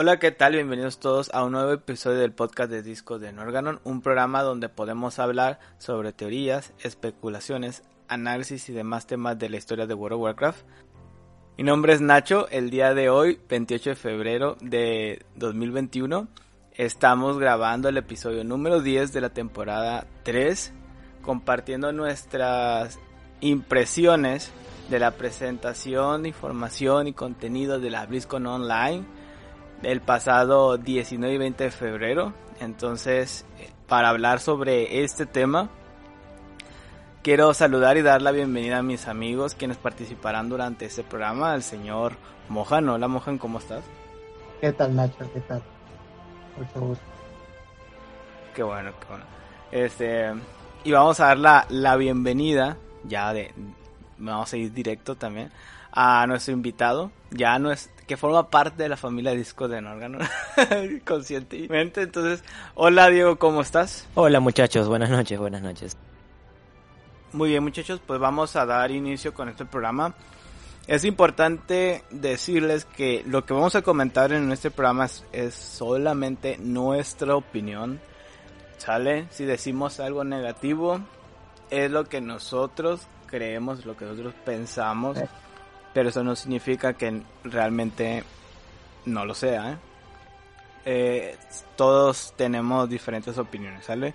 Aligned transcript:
Hola, 0.00 0.20
¿qué 0.20 0.30
tal? 0.30 0.52
Bienvenidos 0.52 1.00
todos 1.00 1.28
a 1.34 1.42
un 1.42 1.50
nuevo 1.50 1.72
episodio 1.72 2.20
del 2.20 2.30
podcast 2.30 2.70
de 2.70 2.84
Discos 2.84 3.20
de 3.20 3.32
Norganon, 3.32 3.80
un 3.82 4.00
programa 4.00 4.44
donde 4.44 4.68
podemos 4.68 5.18
hablar 5.18 5.58
sobre 5.78 6.12
teorías, 6.12 6.72
especulaciones, 6.78 7.82
análisis 8.06 8.68
y 8.68 8.72
demás 8.72 9.08
temas 9.08 9.40
de 9.40 9.48
la 9.48 9.56
historia 9.56 9.88
de 9.88 9.94
World 9.94 10.14
of 10.14 10.22
Warcraft. 10.22 10.64
Mi 11.56 11.64
nombre 11.64 11.94
es 11.94 12.00
Nacho, 12.00 12.46
el 12.50 12.70
día 12.70 12.94
de 12.94 13.10
hoy, 13.10 13.40
28 13.48 13.90
de 13.90 13.96
febrero 13.96 14.56
de 14.60 15.26
2021, 15.34 16.28
estamos 16.74 17.40
grabando 17.40 17.88
el 17.88 17.96
episodio 17.96 18.44
número 18.44 18.80
10 18.80 19.12
de 19.12 19.20
la 19.20 19.30
temporada 19.30 20.06
3, 20.22 20.74
compartiendo 21.22 21.90
nuestras 21.90 23.00
impresiones 23.40 24.52
de 24.90 25.00
la 25.00 25.10
presentación, 25.10 26.24
información 26.24 27.08
y 27.08 27.14
contenido 27.14 27.80
de 27.80 27.90
la 27.90 28.06
BlizzCon 28.06 28.46
Online 28.46 29.17
el 29.82 30.00
pasado 30.00 30.76
19 30.78 31.34
y 31.34 31.38
20 31.38 31.64
de 31.64 31.70
febrero. 31.70 32.34
Entonces, 32.60 33.44
para 33.86 34.08
hablar 34.08 34.40
sobre 34.40 35.02
este 35.02 35.26
tema, 35.26 35.68
quiero 37.22 37.54
saludar 37.54 37.96
y 37.96 38.02
dar 38.02 38.22
la 38.22 38.32
bienvenida 38.32 38.78
a 38.78 38.82
mis 38.82 39.06
amigos 39.06 39.54
quienes 39.54 39.76
participarán 39.76 40.48
durante 40.48 40.86
este 40.86 41.02
programa, 41.02 41.52
al 41.52 41.62
señor 41.62 42.14
Mohan. 42.48 42.88
Hola 42.88 43.08
Mohan, 43.08 43.38
¿cómo 43.38 43.58
estás? 43.58 43.84
¿Qué 44.60 44.72
tal 44.72 44.96
Nacho? 44.96 45.30
¿Qué 45.32 45.40
tal? 45.40 45.62
Mucho 46.56 46.80
gusto. 46.80 47.04
Qué 48.54 48.62
bueno, 48.62 48.90
qué 49.00 49.06
bueno. 49.08 49.24
Este, 49.70 50.32
y 50.82 50.90
vamos 50.90 51.20
a 51.20 51.26
dar 51.26 51.38
la, 51.38 51.66
la 51.68 51.96
bienvenida, 51.96 52.76
ya 53.04 53.32
de, 53.32 53.52
vamos 54.18 54.52
a 54.52 54.56
ir 54.56 54.72
directo 54.72 55.14
también, 55.14 55.52
a 56.00 56.24
nuestro 56.28 56.54
invitado, 56.54 57.10
ya 57.32 57.58
no 57.58 57.72
es, 57.72 57.90
que 58.06 58.16
forma 58.16 58.50
parte 58.50 58.84
de 58.84 58.88
la 58.88 58.96
familia 58.96 59.32
Disco 59.32 59.66
de 59.66 59.82
Norgano, 59.82 60.20
conscientemente. 61.04 62.02
Entonces, 62.02 62.44
hola 62.76 63.08
Diego, 63.08 63.36
¿cómo 63.36 63.62
estás? 63.62 64.06
Hola 64.14 64.38
muchachos, 64.38 64.86
buenas 64.86 65.10
noches, 65.10 65.40
buenas 65.40 65.60
noches. 65.60 65.96
Muy 67.32 67.50
bien 67.50 67.64
muchachos, 67.64 68.00
pues 68.06 68.20
vamos 68.20 68.54
a 68.54 68.64
dar 68.64 68.92
inicio 68.92 69.34
con 69.34 69.48
este 69.48 69.64
programa. 69.64 70.14
Es 70.86 71.04
importante 71.04 72.04
decirles 72.10 72.84
que 72.84 73.24
lo 73.26 73.44
que 73.44 73.54
vamos 73.54 73.74
a 73.74 73.82
comentar 73.82 74.32
en 74.32 74.52
este 74.52 74.70
programa 74.70 75.06
es, 75.06 75.24
es 75.32 75.52
solamente 75.52 76.58
nuestra 76.58 77.34
opinión. 77.34 77.98
¿Sale? 78.76 79.26
Si 79.30 79.44
decimos 79.44 79.98
algo 79.98 80.22
negativo, 80.22 81.00
es 81.70 81.90
lo 81.90 82.04
que 82.04 82.20
nosotros 82.20 83.00
creemos, 83.26 83.84
lo 83.84 83.96
que 83.96 84.04
nosotros 84.04 84.34
pensamos 84.44 85.18
pero 85.92 86.08
eso 86.08 86.22
no 86.22 86.36
significa 86.36 86.94
que 86.94 87.22
realmente 87.44 88.24
no 89.06 89.24
lo 89.24 89.34
sea. 89.34 89.72
¿eh? 89.72 89.76
Eh, 90.84 91.36
todos 91.76 92.34
tenemos 92.36 92.88
diferentes 92.88 93.36
opiniones, 93.38 93.84
¿sale? 93.84 94.14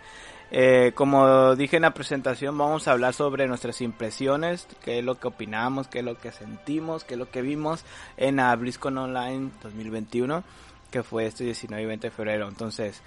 Eh, 0.51 0.91
como 0.94 1.55
dije 1.55 1.77
en 1.77 1.81
la 1.81 1.94
presentación, 1.94 2.57
vamos 2.57 2.88
a 2.88 2.91
hablar 2.91 3.13
sobre 3.13 3.47
nuestras 3.47 3.81
impresiones, 3.81 4.67
qué 4.83 4.99
es 4.99 5.05
lo 5.05 5.19
que 5.19 5.27
opinamos, 5.27 5.88
qué 5.88 5.99
es 5.99 6.05
lo 6.05 6.17
que 6.17 6.31
sentimos, 6.31 7.03
qué 7.03 7.16
es 7.16 7.19
lo 7.19 7.31
que 7.31 7.41
vimos 7.41 7.83
en 8.17 8.35
la 8.35 8.55
BlizzCon 8.55 8.97
Online 8.97 9.49
2021, 9.63 10.44
que 10.91 11.01
fue 11.01 11.25
este 11.25 11.44
19 11.44 11.83
y 11.83 11.85
20 11.88 12.07
de 12.07 12.11
febrero. 12.11 12.47
Entonces, 12.47 13.01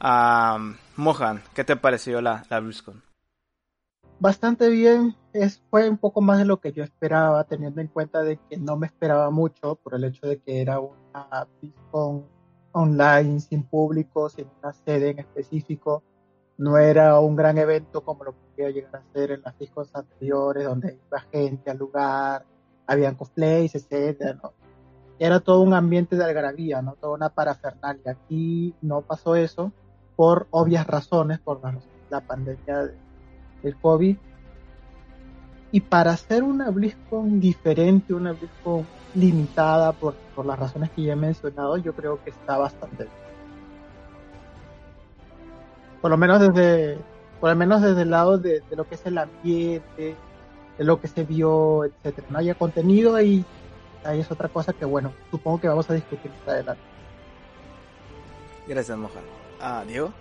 Mohan, 0.00 1.42
¿qué 1.54 1.64
te 1.64 1.76
pareció 1.76 2.22
la, 2.22 2.44
la 2.48 2.60
BlizzCon? 2.60 3.05
Bastante 4.18 4.68
bien. 4.68 5.16
Es, 5.32 5.62
fue 5.70 5.88
un 5.88 5.98
poco 5.98 6.20
más 6.20 6.38
de 6.38 6.44
lo 6.44 6.60
que 6.60 6.72
yo 6.72 6.82
esperaba, 6.82 7.44
teniendo 7.44 7.80
en 7.80 7.88
cuenta 7.88 8.22
de 8.22 8.38
que 8.48 8.56
no 8.56 8.76
me 8.76 8.86
esperaba 8.86 9.30
mucho 9.30 9.76
por 9.76 9.94
el 9.94 10.04
hecho 10.04 10.26
de 10.26 10.38
que 10.38 10.62
era 10.62 10.80
una 10.80 11.46
BlizzCon 11.60 12.24
online, 12.72 13.40
sin 13.40 13.62
público, 13.64 14.28
sin 14.28 14.46
una 14.62 14.72
sede 14.72 15.10
en 15.10 15.18
específico. 15.18 16.02
No 16.58 16.78
era 16.78 17.20
un 17.20 17.36
gran 17.36 17.58
evento 17.58 18.02
como 18.02 18.24
lo 18.24 18.32
podía 18.32 18.70
llegar 18.70 18.96
a 18.96 19.12
ser 19.12 19.32
en 19.32 19.42
las 19.42 19.56
BlizzCon 19.58 19.86
anteriores, 19.92 20.64
donde 20.64 20.98
iba 21.06 21.20
gente 21.32 21.70
al 21.70 21.78
lugar, 21.78 22.46
habían 22.86 23.14
cosplays, 23.14 23.74
¿no? 24.42 24.52
Era 25.18 25.40
todo 25.40 25.62
un 25.62 25.72
ambiente 25.72 26.16
de 26.16 26.24
algarabía, 26.24 26.82
¿no? 26.82 26.94
Toda 26.94 27.14
una 27.14 27.30
parafernalia. 27.30 28.12
Aquí 28.12 28.74
no 28.82 29.00
pasó 29.00 29.34
eso 29.34 29.72
por 30.14 30.46
obvias 30.50 30.86
razones, 30.86 31.38
por 31.40 31.62
la, 31.62 31.78
la 32.10 32.20
pandemia 32.20 32.84
de 32.84 33.05
el 33.62 33.76
COVID. 33.76 34.16
Y 35.72 35.80
para 35.80 36.12
hacer 36.12 36.42
una 36.42 36.70
BlizzCon 36.70 37.40
diferente, 37.40 38.14
una 38.14 38.32
BlizzCon 38.32 38.86
limitada 39.14 39.92
por, 39.92 40.14
por 40.34 40.46
las 40.46 40.58
razones 40.58 40.90
que 40.90 41.02
ya 41.02 41.14
he 41.14 41.16
mencionado, 41.16 41.76
yo 41.76 41.94
creo 41.94 42.22
que 42.22 42.30
está 42.30 42.56
bastante 42.58 43.04
bien. 43.04 43.16
Por 46.00 46.10
lo 46.10 46.16
menos 46.16 46.40
desde, 46.40 46.98
por 47.40 47.50
lo 47.50 47.56
menos 47.56 47.82
desde 47.82 48.02
el 48.02 48.10
lado 48.10 48.38
de, 48.38 48.60
de 48.60 48.76
lo 48.76 48.88
que 48.88 48.94
es 48.94 49.06
el 49.06 49.18
ambiente, 49.18 50.14
de 50.78 50.84
lo 50.84 51.00
que 51.00 51.08
se 51.08 51.24
vio, 51.24 51.84
etcétera. 51.84 52.26
No 52.30 52.38
haya 52.38 52.54
contenido 52.54 53.20
y 53.20 53.44
ahí 54.04 54.20
es 54.20 54.30
otra 54.30 54.48
cosa 54.48 54.72
que 54.72 54.84
bueno, 54.84 55.12
supongo 55.30 55.60
que 55.60 55.68
vamos 55.68 55.88
a 55.90 55.94
discutir 55.94 56.30
más 56.30 56.48
adelante. 56.48 56.82
Gracias, 58.66 58.96
Moja. 58.98 59.20
Ah, 59.60 59.84
Diego. 59.86 60.12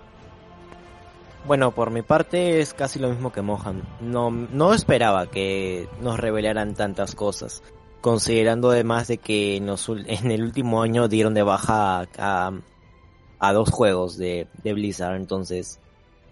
Bueno, 1.48 1.72
por 1.72 1.92
mi 1.92 2.02
parte 2.02 2.60
es 2.60 2.74
casi 2.74 2.98
lo 2.98 3.10
mismo 3.10 3.32
que 3.32 3.44
Mohan. 3.44 3.84
No, 4.02 4.32
no 4.32 4.74
esperaba 4.74 5.28
que 5.28 5.88
nos 6.02 6.20
revelaran 6.20 6.74
tantas 6.74 7.14
cosas, 7.14 7.62
considerando 8.02 8.72
además 8.72 9.08
de 9.08 9.20
que 9.20 9.58
en 9.58 10.32
el 10.32 10.44
último 10.44 10.82
año 10.82 11.08
dieron 11.08 11.36
de 11.36 11.44
baja 11.44 12.08
a, 12.18 13.52
dos 13.54 13.70
juegos 13.70 14.18
de, 14.18 14.48
Blizzard, 14.64 15.18
entonces 15.18 15.80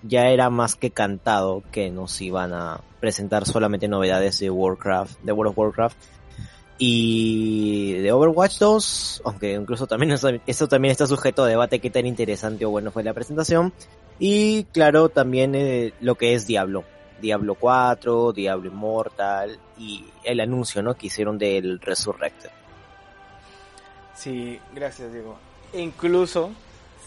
ya 0.02 0.30
era 0.30 0.50
más 0.50 0.76
que 0.76 0.90
cantado 0.90 1.62
que 1.72 1.92
nos 1.92 2.20
iban 2.20 2.52
a 2.52 2.82
presentar 3.00 3.46
solamente 3.46 3.88
novedades 3.88 4.40
de 4.40 4.50
Warcraft, 4.50 5.20
de 5.22 5.32
World 5.32 5.52
of 5.52 5.58
Warcraft. 5.58 5.98
Y 6.80 7.94
de 8.02 8.12
Overwatch 8.12 8.58
2, 8.58 9.22
aunque 9.26 9.54
incluso 9.54 9.86
también 9.86 10.12
eso 10.48 10.68
también 10.68 10.92
está 10.92 11.06
sujeto 11.06 11.44
a 11.44 11.48
debate 11.48 11.80
qué 11.80 11.92
tan 11.92 12.08
interesante 12.08 12.66
o 12.66 12.72
bueno 12.72 12.92
fue 12.92 13.04
la 13.04 13.14
presentación. 13.14 13.72
Y 14.20 14.66
claro, 14.66 15.10
también 15.10 15.56
eh, 15.56 15.94
lo 16.00 16.16
que 16.16 16.34
es 16.34 16.48
Diablo. 16.48 16.84
Diablo 17.20 17.56
4, 17.56 18.34
Diablo 18.34 18.68
Immortal 18.68 19.58
y 19.78 20.06
el 20.24 20.42
anuncio 20.42 20.84
¿no? 20.84 20.96
que 20.96 21.08
hicieron 21.08 21.38
del 21.38 21.80
Resurrected. 21.80 22.50
Sí, 24.14 24.60
gracias 24.74 25.12
Diego. 25.12 25.38
E 25.72 25.80
incluso, 25.80 26.52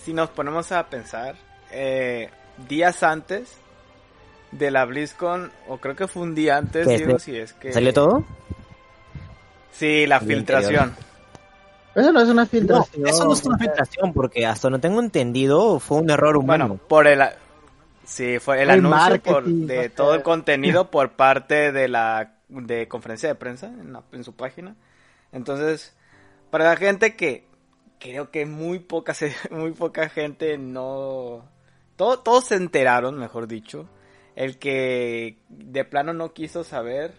si 0.02 0.12
nos 0.12 0.30
ponemos 0.30 0.72
a 0.72 0.86
pensar, 0.86 1.36
eh, 1.70 2.30
días 2.68 3.02
antes 3.02 3.58
de 4.52 4.70
la 4.70 4.84
BlizzCon, 4.86 5.52
o 5.68 5.78
creo 5.78 5.94
que 5.94 6.08
fue 6.08 6.22
un 6.22 6.34
día 6.34 6.56
antes, 6.56 6.86
Diego, 6.86 7.18
si 7.18 7.36
es 7.36 7.52
que... 7.52 7.72
¿Salió 7.72 7.92
todo? 7.92 8.24
Sí, 9.72 10.06
la 10.06 10.20
filtración. 10.20 10.96
Eso 11.96 12.12
no 12.12 12.20
es 12.20 12.28
una 12.28 12.44
filtración. 12.44 13.02
No, 13.02 13.08
eso 13.08 13.24
no 13.24 13.32
es 13.32 13.44
una 13.44 13.56
filtración 13.56 14.12
porque 14.12 14.44
hasta 14.44 14.68
no 14.68 14.78
tengo 14.78 15.00
entendido 15.00 15.80
fue 15.80 15.98
un 15.98 16.10
error 16.10 16.36
humano. 16.36 16.68
Bueno, 16.68 16.82
por 16.86 17.06
el 17.06 17.22
sí, 18.04 18.38
fue 18.38 18.62
el, 18.62 18.68
anuncio 18.68 19.22
por, 19.22 19.44
de 19.44 19.88
todo 19.88 20.14
el 20.14 20.22
contenido 20.22 20.90
por 20.90 21.12
parte 21.12 21.72
de 21.72 21.88
la 21.88 22.34
de 22.48 22.86
conferencia 22.86 23.30
de 23.30 23.34
prensa 23.34 23.68
en, 23.68 23.96
en, 24.12 24.24
su 24.24 24.34
página. 24.34 24.76
Entonces, 25.32 25.96
para 26.50 26.66
la 26.66 26.76
gente 26.76 27.16
que 27.16 27.46
creo 27.98 28.30
que 28.30 28.44
muy 28.44 28.78
poca 28.78 29.14
muy 29.50 29.72
poca 29.72 30.10
gente 30.10 30.58
no 30.58 31.48
todo, 31.96 32.18
todos 32.18 32.44
se 32.44 32.56
enteraron, 32.56 33.18
mejor 33.18 33.48
dicho. 33.48 33.88
El 34.34 34.58
que 34.58 35.38
de 35.48 35.84
plano 35.86 36.12
no 36.12 36.34
quiso 36.34 36.62
saber 36.62 37.14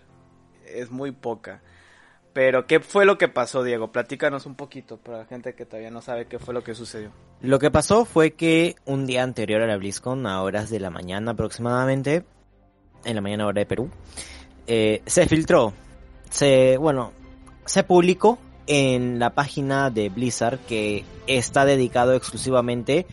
es 0.68 0.92
muy 0.92 1.12
poca. 1.12 1.64
Pero, 2.38 2.68
¿qué 2.68 2.80
fue 2.82 3.04
lo 3.04 3.18
que 3.18 3.30
pasó, 3.30 3.64
Diego? 3.64 3.92
Platícanos 3.92 4.46
un 4.46 4.54
poquito 4.54 4.98
para 4.98 5.18
la 5.18 5.26
gente 5.26 5.56
que 5.56 5.66
todavía 5.66 5.90
no 5.90 6.04
sabe 6.04 6.28
qué 6.28 6.38
fue 6.38 6.54
lo 6.54 6.64
que 6.64 6.76
sucedió. 6.76 7.10
Lo 7.42 7.58
que 7.58 7.72
pasó 7.72 8.06
fue 8.06 8.34
que 8.34 8.76
un 8.86 9.08
día 9.08 9.24
anterior 9.24 9.60
a 9.64 9.66
la 9.66 9.76
BlizzCon, 9.76 10.28
a 10.28 10.44
horas 10.44 10.70
de 10.70 10.80
la 10.80 10.92
mañana 10.92 11.32
aproximadamente, 11.32 12.26
en 13.06 13.16
la 13.16 13.22
mañana 13.22 13.48
hora 13.48 13.62
de 13.62 13.66
Perú, 13.66 13.90
eh, 14.68 15.02
se 15.08 15.26
filtró, 15.26 15.74
se, 16.30 16.78
bueno, 16.78 17.12
se 17.66 17.84
publicó 17.84 18.38
en 18.68 19.18
la 19.18 19.32
página 19.32 19.90
de 19.90 20.10
Blizzard 20.10 20.60
que 20.60 21.06
está 21.26 21.66
dedicado 21.66 22.14
exclusivamente 22.14 23.08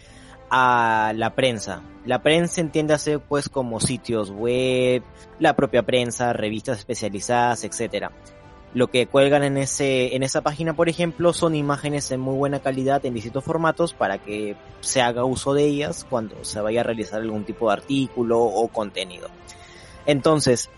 a 0.50 1.15
la 1.17 1.35
prensa. 1.35 1.81
La 2.05 2.23
prensa 2.23 2.61
entiéndase 2.61 3.19
pues 3.21 3.49
como 3.49 3.81
sitios 3.81 4.31
web, 4.31 5.03
la 5.38 5.56
propia 5.56 5.82
prensa, 5.82 6.35
revistas 6.35 6.81
especializadas, 6.81 7.65
etcétera. 7.65 8.12
Lo 8.75 8.88
que 8.88 9.06
cuelgan 9.06 9.44
en 9.44 9.56
ese, 9.56 10.17
en 10.17 10.25
esa 10.25 10.41
página, 10.41 10.75
por 10.75 10.88
ejemplo, 10.88 11.32
son 11.32 11.55
imágenes 11.55 12.11
en 12.11 12.21
muy 12.21 12.35
buena 12.35 12.59
calidad 12.59 13.06
en 13.06 13.15
distintos 13.15 13.44
formatos 13.44 13.94
para 13.94 14.19
que 14.19 14.56
se 14.81 15.00
haga 15.00 15.25
uso 15.25 15.55
de 15.55 15.65
ellas 15.65 16.05
cuando 16.11 16.44
se 16.44 16.61
vaya 16.61 16.81
a 16.81 16.85
realizar 16.85 17.21
algún 17.21 17.44
tipo 17.44 17.69
de 17.69 17.75
artículo 17.75 18.41
o 18.41 18.67
contenido. 18.67 19.29
Entonces, 20.06 20.71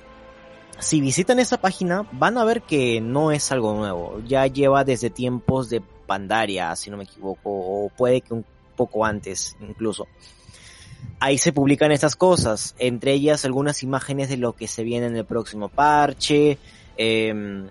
si 0.78 1.00
visitan 1.00 1.38
esa 1.38 1.58
página, 1.58 2.06
van 2.12 2.36
a 2.36 2.44
ver 2.44 2.62
que 2.62 3.00
no 3.00 3.32
es 3.32 3.50
algo 3.50 3.74
nuevo. 3.74 4.20
Ya 4.26 4.46
lleva 4.46 4.84
desde 4.84 5.08
tiempos 5.08 5.70
de 5.70 5.80
Pandaria, 5.80 6.76
si 6.76 6.90
no 6.90 6.98
me 6.98 7.04
equivoco, 7.04 7.50
o 7.50 7.90
puede 7.96 8.20
que 8.20 8.34
un 8.34 8.44
poco 8.76 9.06
antes 9.06 9.56
incluso. 9.60 10.06
Ahí 11.18 11.38
se 11.38 11.52
publican 11.52 11.92
estas 11.92 12.14
cosas, 12.14 12.74
entre 12.78 13.12
ellas 13.12 13.46
algunas 13.46 13.82
imágenes 13.82 14.28
de 14.28 14.36
lo 14.36 14.52
que 14.52 14.68
se 14.68 14.82
viene 14.82 15.06
en 15.06 15.16
el 15.16 15.24
próximo 15.24 15.68
parche. 15.68 16.58
Em, 16.98 17.68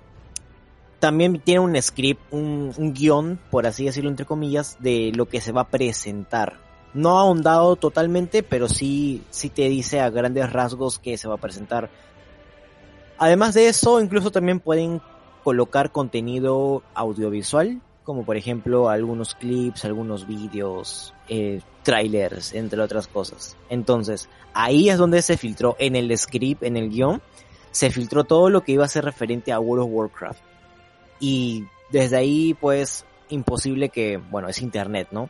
también 1.05 1.39
tiene 1.39 1.59
un 1.59 1.79
script, 1.79 2.19
un, 2.31 2.73
guion, 2.95 3.39
por 3.51 3.67
así 3.67 3.85
decirlo 3.85 4.09
entre 4.09 4.25
comillas, 4.25 4.77
de 4.79 5.11
lo 5.13 5.29
que 5.29 5.39
se 5.39 5.51
va 5.51 5.61
a 5.61 5.67
presentar. 5.67 6.57
No 6.95 7.19
ha 7.19 7.21
ahondado 7.21 7.75
totalmente, 7.75 8.41
pero 8.41 8.67
sí, 8.67 9.21
sí 9.29 9.51
te 9.51 9.69
dice 9.69 9.99
a 9.99 10.09
grandes 10.09 10.51
rasgos 10.51 10.97
que 10.97 11.19
se 11.19 11.27
va 11.27 11.35
a 11.35 11.39
presentar. 11.39 11.91
Además 13.19 13.53
de 13.53 13.67
eso, 13.67 14.01
incluso 14.01 14.31
también 14.31 14.59
pueden 14.59 14.99
colocar 15.43 15.91
contenido 15.91 16.81
audiovisual, 16.95 17.81
como 18.03 18.25
por 18.25 18.35
ejemplo 18.35 18.89
algunos 18.89 19.35
clips, 19.35 19.85
algunos 19.85 20.25
vídeos, 20.25 21.13
eh, 21.29 21.61
trailers, 21.83 22.55
entre 22.55 22.81
otras 22.81 23.05
cosas. 23.05 23.55
Entonces, 23.69 24.27
ahí 24.55 24.89
es 24.89 24.97
donde 24.97 25.21
se 25.21 25.37
filtró 25.37 25.75
en 25.77 25.95
el 25.95 26.17
script, 26.17 26.63
en 26.63 26.77
el 26.77 26.89
guion, 26.89 27.21
se 27.69 27.91
filtró 27.91 28.23
todo 28.23 28.49
lo 28.49 28.63
que 28.63 28.71
iba 28.71 28.85
a 28.85 28.87
ser 28.87 29.05
referente 29.05 29.51
a 29.51 29.59
World 29.59 29.85
of 29.85 29.91
Warcraft. 29.91 30.54
Y 31.19 31.67
desde 31.91 32.17
ahí, 32.17 32.53
pues, 32.53 33.05
imposible 33.29 33.89
que, 33.89 34.17
bueno, 34.17 34.47
es 34.49 34.61
internet, 34.61 35.09
¿no? 35.11 35.29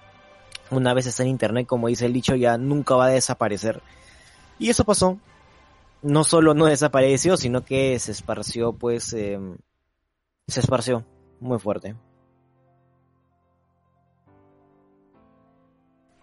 Una 0.71 0.93
vez 0.93 1.05
está 1.05 1.23
en 1.23 1.29
internet, 1.29 1.67
como 1.67 1.87
dice 1.87 2.05
el 2.05 2.13
dicho, 2.13 2.35
ya 2.35 2.57
nunca 2.57 2.95
va 2.95 3.05
a 3.05 3.09
desaparecer. 3.09 3.81
Y 4.57 4.69
eso 4.69 4.83
pasó. 4.83 5.19
No 6.01 6.23
solo 6.23 6.53
no 6.53 6.65
desapareció, 6.65 7.37
sino 7.37 7.65
que 7.65 7.97
se 7.99 8.11
esparció, 8.11 8.73
pues, 8.73 9.13
eh, 9.13 9.39
se 10.47 10.59
esparció 10.59 11.05
muy 11.39 11.59
fuerte. 11.59 11.95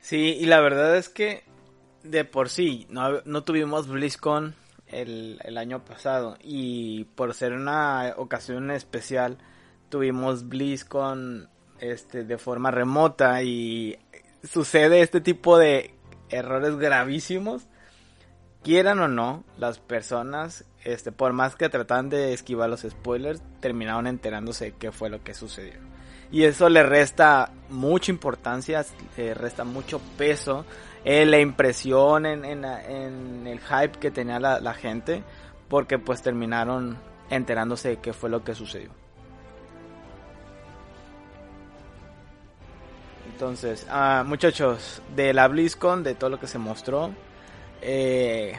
Sí, 0.01 0.37
y 0.41 0.47
la 0.47 0.61
verdad 0.61 0.97
es 0.97 1.09
que 1.09 1.45
de 2.03 2.25
por 2.25 2.49
sí 2.49 2.87
no, 2.91 3.23
no 3.25 3.45
tuvimos 3.45 3.87
BlizzCon 3.87 4.57
el, 4.93 5.59
año 5.59 5.85
pasado 5.85 6.37
y 6.43 7.05
por 7.17 7.35
ser 7.35 7.53
una 7.53 8.15
ocasión 8.17 8.71
especial 8.71 9.39
tuvimos 9.89 10.49
BlizzCon 10.49 11.49
este, 11.81 12.25
de 12.25 12.39
forma 12.39 12.71
remota 12.71 13.43
y 13.43 13.99
sucede 14.45 15.03
este 15.03 15.21
tipo 15.21 15.59
de 15.59 15.95
errores 16.31 16.77
gravísimos 16.77 17.67
quieran 18.63 19.01
o 19.01 19.09
no, 19.09 19.45
las 19.59 19.79
personas, 19.79 20.65
este, 20.85 21.13
por 21.13 21.33
más 21.33 21.57
que 21.57 21.69
tratan 21.69 22.09
de 22.09 22.33
esquivar 22.33 22.71
los 22.71 22.83
spoilers, 22.83 23.43
terminaron 23.61 24.07
enterándose 24.07 24.67
de 24.67 24.73
qué 24.73 24.93
fue 24.93 25.11
lo 25.11 25.23
que 25.23 25.35
sucedió. 25.35 25.75
Y 26.31 26.45
eso 26.45 26.69
le 26.69 26.83
resta 26.83 27.53
mucha 27.69 28.11
importancia, 28.11 28.85
le 29.17 29.35
resta 29.35 29.65
mucho 29.65 30.01
peso, 30.17 30.65
eh, 31.05 31.27
la 31.27 31.41
impresión 31.41 32.27
en, 32.27 32.45
en, 32.45 32.65
en, 32.65 33.47
el 33.47 33.61
hype 33.61 33.99
que 33.99 34.11
tenía 34.11 34.39
la, 34.39 34.75
gente, 34.75 35.23
porque 35.69 35.99
pues 35.99 36.23
terminaron 36.23 36.97
enterándose 37.31 37.91
de 37.91 37.97
qué 37.99 38.13
fue 38.13 38.31
lo 38.31 38.45
que 38.45 38.55
sucedió. 38.55 38.91
Entonces, 43.33 43.87
ah, 43.91 44.23
muchachos, 44.25 45.03
de 45.17 45.33
la 45.33 45.49
BlizzCon, 45.49 46.05
de 46.05 46.15
todo 46.15 46.31
lo 46.31 46.39
que 46.39 46.47
se 46.47 46.59
mostró, 46.59 47.11
eh, 47.81 48.57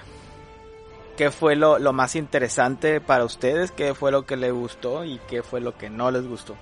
qué 1.16 1.32
fue 1.32 1.56
lo, 1.56 1.80
lo, 1.80 1.94
más 1.94 2.18
interesante 2.18 3.00
para 3.00 3.24
ustedes, 3.24 3.72
qué 3.72 3.94
fue 3.94 4.12
lo 4.12 4.26
que 4.26 4.36
les 4.36 4.52
gustó 4.52 5.06
y 5.06 5.20
qué 5.30 5.44
fue 5.44 5.62
lo 5.62 5.78
que 5.78 5.90
no 5.90 6.12
les 6.12 6.28
gustó. 6.28 6.58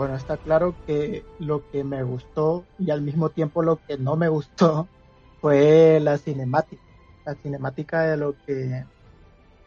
Bueno, 0.00 0.16
está 0.16 0.38
claro 0.38 0.78
que 0.86 1.26
lo 1.36 1.62
que 1.70 1.84
me 1.84 2.02
gustó 2.02 2.64
y 2.78 2.90
al 2.90 3.02
mismo 3.02 3.28
tiempo 3.32 3.62
lo 3.62 3.82
que 3.86 3.98
no 3.98 4.16
me 4.16 4.30
gustó 4.30 4.88
fue 5.42 6.00
la 6.00 6.16
cinemática, 6.16 6.82
la 7.26 7.34
cinemática 7.34 8.04
de 8.04 8.16
lo 8.16 8.34
que 8.46 8.86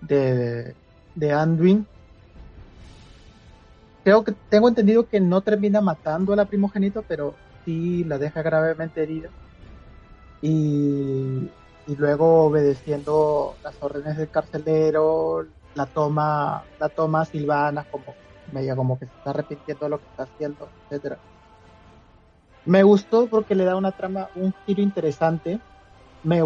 de, 0.01 0.75
de 1.13 1.31
Anduin. 1.31 1.87
Creo 4.03 4.23
que 4.23 4.33
tengo 4.49 4.69
entendido 4.69 5.07
que 5.07 5.19
no 5.21 5.43
termina 5.43 5.81
matando 5.81 6.33
a 6.33 6.35
la 6.35 6.47
primogénito, 6.47 7.03
pero 7.03 7.35
sí 7.63 8.03
la 8.03 8.17
deja 8.17 8.41
gravemente 8.41 9.03
herida 9.03 9.29
y, 10.41 11.51
y, 11.85 11.95
luego 11.95 12.45
obedeciendo 12.45 13.59
las 13.63 13.79
órdenes 13.83 14.17
del 14.17 14.31
carcelero, 14.31 15.45
la 15.75 15.85
toma, 15.85 16.65
la 16.79 16.89
toma 16.89 17.23
Silvana 17.25 17.85
como 17.85 18.22
media 18.51 18.75
como 18.75 18.97
que 18.99 19.05
se 19.05 19.11
está 19.17 19.31
arrepintiendo 19.31 19.85
de 19.85 19.89
lo 19.89 19.99
que 19.99 20.05
está 20.05 20.23
haciendo, 20.23 20.69
etcétera. 20.89 21.19
Me 22.65 22.83
gustó 22.83 23.27
porque 23.27 23.55
le 23.55 23.65
da 23.65 23.75
una 23.75 23.91
trama, 23.91 24.29
un 24.35 24.53
giro 24.65 24.81
interesante. 24.81 25.59
Me, 26.23 26.41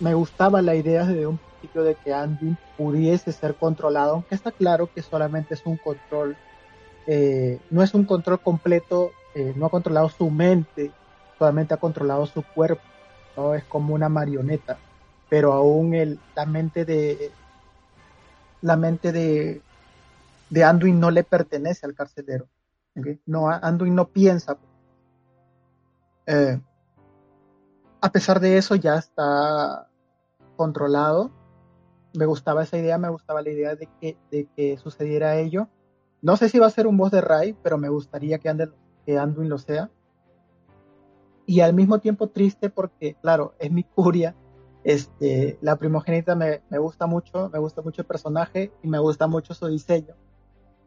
me 0.00 0.14
gustaba 0.14 0.62
la 0.62 0.74
idea 0.74 1.04
desde 1.06 1.26
un 1.26 1.38
principio 1.38 1.84
de 1.84 1.94
que 1.96 2.12
Andy 2.12 2.56
pudiese 2.76 3.32
ser 3.32 3.56
controlado, 3.56 4.14
aunque 4.14 4.34
está 4.34 4.50
claro 4.52 4.90
que 4.92 5.02
solamente 5.02 5.54
es 5.54 5.64
un 5.66 5.76
control, 5.76 6.36
eh, 7.06 7.60
no 7.70 7.82
es 7.82 7.94
un 7.94 8.04
control 8.04 8.40
completo, 8.40 9.10
eh, 9.34 9.52
no 9.56 9.66
ha 9.66 9.70
controlado 9.70 10.08
su 10.08 10.30
mente, 10.30 10.92
solamente 11.38 11.74
ha 11.74 11.76
controlado 11.76 12.26
su 12.26 12.42
cuerpo 12.54 12.82
¿no? 13.36 13.54
Es 13.54 13.64
como 13.64 13.94
una 13.94 14.08
marioneta, 14.08 14.78
pero 15.28 15.52
aún 15.52 15.94
el, 15.94 16.18
la 16.34 16.46
mente 16.46 16.84
de 16.84 17.32
la 18.62 18.76
mente 18.76 19.12
de, 19.12 19.62
de 20.50 20.64
Anduin 20.64 20.98
no 20.98 21.10
le 21.10 21.24
pertenece 21.24 21.86
al 21.86 21.94
carcelero. 21.94 22.48
¿okay? 22.96 23.20
No, 23.26 23.48
Anduin 23.48 23.94
no 23.94 24.08
piensa. 24.08 24.58
Eh, 26.26 26.60
a 28.00 28.12
pesar 28.12 28.40
de 28.40 28.58
eso 28.58 28.74
ya 28.74 28.96
está 28.96 29.88
controlado. 30.56 31.30
Me 32.14 32.26
gustaba 32.26 32.64
esa 32.64 32.76
idea, 32.76 32.98
me 32.98 33.08
gustaba 33.08 33.42
la 33.42 33.50
idea 33.50 33.76
de 33.76 33.88
que, 34.00 34.18
de 34.30 34.48
que 34.56 34.76
sucediera 34.76 35.36
ello. 35.36 35.68
No 36.22 36.36
sé 36.36 36.48
si 36.48 36.58
va 36.58 36.66
a 36.66 36.70
ser 36.70 36.86
un 36.86 36.96
boss 36.96 37.12
de 37.12 37.20
Ray, 37.20 37.56
pero 37.62 37.78
me 37.78 37.88
gustaría 37.88 38.38
que 38.38 38.48
Anduin 38.48 39.48
lo 39.48 39.58
sea 39.58 39.90
y 41.50 41.62
al 41.62 41.74
mismo 41.74 41.98
tiempo 41.98 42.28
triste 42.28 42.70
porque, 42.70 43.16
claro, 43.20 43.54
es 43.58 43.72
mi 43.72 43.82
curia. 43.82 44.36
Este, 44.84 45.58
la 45.60 45.74
primogénita 45.74 46.36
me, 46.36 46.62
me, 46.70 46.78
gusta 46.78 47.08
mucho, 47.08 47.50
me 47.52 47.58
gusta 47.58 47.82
mucho 47.82 48.02
el 48.02 48.06
personaje 48.06 48.70
y 48.84 48.86
me 48.86 49.00
gusta 49.00 49.26
mucho 49.26 49.52
su 49.52 49.66
diseño. 49.66 50.14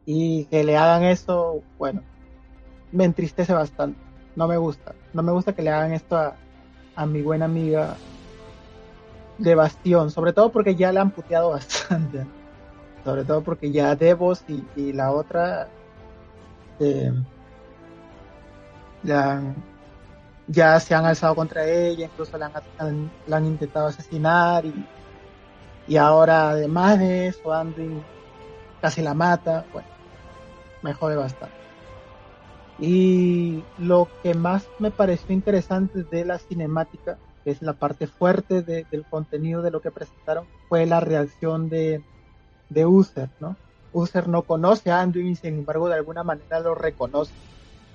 Y 0.06 0.44
que 0.46 0.64
le 0.64 0.76
hagan 0.76 1.04
eso, 1.04 1.62
bueno, 1.78 2.02
me 2.92 3.04
entristece 3.04 3.52
bastante. 3.52 3.98
No 4.36 4.48
me 4.48 4.56
gusta. 4.56 4.94
No 5.12 5.22
me 5.22 5.32
gusta 5.32 5.54
que 5.54 5.62
le 5.62 5.70
hagan 5.70 5.92
esto 5.92 6.16
a, 6.16 6.36
a 6.96 7.06
mi 7.06 7.22
buena 7.22 7.46
amiga 7.46 7.96
de 9.38 9.54
Bastión, 9.54 10.10
sobre 10.10 10.32
todo 10.32 10.52
porque 10.52 10.74
ya 10.74 10.92
la 10.92 11.00
han 11.00 11.10
puteado 11.10 11.50
bastante. 11.52 12.26
Sobre 13.04 13.24
todo 13.24 13.42
porque 13.42 13.70
ya 13.70 13.94
Devos 13.96 14.44
y, 14.48 14.64
y 14.76 14.92
la 14.92 15.12
otra 15.12 15.68
eh, 16.80 17.12
ya 20.46 20.80
se 20.80 20.94
han 20.94 21.04
alzado 21.04 21.34
contra 21.34 21.66
ella, 21.66 22.06
incluso 22.06 22.38
la 22.38 22.46
han, 22.46 22.52
han, 22.78 23.10
la 23.26 23.36
han 23.36 23.46
intentado 23.46 23.88
asesinar 23.88 24.64
y, 24.64 24.86
y, 25.86 25.96
ahora 25.96 26.50
además 26.50 26.98
de 26.98 27.28
eso 27.28 27.52
Andy 27.52 28.02
casi 28.80 29.02
la 29.02 29.14
mata, 29.14 29.66
bueno, 29.72 29.88
me 30.84 30.94
jode 30.94 31.16
bastante. 31.16 31.56
Y 32.78 33.64
lo 33.78 34.08
que 34.22 34.34
más 34.34 34.68
me 34.78 34.90
pareció 34.90 35.34
interesante 35.34 36.04
de 36.04 36.24
la 36.24 36.38
cinemática, 36.38 37.18
que 37.42 37.50
es 37.50 37.62
la 37.62 37.72
parte 37.72 38.06
fuerte 38.06 38.62
de, 38.62 38.86
del 38.90 39.04
contenido 39.04 39.62
de 39.62 39.72
lo 39.72 39.80
que 39.80 39.90
presentaron, 39.90 40.46
fue 40.68 40.86
la 40.86 41.00
reacción 41.00 41.68
de, 41.68 42.02
de 42.68 42.86
User, 42.86 43.28
¿no? 43.40 43.56
User 43.92 44.28
no 44.28 44.42
conoce 44.42 44.90
a 44.90 45.00
Anduin 45.00 45.36
sin 45.36 45.58
embargo 45.58 45.88
de 45.88 45.94
alguna 45.94 46.22
manera 46.22 46.60
lo 46.60 46.74
reconoce. 46.74 47.32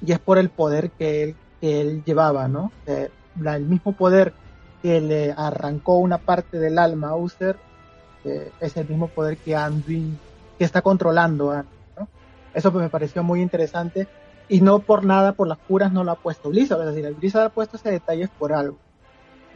Y 0.05 0.11
es 0.11 0.19
por 0.19 0.37
el 0.37 0.49
poder 0.49 0.91
que 0.91 1.23
él 1.23 1.35
que 1.59 1.81
él 1.81 2.03
llevaba, 2.05 2.47
¿no? 2.47 2.71
Eh, 2.85 3.09
el 3.45 3.65
mismo 3.65 3.93
poder 3.93 4.33
que 4.81 5.01
le 5.01 5.31
arrancó 5.31 5.97
una 5.97 6.17
parte 6.17 6.57
del 6.57 6.77
alma 6.77 7.09
a 7.09 7.15
User 7.15 7.57
eh, 8.23 8.51
es 8.59 8.77
el 8.77 8.87
mismo 8.87 9.07
poder 9.07 9.37
que 9.37 9.55
Anduin, 9.55 10.17
que 10.57 10.63
está 10.63 10.81
controlando 10.81 11.51
a. 11.51 11.65
Eso 12.53 12.71
pues 12.71 12.83
me 12.83 12.89
pareció 12.89 13.23
muy 13.23 13.41
interesante 13.41 14.07
y 14.47 14.61
no 14.61 14.79
por 14.79 15.05
nada, 15.05 15.33
por 15.33 15.47
las 15.47 15.59
curas 15.59 15.91
no 15.91 16.03
lo 16.03 16.11
ha 16.11 16.15
puesto 16.15 16.49
Blizzard, 16.49 16.81
es 16.81 16.95
decir, 16.95 17.13
Blizzard 17.13 17.45
ha 17.45 17.49
puesto 17.49 17.77
ese 17.77 17.91
detalle 17.91 18.27
por 18.39 18.51
algo. 18.53 18.77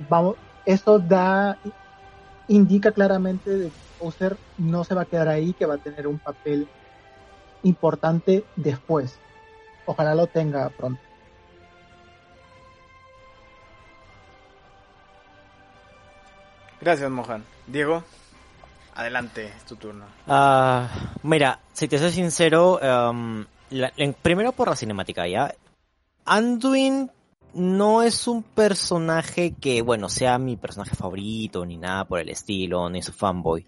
Vamos, 0.09 0.35
eso 0.65 0.99
da, 0.99 1.57
indica 2.47 2.91
claramente 2.91 3.49
de 3.49 3.69
que 3.69 4.05
User 4.05 4.37
no 4.57 4.83
se 4.83 4.93
va 4.93 5.01
a 5.01 5.05
quedar 5.05 5.27
ahí, 5.27 5.53
que 5.53 5.65
va 5.65 5.75
a 5.75 5.79
tener 5.79 6.07
un 6.07 6.19
papel 6.19 6.67
importante 7.63 8.43
después. 8.55 9.17
Ojalá 9.85 10.13
lo 10.13 10.27
tenga 10.27 10.69
pronto. 10.69 11.01
Gracias, 16.79 17.09
Mohan. 17.09 17.43
Diego, 17.65 18.03
adelante, 18.95 19.47
es 19.47 19.65
tu 19.65 19.75
turno. 19.75 20.05
Uh, 20.27 20.87
mira, 21.23 21.59
si 21.73 21.87
te 21.87 21.97
soy 21.97 22.11
sincero, 22.11 22.79
um, 22.81 23.45
primero 24.21 24.51
por 24.51 24.69
la 24.69 24.75
cinemática, 24.75 25.27
¿ya? 25.27 25.53
Anduin 26.25 27.11
no 27.53 28.01
es 28.01 28.27
un 28.27 28.43
personaje 28.43 29.53
que, 29.53 29.81
bueno, 29.81 30.09
sea 30.09 30.37
mi 30.37 30.57
personaje 30.57 30.95
favorito, 30.95 31.65
ni 31.65 31.77
nada 31.77 32.05
por 32.05 32.19
el 32.19 32.29
estilo, 32.29 32.89
ni 32.89 33.01
su 33.01 33.13
fanboy. 33.13 33.65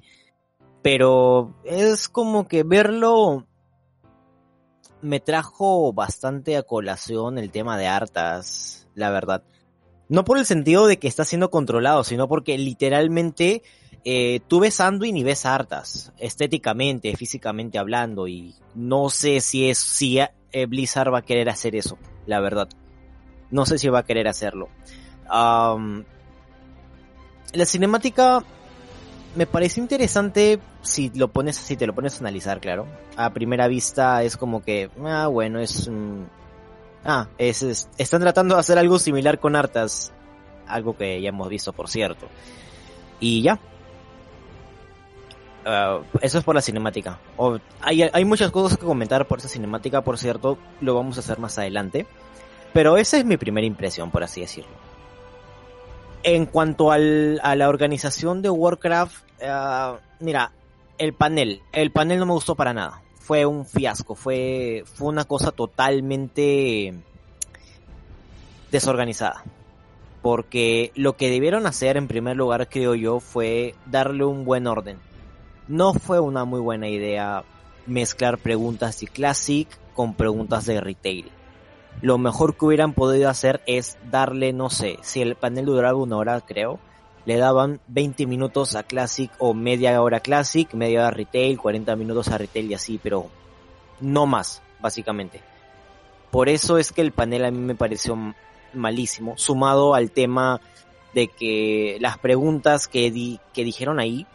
Pero 0.82 1.56
es 1.64 2.08
como 2.10 2.48
que 2.48 2.64
verlo 2.64 3.46
me 5.06 5.20
trajo 5.20 5.94
bastante 5.94 6.58
a 6.58 6.64
colación 6.64 7.38
el 7.38 7.52
tema 7.52 7.78
de 7.78 7.88
Artas, 7.88 8.88
la 8.96 9.12
verdad. 9.12 9.44
No 10.10 10.26
por 10.26 10.38
el 10.38 10.46
sentido 10.46 10.88
de 10.88 10.98
que 10.98 11.08
está 11.08 11.26
siendo 11.26 11.50
controlado, 11.50 12.04
sino 12.04 12.28
porque 12.28 12.58
literalmente 12.58 13.64
eh, 14.08 14.40
tú 14.48 14.60
ves 14.60 14.80
Anduin 14.80 15.18
y 15.18 15.24
ves 15.24 15.48
Artas, 15.48 16.14
estéticamente, 16.20 17.16
físicamente 17.16 17.80
hablando, 17.80 18.28
y 18.28 18.54
no 18.76 19.10
sé 19.10 19.42
si 19.42 19.68
es 19.68 19.80
si 19.80 20.20
eh, 20.20 20.66
Blizzard 20.68 21.12
va 21.12 21.20
a 21.20 21.24
querer 21.24 21.50
hacer 21.50 21.76
eso, 21.76 21.98
la 22.28 22.40
verdad. 22.40 22.70
No 23.50 23.66
sé 23.66 23.80
si 23.80 23.90
va 23.90 24.00
a 24.00 24.06
querer 24.06 24.28
hacerlo. 24.28 24.70
la 25.28 26.06
cinemática 27.66 28.44
me 29.36 29.48
parece 29.48 29.80
interesante 29.80 30.60
si 30.82 31.10
lo 31.10 31.30
pones, 31.30 31.56
si 31.56 31.76
te 31.76 31.88
lo 31.88 31.96
pones 31.96 32.16
a 32.16 32.20
analizar, 32.20 32.62
claro. 32.62 32.86
A 33.18 33.32
primera 33.32 33.68
vista 33.68 34.22
es 34.22 34.38
como 34.38 34.64
que, 34.64 34.92
ah, 35.04 35.28
bueno, 35.28 35.60
es, 35.60 35.90
ah, 37.04 37.28
es, 37.40 37.90
están 37.98 38.22
tratando 38.22 38.54
de 38.54 38.62
hacer 38.62 38.78
algo 38.78 39.00
similar 39.00 39.40
con 39.40 39.56
Artas, 39.56 40.14
algo 40.68 40.96
que 40.96 41.20
ya 41.22 41.30
hemos 41.30 41.50
visto, 41.50 41.74
por 41.74 41.90
cierto. 41.90 42.28
Y 43.20 43.42
ya. 43.42 43.60
Ah, 45.66 46.02
eso 46.22 46.38
es 46.38 46.44
por 46.44 46.54
la 46.54 46.62
cinemática. 46.62 47.20
hay, 47.82 48.26
muchas 48.26 48.52
cosas 48.52 48.78
que 48.78 48.86
comentar 48.86 49.26
por 49.26 49.40
esa 49.40 49.50
cinemática, 49.50 50.02
por 50.02 50.20
cierto, 50.20 50.60
lo 50.80 50.94
vamos 50.94 51.18
a 51.18 51.22
hacer 51.22 51.40
más 51.40 51.58
adelante. 51.58 52.06
Pero 52.72 52.98
esa 52.98 53.18
es 53.18 53.26
mi 53.26 53.38
primera 53.38 53.66
impresión, 53.66 54.12
por 54.12 54.24
así 54.24 54.42
decirlo. 54.42 54.70
En 56.22 56.46
cuanto 56.46 56.92
a 56.92 56.98
la 56.98 57.70
organización 57.70 58.42
de 58.42 58.50
Warcraft, 58.50 59.24
uh, 59.42 59.98
mira, 60.20 60.52
el 60.98 61.14
panel, 61.14 61.62
el 61.72 61.92
panel 61.92 62.20
no 62.20 62.28
me 62.28 62.34
gustó 62.34 62.56
para 62.56 62.74
nada. 62.74 63.02
Fue 63.20 63.46
un 63.46 63.66
fiasco, 63.66 64.14
fue, 64.14 64.84
fue 64.94 65.08
una 65.08 65.26
cosa 65.26 65.52
totalmente 65.52 66.94
desorganizada. 68.72 69.44
Porque 70.22 70.92
lo 70.96 71.16
que 71.16 71.30
debieron 71.30 71.66
hacer 71.66 71.98
en 71.98 72.08
primer 72.08 72.36
lugar, 72.36 72.68
creo 72.70 72.94
yo, 72.94 73.20
fue 73.20 73.74
darle 73.86 74.26
un 74.26 74.46
buen 74.46 74.68
orden. 74.68 75.00
No 75.68 75.94
fue 75.94 76.20
una 76.20 76.46
muy 76.46 76.60
buena 76.60 76.88
idea 76.88 77.44
mezclar 77.86 78.38
preguntas 78.38 79.00
de 79.00 79.08
Classic 79.08 79.68
con 79.94 80.14
preguntas 80.14 80.66
de 80.66 80.82
retail 80.82 81.32
lo 82.02 82.18
mejor 82.18 82.56
que 82.56 82.66
hubieran 82.66 82.94
podido 82.94 83.30
hacer 83.30 83.62
es 83.66 83.98
darle, 84.10 84.54
no 84.54 84.70
sé, 84.70 84.98
si 85.02 85.22
el 85.22 85.36
panel 85.36 85.66
duraba 85.66 85.98
una 85.98 86.18
hora, 86.18 86.42
creo, 86.42 86.80
le 87.26 87.38
daban 87.38 87.80
20 87.88 88.28
minutos 88.28 88.76
a 88.76 88.84
Classic 88.84 89.32
o 89.40 89.54
media 89.54 90.00
hora 90.02 90.20
Classic, 90.20 90.72
media 90.74 91.02
hora 91.02 91.12
Retail, 91.12 91.58
40 91.58 91.96
minutos 91.96 92.28
a 92.28 92.38
Retail 92.38 92.72
y 92.72 92.74
así, 92.74 93.00
pero 93.02 93.28
no 94.00 94.26
más, 94.26 94.62
básicamente. 94.80 95.42
Por 96.32 96.50
eso 96.50 96.78
es 96.78 96.92
que 96.92 97.02
el 97.02 97.12
panel 97.12 97.46
a 97.46 97.52
mí 97.52 97.60
me 97.60 97.76
pareció 97.76 98.18
malísimo, 98.74 99.38
sumado 99.38 99.96
al 99.96 100.12
tema 100.12 100.60
de 101.14 101.30
que 101.30 101.98
las 102.02 102.18
preguntas 102.18 102.88
que, 102.88 103.10
di, 103.10 103.40
que 103.54 103.64
dijeron 103.64 104.00
ahí 104.00 104.28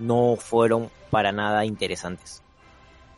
no 0.00 0.36
fueron 0.36 0.90
para 1.10 1.30
nada 1.30 1.64
interesantes. 1.64 2.42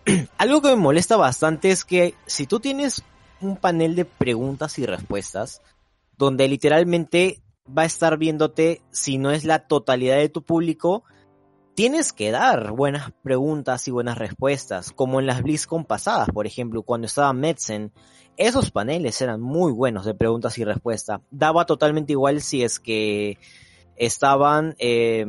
Algo 0.38 0.60
que 0.60 0.68
me 0.68 0.76
molesta 0.76 1.16
bastante 1.16 1.70
es 1.70 1.84
que 1.84 2.14
si 2.26 2.46
tú 2.46 2.60
tienes 2.60 3.02
un 3.40 3.56
panel 3.56 3.96
de 3.96 4.04
preguntas 4.04 4.78
y 4.78 4.86
respuestas 4.86 5.62
donde 6.18 6.48
literalmente 6.48 7.40
va 7.66 7.82
a 7.82 7.86
estar 7.86 8.18
viéndote 8.18 8.82
si 8.90 9.18
no 9.18 9.30
es 9.30 9.44
la 9.44 9.66
totalidad 9.66 10.16
de 10.16 10.28
tu 10.28 10.42
público, 10.42 11.04
tienes 11.74 12.12
que 12.12 12.30
dar 12.30 12.72
buenas 12.72 13.12
preguntas 13.22 13.86
y 13.88 13.90
buenas 13.90 14.18
respuestas, 14.18 14.92
como 14.92 15.20
en 15.20 15.26
las 15.26 15.42
BlizzCon 15.42 15.84
pasadas, 15.84 16.28
por 16.30 16.46
ejemplo, 16.46 16.82
cuando 16.82 17.06
estaba 17.06 17.32
Metzen, 17.32 17.92
esos 18.36 18.70
paneles 18.70 19.20
eran 19.20 19.40
muy 19.40 19.72
buenos 19.72 20.04
de 20.04 20.14
preguntas 20.14 20.58
y 20.58 20.64
respuestas. 20.64 21.20
Daba 21.30 21.66
totalmente 21.66 22.12
igual 22.12 22.40
si 22.40 22.62
es 22.62 22.80
que 22.80 23.38
estaban 23.96 24.74
eh, 24.78 25.24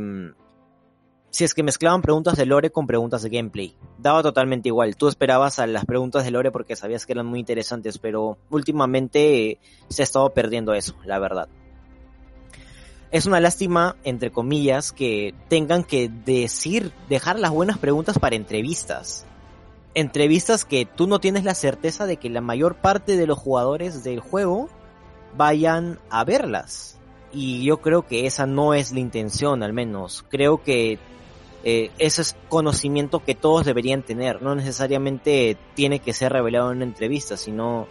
si 1.33 1.43
es 1.43 1.55
que 1.55 1.63
mezclaban 1.63 2.03
preguntas 2.03 2.37
de 2.37 2.45
lore 2.45 2.69
con 2.69 2.85
preguntas 2.85 3.23
de 3.23 3.29
gameplay. 3.29 3.75
Daba 3.97 4.21
totalmente 4.21 4.69
igual. 4.69 4.95
Tú 4.95 5.07
esperabas 5.07 5.57
a 5.57 5.65
las 5.65 5.83
preguntas 5.83 6.23
de 6.23 6.29
lore 6.29 6.51
porque 6.51 6.75
sabías 6.75 7.07
que 7.07 7.13
eran 7.13 7.25
muy 7.25 7.39
interesantes, 7.39 7.97
pero 7.97 8.37
últimamente 8.51 9.57
se 9.89 10.03
ha 10.03 10.05
estado 10.05 10.29
perdiendo 10.29 10.75
eso, 10.75 10.95
la 11.03 11.17
verdad. 11.17 11.49
Es 13.09 13.25
una 13.25 13.39
lástima, 13.39 13.95
entre 14.03 14.31
comillas, 14.31 14.91
que 14.91 15.33
tengan 15.47 15.83
que 15.83 16.07
decir, 16.07 16.91
dejar 17.09 17.39
las 17.39 17.49
buenas 17.49 17.79
preguntas 17.79 18.19
para 18.19 18.35
entrevistas. 18.35 19.25
Entrevistas 19.95 20.65
que 20.65 20.85
tú 20.85 21.07
no 21.07 21.19
tienes 21.19 21.45
la 21.45 21.55
certeza 21.55 22.05
de 22.05 22.17
que 22.17 22.29
la 22.29 22.41
mayor 22.41 22.75
parte 22.75 23.17
de 23.17 23.25
los 23.25 23.39
jugadores 23.39 24.03
del 24.03 24.19
juego 24.19 24.69
vayan 25.35 25.99
a 26.11 26.25
verlas. 26.25 26.99
Y 27.31 27.63
yo 27.63 27.81
creo 27.81 28.05
que 28.05 28.27
esa 28.27 28.45
no 28.45 28.75
es 28.75 28.91
la 28.91 28.99
intención, 28.99 29.63
al 29.63 29.73
menos. 29.73 30.23
Creo 30.29 30.61
que 30.61 30.99
eh, 31.63 31.91
ese 31.97 32.21
es 32.21 32.35
conocimiento 32.49 33.23
que 33.23 33.35
todos 33.35 33.65
deberían 33.65 34.03
tener. 34.03 34.41
No 34.41 34.53
necesariamente 34.55 35.57
tiene 35.75 35.99
que 35.99 36.13
ser 36.13 36.33
revelado 36.33 36.71
en 36.71 36.77
una 36.77 36.85
entrevista, 36.85 37.37
sino 37.37 37.87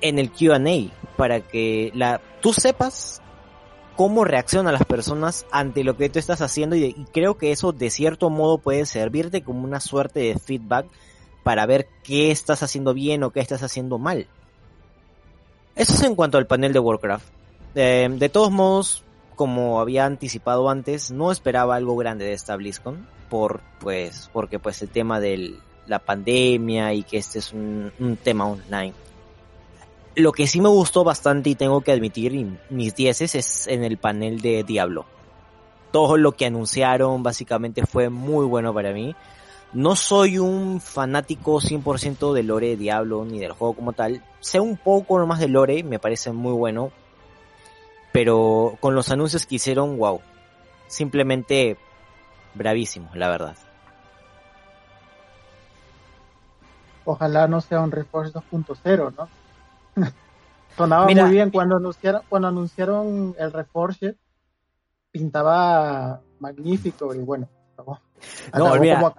en 0.00 0.18
el 0.18 0.30
QA, 0.32 0.58
para 1.16 1.40
que 1.40 1.92
la, 1.94 2.20
tú 2.40 2.52
sepas 2.52 3.22
cómo 3.96 4.24
reaccionan 4.24 4.72
las 4.72 4.84
personas 4.84 5.46
ante 5.50 5.84
lo 5.84 5.96
que 5.96 6.08
tú 6.08 6.18
estás 6.18 6.40
haciendo 6.40 6.76
y, 6.76 6.94
creo 7.12 7.36
que 7.36 7.52
eso 7.52 7.72
de 7.72 7.90
cierto 7.90 8.30
modo 8.30 8.58
puede 8.58 8.86
servirte 8.86 9.42
como 9.42 9.64
una 9.64 9.80
suerte 9.80 10.20
de 10.20 10.38
feedback 10.38 10.86
para 11.42 11.66
ver 11.66 11.88
qué 12.02 12.30
estás 12.30 12.62
haciendo 12.62 12.94
bien 12.94 13.22
o 13.22 13.30
qué 13.30 13.40
estás 13.40 13.62
haciendo 13.62 13.98
mal. 13.98 14.26
Eso 15.74 15.94
es 15.94 16.02
en 16.02 16.14
cuanto 16.14 16.38
al 16.38 16.46
panel 16.46 16.72
de 16.72 16.78
Warcraft. 16.78 17.26
Eh, 17.74 18.08
de 18.10 18.28
todos 18.28 18.50
modos, 18.50 19.01
como 19.34 19.80
había 19.80 20.06
anticipado 20.06 20.68
antes, 20.68 21.10
no 21.10 21.32
esperaba 21.32 21.76
algo 21.76 21.96
grande 21.96 22.24
de 22.24 22.32
esta 22.32 22.56
BlizzCon, 22.56 23.06
por, 23.28 23.62
pues, 23.80 24.30
porque 24.32 24.58
pues 24.58 24.82
el 24.82 24.88
tema 24.88 25.20
de 25.20 25.56
la 25.86 25.98
pandemia 25.98 26.92
y 26.94 27.02
que 27.02 27.18
este 27.18 27.38
es 27.38 27.52
un, 27.52 27.92
tema 28.22 28.46
online. 28.46 28.94
Lo 30.14 30.32
que 30.32 30.46
sí 30.46 30.60
me 30.60 30.68
gustó 30.68 31.04
bastante 31.04 31.50
y 31.50 31.54
tengo 31.54 31.80
que 31.80 31.92
admitir, 31.92 32.32
mis 32.70 32.94
dieces, 32.94 33.34
es 33.34 33.66
en 33.66 33.82
el 33.82 33.96
panel 33.96 34.40
de 34.40 34.62
Diablo. 34.62 35.06
Todo 35.90 36.16
lo 36.16 36.32
que 36.32 36.46
anunciaron 36.46 37.22
básicamente 37.22 37.84
fue 37.86 38.10
muy 38.10 38.46
bueno 38.46 38.74
para 38.74 38.92
mí. 38.92 39.14
No 39.72 39.96
soy 39.96 40.38
un 40.38 40.80
fanático 40.80 41.60
100% 41.60 42.34
de 42.34 42.42
lore 42.42 42.68
de 42.68 42.76
Diablo 42.76 43.24
ni 43.24 43.38
del 43.38 43.52
juego 43.52 43.74
como 43.74 43.94
tal. 43.94 44.22
Sé 44.40 44.60
un 44.60 44.76
poco 44.76 45.26
más 45.26 45.40
de 45.40 45.48
lore, 45.48 45.82
me 45.82 45.98
parece 45.98 46.30
muy 46.32 46.52
bueno 46.52 46.92
pero 48.12 48.76
con 48.80 48.94
los 48.94 49.10
anuncios 49.10 49.46
que 49.46 49.56
hicieron, 49.56 49.96
wow. 49.96 50.20
Simplemente 50.86 51.78
bravísimo, 52.54 53.10
la 53.14 53.30
verdad. 53.30 53.56
Ojalá 57.04 57.48
no 57.48 57.60
sea 57.60 57.80
un 57.80 57.90
Reforce 57.90 58.32
2.0, 58.32 59.14
¿no? 59.16 59.28
Sonaba 60.76 61.06
muy 61.06 61.30
bien 61.30 61.50
cuando 61.50 61.76
anunciaron, 61.76 62.22
cuando 62.28 62.48
anunciaron 62.48 63.34
el 63.38 63.52
Reforce, 63.52 64.16
pintaba 65.10 66.20
magnífico 66.38 67.14
y 67.14 67.18
bueno, 67.18 67.48
no, 68.56 68.76
mira, 68.76 69.12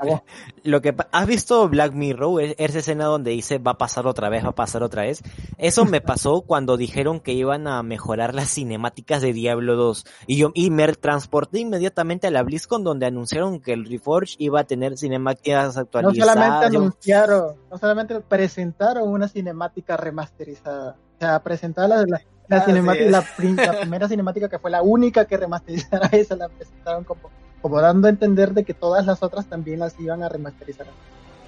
lo 0.63 0.81
que 0.81 0.95
has 1.11 1.27
visto 1.27 1.67
Black 1.67 1.93
Mirror, 1.93 2.41
esa 2.57 2.79
escena 2.79 3.05
donde 3.05 3.31
dice 3.31 3.57
va 3.57 3.71
a 3.71 3.77
pasar 3.77 4.07
otra 4.07 4.29
vez, 4.29 4.43
va 4.45 4.49
a 4.49 4.55
pasar 4.55 4.83
otra 4.83 5.03
vez. 5.03 5.21
Eso 5.57 5.85
me 5.85 6.01
pasó 6.01 6.41
cuando 6.41 6.77
dijeron 6.77 7.19
que 7.19 7.33
iban 7.33 7.67
a 7.67 7.81
mejorar 7.83 8.33
las 8.33 8.49
cinemáticas 8.49 9.21
de 9.21 9.33
Diablo 9.33 9.75
2 9.75 10.05
y 10.27 10.37
yo 10.37 10.51
y 10.53 10.69
me 10.69 10.87
transporté 10.93 11.59
inmediatamente 11.59 12.27
a 12.27 12.31
la 12.31 12.43
BlizzCon 12.43 12.83
donde 12.83 13.05
anunciaron 13.05 13.59
que 13.59 13.73
el 13.73 13.85
Reforge 13.85 14.35
iba 14.39 14.61
a 14.61 14.63
tener 14.63 14.97
cinemáticas 14.97 15.77
actualizadas. 15.77 16.35
No 16.35 16.41
solamente 16.41 16.65
anunciaron, 16.77 17.55
no 17.71 17.77
solamente 17.77 18.19
presentaron 18.21 19.09
una 19.09 19.27
cinemática 19.27 19.97
remasterizada, 19.97 20.95
o 21.17 21.19
sea, 21.19 21.41
presentaron 21.41 21.89
la, 21.89 22.21
la, 22.47 22.65
la, 22.65 22.95
la 23.09 23.21
primera 23.35 24.07
cinemática 24.07 24.49
que 24.49 24.59
fue 24.59 24.71
la 24.71 24.81
única 24.81 25.25
que 25.25 25.37
remasterizaron 25.37 26.09
esa 26.11 26.35
la 26.35 26.49
presentaron 26.49 27.03
como 27.03 27.29
como 27.63 27.79
dando 27.79 28.07
a 28.07 28.09
entender 28.09 28.53
de 28.53 28.65
que 28.65 28.73
todas 28.73 29.05
las 29.05 29.23
otras 29.23 29.47
también 29.47 29.79
las 29.79 29.97
iban 29.97 30.21
a 30.21 30.27
remasterizar. 30.27 30.85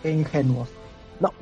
Qué 0.01 0.11
ingenuos. 0.11 0.69
No. 1.19 1.33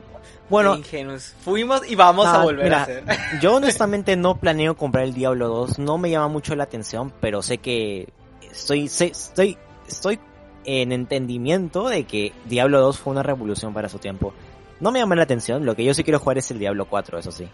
Bueno, 0.50 0.75
ingenuos. 0.75 1.36
Fuimos 1.42 1.88
y 1.88 1.94
vamos 1.94 2.25
a 2.25 2.42
volver 2.42 2.74
a 2.74 2.82
hacer. 2.82 3.03
Yo 3.42 3.56
honestamente 3.56 4.15
no 4.15 4.39
planeo 4.39 4.75
comprar 4.75 5.03
el 5.03 5.13
Diablo 5.13 5.48
2, 5.48 5.77
no 5.77 6.00
me 6.00 6.10
llama 6.10 6.27
mucho 6.27 6.56
la 6.56 6.63
atención, 6.63 7.13
pero 7.22 7.44
sé 7.44 7.60
que 7.60 8.10
estoy 8.51 8.86
estoy 8.86 9.60
estoy 9.88 10.20
en 10.65 10.92
entendimiento 10.92 11.88
de 11.88 12.06
que 12.06 12.34
Diablo 12.46 12.82
2 12.82 12.98
fue 12.98 13.12
una 13.12 13.22
revolución 13.22 13.75
para 13.75 13.89
su 13.89 14.00
tiempo. 14.00 14.34
No 14.80 14.92
me 14.92 14.98
llama 14.98 15.15
la 15.15 15.24
atención, 15.24 15.68
lo 15.68 15.75
que 15.75 15.86
yo 15.86 15.94
sí 15.94 16.03
quiero 16.03 16.20
jugar 16.20 16.39
es 16.39 16.50
el 16.50 16.58
Diablo 16.58 16.88
4, 16.89 17.20
eso 17.20 17.32
sí. 17.32 17.48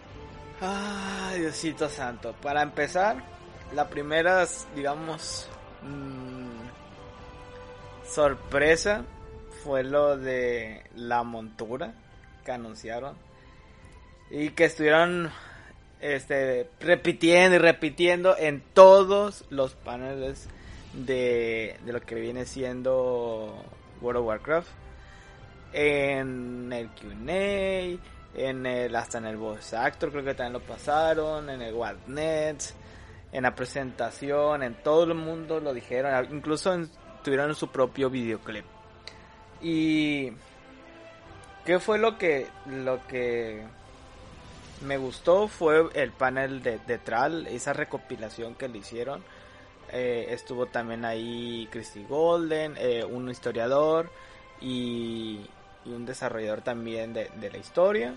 Ay, 0.62 1.40
Diosito 1.40 1.86
Santo. 1.90 2.34
Para 2.40 2.62
empezar, 2.62 3.22
la 3.74 3.88
primera, 3.88 4.46
digamos, 4.74 5.46
mmm, 5.82 6.49
sorpresa 8.12 9.04
fue 9.62 9.84
lo 9.84 10.16
de 10.16 10.82
la 10.94 11.22
montura 11.22 11.94
que 12.44 12.52
anunciaron 12.52 13.14
y 14.30 14.50
que 14.50 14.64
estuvieron 14.64 15.30
este 16.00 16.68
repitiendo 16.80 17.56
y 17.56 17.58
repitiendo 17.58 18.36
en 18.36 18.62
todos 18.74 19.44
los 19.50 19.74
paneles 19.74 20.48
de, 20.92 21.76
de 21.84 21.92
lo 21.92 22.00
que 22.00 22.14
viene 22.14 22.46
siendo 22.46 23.54
World 24.00 24.20
of 24.20 24.26
Warcraft. 24.26 24.68
En 25.72 26.72
el 26.72 26.88
Q&A 26.88 27.98
en 28.34 28.66
el 28.66 28.94
hasta 28.94 29.18
en 29.18 29.26
el 29.26 29.36
voice 29.36 29.76
actor 29.76 30.10
creo 30.10 30.24
que 30.24 30.34
también 30.34 30.52
lo 30.52 30.60
pasaron 30.60 31.50
en 31.50 31.62
el 31.62 31.74
Whatnet 31.74 32.62
en 33.32 33.42
la 33.42 33.54
presentación 33.54 34.62
en 34.62 34.74
todo 34.82 35.04
el 35.04 35.14
mundo 35.14 35.60
lo 35.60 35.74
dijeron 35.74 36.28
incluso 36.32 36.72
tuvieron 37.22 37.54
su 37.54 37.68
propio 37.68 38.10
videoclip 38.10 38.64
y 39.62 40.32
qué 41.64 41.78
fue 41.78 41.98
lo 41.98 42.16
que 42.18 42.46
lo 42.66 43.06
que 43.06 43.62
me 44.82 44.96
gustó 44.96 45.48
fue 45.48 45.88
el 45.94 46.12
panel 46.12 46.62
de, 46.62 46.78
de 46.78 46.98
Tral, 46.98 47.46
esa 47.46 47.72
recopilación 47.72 48.54
que 48.54 48.68
le 48.68 48.78
hicieron. 48.78 49.22
Eh, 49.92 50.28
estuvo 50.30 50.66
también 50.66 51.04
ahí 51.04 51.68
Christy 51.70 52.04
Golden, 52.08 52.74
eh, 52.78 53.04
un 53.04 53.28
historiador 53.28 54.10
y, 54.60 55.40
un 55.84 56.06
desarrollador 56.06 56.62
también 56.62 57.12
de, 57.12 57.30
la 57.50 57.58
historia. 57.58 58.14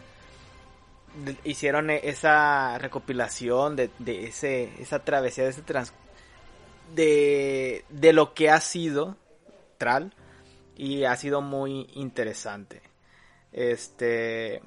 hicieron 1.43 1.89
esa 1.89 2.77
recopilación 2.77 3.75
de, 3.75 3.89
de, 3.99 4.25
ese, 4.25 4.69
esa 4.79 4.99
travesía, 4.99 5.45
de 5.45 5.49
ese 5.51 5.61
trans, 5.63 5.93
de, 6.93 7.85
de 7.89 8.13
lo 8.13 8.33
que 8.33 8.49
ha 8.49 8.59
sido 8.59 9.17
Tral 9.77 10.13
y 10.75 11.03
ha 11.03 11.15
sido 11.15 11.41
muy 11.41 11.87
interesante. 11.93 12.81
Este, 13.51 14.61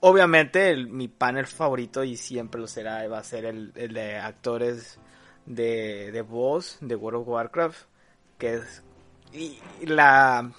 obviamente 0.00 0.76
mi 0.76 1.08
panel 1.08 1.46
favorito 1.46 2.02
y 2.02 2.16
siempre 2.16 2.60
lo 2.60 2.66
será 2.66 3.06
va 3.08 3.18
a 3.18 3.24
ser 3.24 3.44
el, 3.44 3.72
de 3.72 4.16
actores 4.16 4.98
de, 5.46 6.10
de 6.12 6.22
voz 6.22 6.78
de 6.80 6.96
World 6.96 7.20
of 7.20 7.28
Warcraft, 7.28 7.82
que 8.38 8.54
es 8.54 8.82
y 9.32 9.58
la 9.86 10.52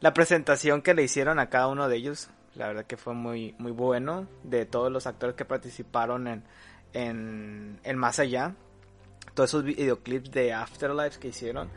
la 0.00 0.14
presentación 0.14 0.82
que 0.82 0.94
le 0.94 1.02
hicieron 1.02 1.38
a 1.38 1.50
cada 1.50 1.68
uno 1.68 1.88
de 1.88 1.96
ellos, 1.96 2.30
la 2.54 2.68
verdad 2.68 2.86
que 2.86 2.96
fue 2.96 3.14
muy 3.14 3.54
muy 3.58 3.72
bueno 3.72 4.26
de 4.44 4.64
todos 4.64 4.90
los 4.90 5.06
actores 5.06 5.34
que 5.34 5.44
participaron 5.44 6.28
en 6.28 6.44
en, 6.92 7.80
en 7.82 7.96
más 7.96 8.18
allá, 8.18 8.54
todos 9.34 9.50
esos 9.50 9.64
videoclips 9.64 10.30
de 10.30 10.52
Afterlife 10.52 11.18
que 11.18 11.28
hicieron 11.28 11.68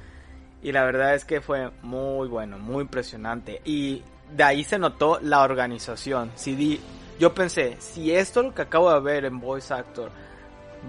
y 0.65 0.71
la 0.71 0.83
verdad 0.83 1.13
es 1.13 1.25
que 1.25 1.41
fue 1.41 1.69
muy 1.83 2.27
bueno, 2.27 2.57
muy 2.57 2.81
impresionante. 2.81 3.61
Y 3.65 4.01
de 4.35 4.43
ahí 4.43 4.63
se 4.63 4.79
notó 4.79 5.19
la 5.21 5.43
organización. 5.43 6.31
Si 6.33 6.81
yo 7.19 7.35
pensé, 7.35 7.77
si 7.79 8.11
esto 8.11 8.41
lo 8.41 8.53
que 8.53 8.63
acabo 8.63 8.91
de 8.91 8.99
ver 8.99 9.25
en 9.25 9.39
Voice 9.39 9.71
Actor 9.71 10.09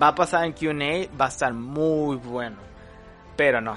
va 0.00 0.08
a 0.08 0.14
pasar 0.14 0.46
en 0.46 0.54
QA, 0.54 1.14
va 1.20 1.26
a 1.26 1.28
estar 1.28 1.52
muy 1.52 2.16
bueno. 2.16 2.56
Pero 3.36 3.60
no, 3.60 3.76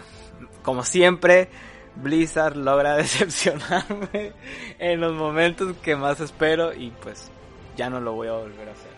como 0.64 0.84
siempre, 0.84 1.50
Blizzard 1.98 2.56
logra 2.56 2.96
decepcionarme 2.96 4.32
en 4.80 5.02
los 5.02 5.14
momentos 5.14 5.76
que 5.84 5.98
más 5.98 6.22
espero 6.22 6.74
y 6.74 6.92
pues 6.92 7.30
ya 7.76 7.90
no 7.90 8.00
lo 8.00 8.14
voy 8.14 8.30
a 8.30 8.34
volver 8.34 8.70
a 8.70 8.72
hacer. 8.72 8.89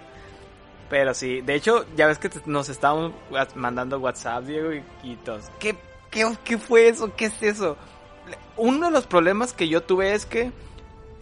Pero 0.91 1.13
sí, 1.13 1.39
de 1.39 1.55
hecho, 1.55 1.85
ya 1.95 2.05
ves 2.05 2.17
que 2.17 2.29
nos 2.47 2.67
estamos 2.67 3.13
mandando 3.55 3.97
WhatsApp, 3.97 4.43
Diego, 4.43 4.73
y, 5.03 5.15
todos. 5.23 5.49
¿Qué 5.57 5.77
¿qué, 6.09 6.57
fue 6.57 6.89
eso? 6.89 7.15
¿Qué 7.15 7.27
es 7.27 7.41
eso? 7.41 7.77
Uno 8.57 8.87
de 8.87 8.91
los 8.91 9.07
problemas 9.07 9.53
que 9.53 9.69
yo 9.69 9.83
tuve 9.83 10.13
es 10.13 10.25
que 10.25 10.51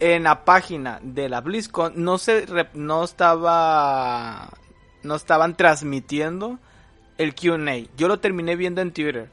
en 0.00 0.24
la 0.24 0.44
página 0.44 0.98
de 1.04 1.28
la 1.28 1.40
BlizzCon 1.40 1.92
no 1.94 2.18
se 2.18 2.46
no 2.74 3.04
estaba 3.04 4.50
no 5.04 5.14
estaban 5.14 5.56
transmitiendo 5.56 6.58
el 7.16 7.36
Q&A. 7.36 7.86
Yo 7.96 8.08
lo 8.08 8.18
terminé 8.18 8.56
viendo 8.56 8.80
en 8.80 8.92
Twitter. 8.92 9.28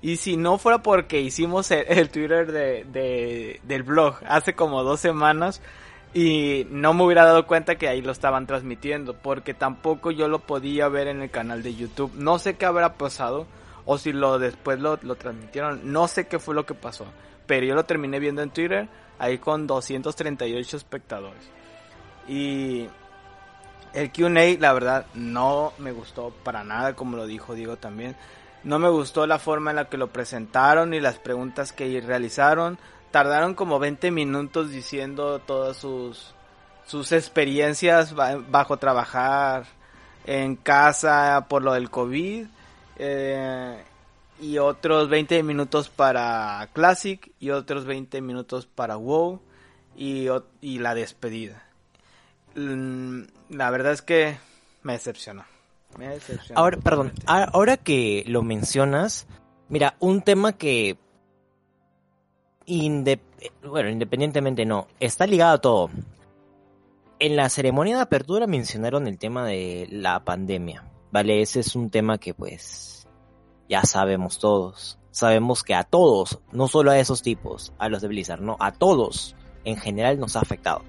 Y 0.00 0.16
si 0.16 0.38
no 0.38 0.56
fuera 0.56 0.82
porque 0.82 1.20
hicimos 1.20 1.70
el, 1.70 2.08
Twitter 2.08 2.50
de, 2.50 3.60
del 3.62 3.82
blog 3.82 4.16
hace 4.26 4.54
como 4.54 4.82
dos 4.82 5.00
semanas 5.00 5.60
y 6.14 6.68
no 6.70 6.94
me 6.94 7.02
hubiera 7.02 7.24
dado 7.24 7.44
cuenta 7.44 7.74
que 7.74 7.88
ahí 7.88 8.00
lo 8.00 8.12
estaban 8.12 8.46
transmitiendo 8.46 9.14
porque 9.14 9.52
tampoco 9.52 10.12
yo 10.12 10.28
lo 10.28 10.38
podía 10.38 10.86
ver 10.88 11.08
en 11.08 11.20
el 11.20 11.30
canal 11.30 11.64
de 11.64 11.74
YouTube. 11.74 12.12
No 12.14 12.38
sé 12.38 12.54
qué 12.54 12.66
habrá 12.66 12.94
pasado 12.94 13.48
o 13.84 13.98
si 13.98 14.12
lo 14.12 14.38
después 14.38 14.78
lo, 14.78 14.96
transmitieron. 14.96 15.92
No 15.92 16.06
sé 16.06 16.28
qué 16.28 16.38
fue 16.38 16.54
lo 16.54 16.64
que 16.64 16.74
pasó, 16.74 17.06
pero 17.46 17.66
yo 17.66 17.74
lo 17.74 17.84
terminé 17.84 18.20
viendo 18.20 18.42
en 18.42 18.50
Twitter 18.50 18.88
ahí 19.18 19.38
con 19.38 19.66
238 19.66 20.76
espectadores. 20.76 21.50
Y 22.28 22.86
el 23.92 24.12
QA, 24.12 24.60
la 24.60 24.72
verdad, 24.72 25.06
no 25.14 25.72
me 25.78 25.90
gustó 25.90 26.30
para 26.44 26.62
nada, 26.62 26.94
como 26.94 27.16
lo 27.16 27.26
dijo 27.26 27.54
Diego 27.54 27.76
también. 27.76 28.14
No 28.62 28.78
me 28.78 28.88
gustó 28.88 29.26
la 29.26 29.40
forma 29.40 29.70
en 29.70 29.76
la 29.76 29.88
que 29.88 29.98
lo 29.98 30.06
presentaron 30.08 30.94
y 30.94 31.00
las 31.00 31.18
preguntas 31.18 31.72
que 31.72 32.00
realizaron. 32.00 32.78
Tardaron 33.14 33.54
como 33.54 33.78
20 33.78 34.10
minutos 34.10 34.72
diciendo 34.72 35.38
todas 35.38 35.76
sus, 35.76 36.34
sus 36.84 37.12
experiencias 37.12 38.12
bajo 38.12 38.76
trabajar 38.78 39.66
en 40.26 40.56
casa 40.56 41.46
por 41.48 41.62
lo 41.62 41.74
del 41.74 41.90
COVID 41.90 42.44
eh, 42.98 43.84
y 44.40 44.58
otros 44.58 45.08
20 45.08 45.44
minutos 45.44 45.90
para 45.90 46.68
Classic 46.72 47.30
y 47.38 47.50
otros 47.50 47.84
20 47.84 48.20
minutos 48.20 48.66
para 48.66 48.96
WoW 48.96 49.40
y, 49.94 50.26
y 50.60 50.80
la 50.80 50.96
despedida. 50.96 51.62
Mm, 52.56 53.26
la 53.50 53.70
verdad 53.70 53.92
es 53.92 54.02
que 54.02 54.38
me 54.82 54.94
decepcionó. 54.94 55.44
Me 55.96 56.18
Ahora, 56.56 56.78
perdón, 56.78 57.12
ahora 57.26 57.76
que 57.76 58.24
lo 58.26 58.42
mencionas, 58.42 59.28
mira, 59.68 59.94
un 60.00 60.20
tema 60.20 60.54
que 60.54 60.98
bueno, 63.62 63.90
independientemente 63.90 64.64
no, 64.64 64.86
está 65.00 65.26
ligado 65.26 65.54
a 65.54 65.60
todo. 65.60 65.90
En 67.18 67.36
la 67.36 67.48
ceremonia 67.48 67.96
de 67.96 68.02
apertura 68.02 68.46
mencionaron 68.46 69.06
el 69.06 69.18
tema 69.18 69.46
de 69.46 69.86
la 69.90 70.24
pandemia. 70.24 70.84
Vale, 71.12 71.42
ese 71.42 71.60
es 71.60 71.76
un 71.76 71.90
tema 71.90 72.18
que 72.18 72.34
pues 72.34 73.06
ya 73.68 73.82
sabemos 73.82 74.38
todos. 74.38 74.98
Sabemos 75.10 75.62
que 75.62 75.74
a 75.74 75.84
todos, 75.84 76.40
no 76.50 76.66
solo 76.66 76.90
a 76.90 76.98
esos 76.98 77.22
tipos, 77.22 77.72
a 77.78 77.88
los 77.88 78.02
de 78.02 78.08
Blizzard, 78.08 78.40
no, 78.40 78.56
a 78.58 78.72
todos 78.72 79.36
en 79.64 79.76
general 79.76 80.18
nos 80.18 80.36
ha 80.36 80.40
afectado. 80.40 80.82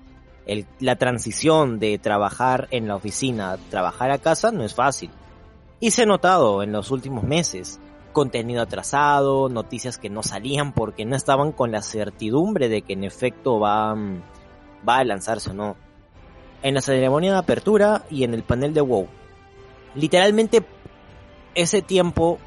La 0.79 0.95
transición 0.95 1.79
de 1.79 1.97
trabajar 1.97 2.67
en 2.71 2.88
la 2.88 2.95
oficina 2.95 3.57
trabajar 3.69 4.11
a 4.11 4.19
casa 4.19 4.51
no 4.51 4.63
es 4.63 4.75
fácil. 4.75 5.09
Y 5.79 5.91
se 5.91 6.03
ha 6.03 6.05
notado 6.05 6.63
en 6.63 6.71
los 6.71 6.91
últimos 6.91 7.23
meses. 7.23 7.79
Contenido 8.15 8.63
atrasado, 8.63 9.47
noticias 9.47 9.99
que 9.99 10.10
no 10.10 10.23
salían 10.23 10.73
porque 10.73 11.06
no 11.06 11.15
estaban 11.15 11.51
con 11.51 11.71
la 11.71 11.84
certidumbre 11.84 12.67
de 12.67 12.82
que 12.82 12.93
en 12.93 13.04
efecto 13.04 13.60
va, 13.60 13.93
va 13.93 14.97
a 14.97 15.04
lanzarse 15.04 15.51
o 15.51 15.54
no. 15.54 15.75
En 16.63 16.73
la 16.73 16.82
ceremonia 16.82 17.34
de 17.34 17.38
apertura 17.38 18.06
y 18.10 18.23
en 18.23 18.34
el 18.34 18.41
panel 18.41 18.73
de 18.73 18.82
WoW 18.82 19.08
literalmente 19.95 20.63
ese 21.56 21.82
tiempo, 21.82 22.38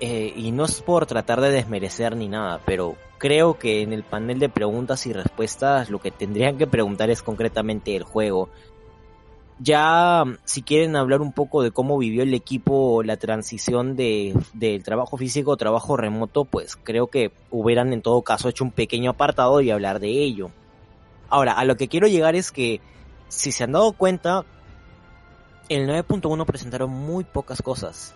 eh, 0.00 0.32
y 0.36 0.52
no 0.52 0.66
es 0.66 0.82
por 0.82 1.06
tratar 1.06 1.40
de 1.40 1.50
desmerecer 1.50 2.16
ni 2.16 2.28
nada, 2.28 2.60
pero 2.64 2.96
creo 3.18 3.58
que 3.58 3.82
en 3.82 3.92
el 3.92 4.04
panel 4.04 4.38
de 4.38 4.50
preguntas 4.50 5.06
y 5.06 5.12
respuestas 5.12 5.90
lo 5.90 5.98
que 5.98 6.10
tendrían 6.10 6.58
que 6.58 6.66
preguntar 6.66 7.10
es 7.10 7.22
concretamente 7.22 7.96
el 7.96 8.04
juego. 8.04 8.50
Ya, 9.58 10.24
si 10.44 10.62
quieren 10.62 10.96
hablar 10.96 11.22
un 11.22 11.32
poco 11.32 11.62
de 11.62 11.70
cómo 11.70 11.96
vivió 11.96 12.22
el 12.22 12.34
equipo 12.34 13.02
la 13.02 13.16
transición 13.16 13.96
de, 13.96 14.38
del 14.52 14.84
trabajo 14.84 15.16
físico 15.16 15.54
a 15.54 15.56
trabajo 15.56 15.96
remoto, 15.96 16.44
pues 16.44 16.76
creo 16.76 17.06
que 17.06 17.32
hubieran 17.50 17.94
en 17.94 18.02
todo 18.02 18.20
caso 18.20 18.50
hecho 18.50 18.64
un 18.64 18.70
pequeño 18.70 19.12
apartado 19.12 19.62
y 19.62 19.70
hablar 19.70 19.98
de 19.98 20.08
ello. 20.08 20.50
Ahora, 21.30 21.52
a 21.52 21.64
lo 21.64 21.76
que 21.76 21.88
quiero 21.88 22.06
llegar 22.06 22.36
es 22.36 22.52
que, 22.52 22.82
si 23.28 23.50
se 23.50 23.64
han 23.64 23.72
dado 23.72 23.92
cuenta, 23.92 24.44
el 25.70 25.88
9.1 25.88 26.44
presentaron 26.44 26.90
muy 26.90 27.24
pocas 27.24 27.62
cosas. 27.62 28.14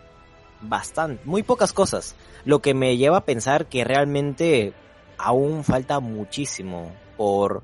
Bastante, 0.60 1.22
muy 1.24 1.42
pocas 1.42 1.72
cosas. 1.72 2.16
Lo 2.44 2.60
que 2.60 2.74
me 2.74 2.98
lleva 2.98 3.18
a 3.18 3.24
pensar 3.24 3.66
que 3.66 3.82
realmente 3.82 4.74
aún 5.16 5.64
falta 5.64 6.00
muchísimo 6.00 6.92
por 7.16 7.62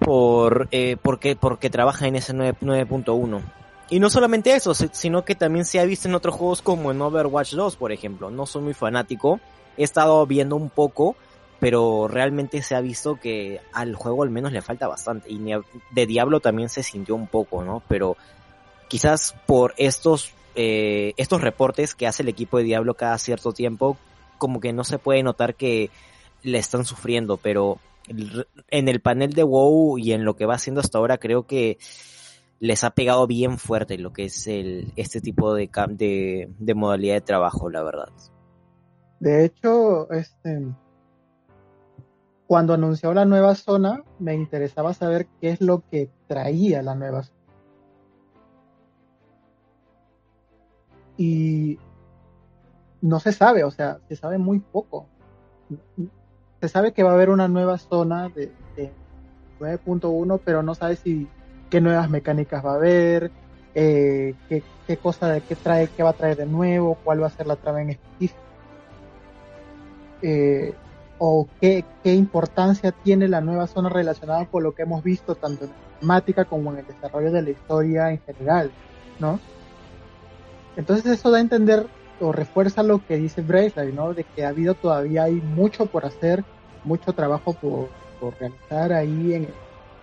por 0.00 0.68
eh, 0.70 0.96
porque 1.00 1.36
porque 1.36 1.70
trabaja 1.70 2.06
en 2.06 2.16
ese 2.16 2.34
9.1 2.34 3.42
y 3.90 4.00
no 4.00 4.10
solamente 4.10 4.54
eso 4.54 4.74
sino 4.74 5.24
que 5.24 5.34
también 5.34 5.64
se 5.64 5.80
ha 5.80 5.84
visto 5.84 6.08
en 6.08 6.14
otros 6.14 6.34
juegos 6.34 6.62
como 6.62 6.90
en 6.90 7.00
Overwatch 7.00 7.54
2 7.54 7.76
por 7.76 7.92
ejemplo 7.92 8.30
no 8.30 8.46
soy 8.46 8.62
muy 8.62 8.74
fanático 8.74 9.40
he 9.76 9.84
estado 9.84 10.26
viendo 10.26 10.56
un 10.56 10.70
poco 10.70 11.16
pero 11.60 12.06
realmente 12.08 12.62
se 12.62 12.74
ha 12.74 12.80
visto 12.80 13.16
que 13.16 13.60
al 13.72 13.94
juego 13.94 14.22
al 14.22 14.30
menos 14.30 14.52
le 14.52 14.62
falta 14.62 14.86
bastante. 14.86 15.30
Y 15.30 15.40
de 15.90 16.06
Diablo 16.06 16.40
también 16.40 16.68
se 16.68 16.82
sintió 16.82 17.14
un 17.14 17.26
poco, 17.26 17.64
¿no? 17.64 17.82
Pero 17.88 18.16
quizás 18.86 19.34
por 19.46 19.74
estos, 19.76 20.32
eh, 20.54 21.14
estos 21.16 21.40
reportes 21.40 21.94
que 21.94 22.06
hace 22.06 22.22
el 22.22 22.28
equipo 22.28 22.58
de 22.58 22.64
Diablo 22.64 22.94
cada 22.94 23.18
cierto 23.18 23.52
tiempo, 23.52 23.96
como 24.38 24.60
que 24.60 24.72
no 24.72 24.84
se 24.84 24.98
puede 24.98 25.22
notar 25.22 25.56
que 25.56 25.90
le 26.42 26.58
están 26.58 26.84
sufriendo, 26.84 27.36
pero 27.36 27.78
en 28.70 28.88
el 28.88 29.00
panel 29.00 29.32
de 29.32 29.42
WoW 29.42 29.98
y 29.98 30.12
en 30.12 30.24
lo 30.24 30.36
que 30.36 30.46
va 30.46 30.54
haciendo 30.54 30.80
hasta 30.80 30.98
ahora 30.98 31.18
creo 31.18 31.46
que 31.46 31.78
les 32.60 32.82
ha 32.84 32.90
pegado 32.90 33.26
bien 33.26 33.58
fuerte 33.58 33.98
lo 33.98 34.12
que 34.12 34.24
es 34.24 34.46
este 34.46 35.20
tipo 35.20 35.54
de, 35.54 35.70
de, 35.90 36.48
de 36.58 36.74
modalidad 36.74 37.14
de 37.14 37.20
trabajo, 37.20 37.70
la 37.70 37.82
verdad. 37.82 38.08
De 39.20 39.44
hecho, 39.44 40.10
este, 40.10 40.66
cuando 42.46 42.74
anunció 42.74 43.12
la 43.12 43.24
nueva 43.24 43.54
zona, 43.54 44.04
me 44.18 44.34
interesaba 44.34 44.94
saber 44.94 45.28
qué 45.40 45.50
es 45.50 45.60
lo 45.60 45.82
que 45.88 46.10
traía 46.26 46.82
la 46.82 46.94
nueva 46.94 47.22
zona. 47.22 47.38
Y 51.16 51.78
no 53.00 53.20
se 53.20 53.32
sabe, 53.32 53.64
o 53.64 53.70
sea, 53.70 53.98
se 54.08 54.16
sabe 54.16 54.38
muy 54.38 54.60
poco. 54.60 55.06
Se 56.60 56.68
sabe 56.68 56.92
que 56.92 57.02
va 57.02 57.10
a 57.10 57.14
haber 57.14 57.30
una 57.30 57.48
nueva 57.48 57.78
zona 57.78 58.28
de, 58.28 58.52
9.1, 59.60 60.40
pero 60.44 60.62
no 60.62 60.74
sabe 60.74 60.96
si 60.96 61.28
qué 61.70 61.80
nuevas 61.80 62.08
mecánicas 62.10 62.64
va 62.64 62.72
a 62.72 62.76
haber, 62.76 63.30
eh, 63.74 64.34
qué, 64.48 64.62
qué, 64.86 64.96
cosa 64.96 65.28
de 65.28 65.40
qué 65.40 65.56
trae, 65.56 65.88
qué 65.88 66.02
va 66.02 66.10
a 66.10 66.14
traer 66.14 66.36
de 66.36 66.46
nuevo, 66.46 66.96
cuál 67.02 67.22
va 67.22 67.26
a 67.26 67.30
ser 67.30 67.46
la 67.46 67.56
trama 67.56 67.82
en 67.82 67.90
específico. 67.90 68.40
Eh, 70.22 70.74
o 71.18 71.48
qué, 71.60 71.84
qué, 72.04 72.14
importancia 72.14 72.92
tiene 72.92 73.26
la 73.26 73.40
nueva 73.40 73.66
zona 73.66 73.88
relacionada 73.88 74.46
con 74.46 74.62
lo 74.62 74.74
que 74.74 74.82
hemos 74.82 75.02
visto 75.02 75.34
tanto 75.34 75.64
en 75.64 75.70
la 75.70 75.98
temática 76.00 76.44
como 76.44 76.72
en 76.72 76.78
el 76.78 76.86
desarrollo 76.86 77.32
de 77.32 77.42
la 77.42 77.50
historia 77.50 78.10
en 78.10 78.20
general, 78.20 78.70
¿no? 79.18 79.40
Entonces 80.76 81.06
eso 81.06 81.30
da 81.32 81.38
a 81.38 81.40
entender 81.40 81.86
o 82.20 82.32
refuerza 82.32 82.82
lo 82.82 83.04
que 83.04 83.16
dice 83.16 83.42
Bracelet, 83.42 83.94
¿no? 83.94 84.14
De 84.14 84.24
que 84.24 84.44
ha 84.44 84.48
habido 84.48 84.74
todavía 84.74 85.24
hay 85.24 85.34
mucho 85.34 85.86
por 85.86 86.04
hacer, 86.04 86.44
mucho 86.84 87.12
trabajo 87.12 87.52
por, 87.52 87.88
por 88.20 88.34
realizar 88.38 88.92
ahí 88.92 89.34
en, 89.34 89.48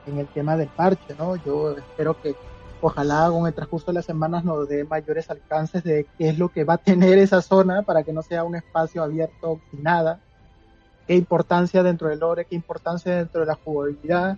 en, 0.08 0.20
el 0.20 0.28
tema 0.28 0.56
del 0.58 0.70
parche, 0.70 1.16
¿no? 1.18 1.36
Yo 1.38 1.78
espero 1.78 2.20
que 2.22 2.36
ojalá 2.82 3.30
con 3.30 3.48
el 3.48 3.54
transcurso 3.54 3.88
de 3.88 3.94
las 3.94 4.06
semanas 4.06 4.44
nos 4.44 4.68
dé 4.68 4.84
mayores 4.84 5.30
alcances 5.30 5.84
de 5.84 6.06
qué 6.18 6.30
es 6.30 6.38
lo 6.38 6.50
que 6.50 6.64
va 6.64 6.76
a 6.76 6.78
tener 6.78 7.18
esa 7.18 7.42
zona 7.42 7.82
para 7.82 8.04
que 8.04 8.14
no 8.14 8.22
sea 8.22 8.44
un 8.44 8.56
espacio 8.56 9.04
abierto 9.04 9.60
sin 9.72 9.84
nada, 9.84 10.20
qué 11.08 11.16
importancia 11.16 11.84
dentro 11.84 12.10
del 12.10 12.20
lore, 12.20 12.46
qué 12.46 12.56
importancia 12.56 13.16
dentro 13.16 13.42
de 13.42 13.48
la 13.48 13.56
jugabilidad, 13.56 14.38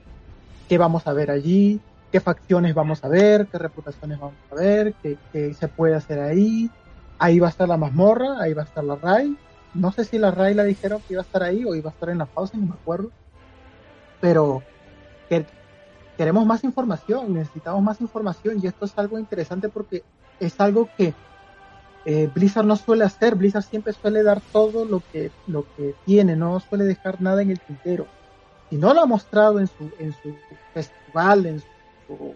qué 0.67 0.77
vamos 0.77 1.07
a 1.07 1.13
ver 1.13 1.31
allí, 1.31 1.79
qué 2.11 2.19
facciones 2.19 2.73
vamos 2.73 3.03
a 3.03 3.07
ver, 3.07 3.47
qué 3.47 3.57
reputaciones 3.57 4.19
vamos 4.19 4.35
a 4.51 4.55
ver, 4.55 4.93
qué, 5.01 5.17
qué 5.31 5.53
se 5.53 5.67
puede 5.67 5.95
hacer 5.95 6.19
ahí. 6.19 6.69
Ahí 7.19 7.39
va 7.39 7.47
a 7.47 7.49
estar 7.49 7.67
la 7.67 7.77
mazmorra, 7.77 8.41
ahí 8.41 8.53
va 8.53 8.63
a 8.63 8.65
estar 8.65 8.83
la 8.83 8.95
Rai. 8.95 9.35
No 9.73 9.91
sé 9.91 10.05
si 10.05 10.17
la 10.17 10.31
Rai 10.31 10.53
la 10.53 10.63
dijeron 10.63 11.01
que 11.07 11.13
iba 11.13 11.21
a 11.21 11.25
estar 11.25 11.43
ahí 11.43 11.65
o 11.65 11.75
iba 11.75 11.89
a 11.89 11.93
estar 11.93 12.09
en 12.09 12.19
la 12.19 12.25
pausa, 12.25 12.57
no 12.57 12.67
me 12.67 12.73
acuerdo. 12.73 13.11
Pero 14.21 14.63
que, 15.29 15.45
queremos 16.17 16.45
más 16.45 16.63
información, 16.63 17.33
necesitamos 17.33 17.81
más 17.81 18.01
información 18.01 18.59
y 18.61 18.67
esto 18.67 18.85
es 18.85 18.97
algo 18.97 19.19
interesante 19.19 19.69
porque 19.69 20.03
es 20.39 20.59
algo 20.59 20.89
que 20.97 21.13
eh, 22.05 22.29
Blizzard 22.33 22.65
no 22.65 22.75
suele 22.75 23.03
hacer, 23.03 23.35
Blizzard 23.35 23.63
siempre 23.63 23.93
suele 23.93 24.23
dar 24.23 24.41
todo 24.51 24.85
lo 24.85 25.01
que, 25.11 25.31
lo 25.45 25.65
que 25.75 25.93
tiene, 26.05 26.35
no 26.35 26.59
suele 26.59 26.85
dejar 26.85 27.21
nada 27.21 27.41
en 27.41 27.51
el 27.51 27.59
tintero. 27.59 28.07
Si 28.69 28.77
no 28.77 28.93
lo 28.93 29.01
ha 29.01 29.05
mostrado 29.05 29.59
en 29.59 29.67
su, 29.67 29.91
en 29.99 30.13
su 30.13 30.35
festival, 30.73 31.45
en 31.45 31.59
su 31.59 32.33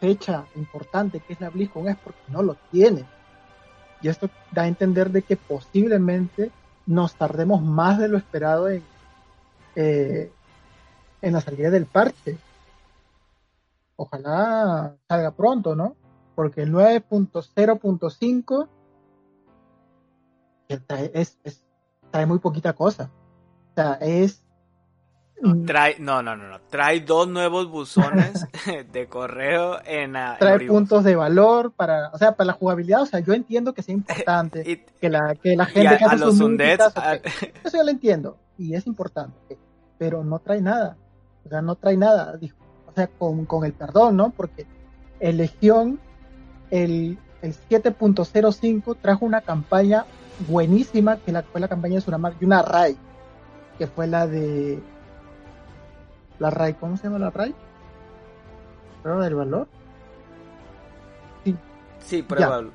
fecha 0.00 0.44
importante 0.54 1.20
que 1.20 1.32
es 1.32 1.40
la 1.40 1.50
BlizzCon, 1.50 1.88
es 1.88 1.96
porque 1.96 2.20
no 2.28 2.42
lo 2.42 2.56
tiene. 2.70 3.04
Y 4.00 4.08
esto 4.08 4.28
da 4.52 4.62
a 4.62 4.68
entender 4.68 5.10
de 5.10 5.22
que 5.22 5.36
posiblemente 5.36 6.50
nos 6.86 7.14
tardemos 7.14 7.62
más 7.62 7.98
de 7.98 8.08
lo 8.08 8.16
esperado 8.18 8.68
en, 8.68 8.82
eh, 9.74 10.30
en 11.22 11.32
la 11.32 11.40
salida 11.40 11.70
del 11.70 11.86
parche. 11.86 12.38
Ojalá 13.96 14.96
salga 15.08 15.30
pronto, 15.32 15.74
¿no? 15.74 15.96
Porque 16.34 16.62
el 16.62 16.72
9.0.5 16.72 18.68
es, 20.68 21.38
es, 21.42 21.64
trae 22.10 22.26
muy 22.26 22.38
poquita 22.38 22.74
cosa. 22.74 23.10
O 23.70 23.74
sea, 23.74 23.94
es... 23.94 24.45
Trae, 25.66 25.96
no, 25.98 26.22
no, 26.22 26.34
no, 26.34 26.48
no, 26.48 26.60
trae 26.70 27.00
dos 27.00 27.28
nuevos 27.28 27.68
buzones 27.68 28.46
de 28.92 29.06
correo 29.06 29.78
en... 29.84 30.14
trae 30.38 30.66
puntos 30.66 31.04
de 31.04 31.14
valor 31.14 31.72
para, 31.72 32.08
o 32.14 32.18
sea, 32.18 32.34
para 32.36 32.46
la 32.46 32.52
jugabilidad, 32.54 33.02
o 33.02 33.06
sea, 33.06 33.20
yo 33.20 33.34
entiendo 33.34 33.74
que 33.74 33.82
sea 33.82 33.94
importante, 33.94 34.86
que, 34.98 35.10
la, 35.10 35.34
que 35.34 35.54
la 35.54 35.66
gente 35.66 35.98
que 35.98 36.04
hace 36.04 36.18
sus 36.18 36.40
eso 37.64 37.76
yo 37.76 37.82
lo 37.82 37.90
entiendo, 37.90 38.38
y 38.56 38.74
es 38.74 38.86
importante, 38.86 39.58
pero 39.98 40.24
no 40.24 40.38
trae 40.38 40.62
nada, 40.62 40.96
o 41.44 41.48
sea, 41.50 41.60
no 41.60 41.74
trae 41.74 41.98
nada, 41.98 42.38
o 42.86 42.92
sea, 42.94 43.06
con, 43.06 43.44
con 43.44 43.66
el 43.66 43.74
perdón, 43.74 44.16
¿no? 44.16 44.30
Porque 44.30 44.66
el 45.20 45.36
Legión, 45.36 46.00
el, 46.70 47.18
el 47.42 47.54
7.05 47.68 48.96
trajo 49.00 49.26
una 49.26 49.42
campaña 49.42 50.06
buenísima, 50.48 51.18
que 51.18 51.32
la, 51.32 51.42
fue 51.42 51.60
la 51.60 51.68
campaña 51.68 51.96
de 51.96 52.00
Suramar, 52.00 52.34
y 52.40 52.44
una 52.44 52.62
RAI, 52.62 52.96
que 53.78 53.86
fue 53.86 54.06
la 54.06 54.26
de... 54.26 54.82
La 56.38 56.50
RAI, 56.50 56.74
¿cómo 56.74 56.96
se 56.96 57.04
llama 57.04 57.18
la 57.18 57.30
RAI? 57.30 57.54
¿Prueba 59.02 59.24
del 59.24 59.34
valor? 59.34 59.68
Sí, 61.44 61.56
sí 62.00 62.22
prueba, 62.22 62.48
valor. 62.48 62.72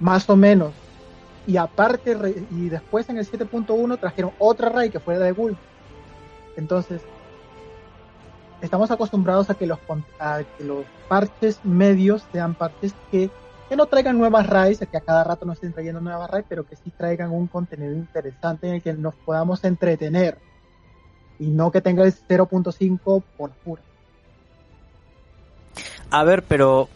Más 0.00 0.28
o 0.28 0.36
menos. 0.36 0.72
Y 1.46 1.56
aparte, 1.56 2.16
y 2.50 2.68
después 2.68 3.08
en 3.08 3.18
el 3.18 3.30
7.1 3.30 3.98
trajeron 3.98 4.32
otra 4.38 4.70
RAI 4.70 4.90
que 4.90 5.00
fue 5.00 5.16
la 5.16 5.26
de 5.26 5.32
Gulf. 5.32 5.58
Entonces, 6.56 7.02
estamos 8.60 8.90
acostumbrados 8.90 9.50
a 9.50 9.54
que 9.54 9.66
los, 9.66 9.78
a 10.18 10.42
que 10.56 10.64
los 10.64 10.84
parches 11.08 11.62
medios 11.64 12.26
sean 12.32 12.54
parches 12.54 12.94
que 13.10 13.30
que 13.68 13.76
no 13.76 13.86
traigan 13.86 14.18
nuevas 14.18 14.46
RAIs, 14.46 14.78
que 14.78 14.96
a 14.96 15.00
cada 15.00 15.24
rato 15.24 15.46
nos 15.46 15.56
estén 15.56 15.72
trayendo 15.72 16.00
nuevas 16.00 16.30
RAIs, 16.30 16.44
pero 16.48 16.66
que 16.66 16.76
sí 16.76 16.90
traigan 16.90 17.30
un 17.30 17.46
contenido 17.46 17.92
interesante 17.92 18.68
en 18.68 18.74
el 18.74 18.82
que 18.82 18.92
nos 18.92 19.14
podamos 19.14 19.64
entretener 19.64 20.38
y 21.38 21.46
no 21.46 21.70
que 21.70 21.80
tenga 21.80 22.04
el 22.04 22.14
0.5 22.14 23.22
por 23.36 23.50
pura. 23.50 23.82
A 26.10 26.24
ver, 26.24 26.42
pero 26.44 26.88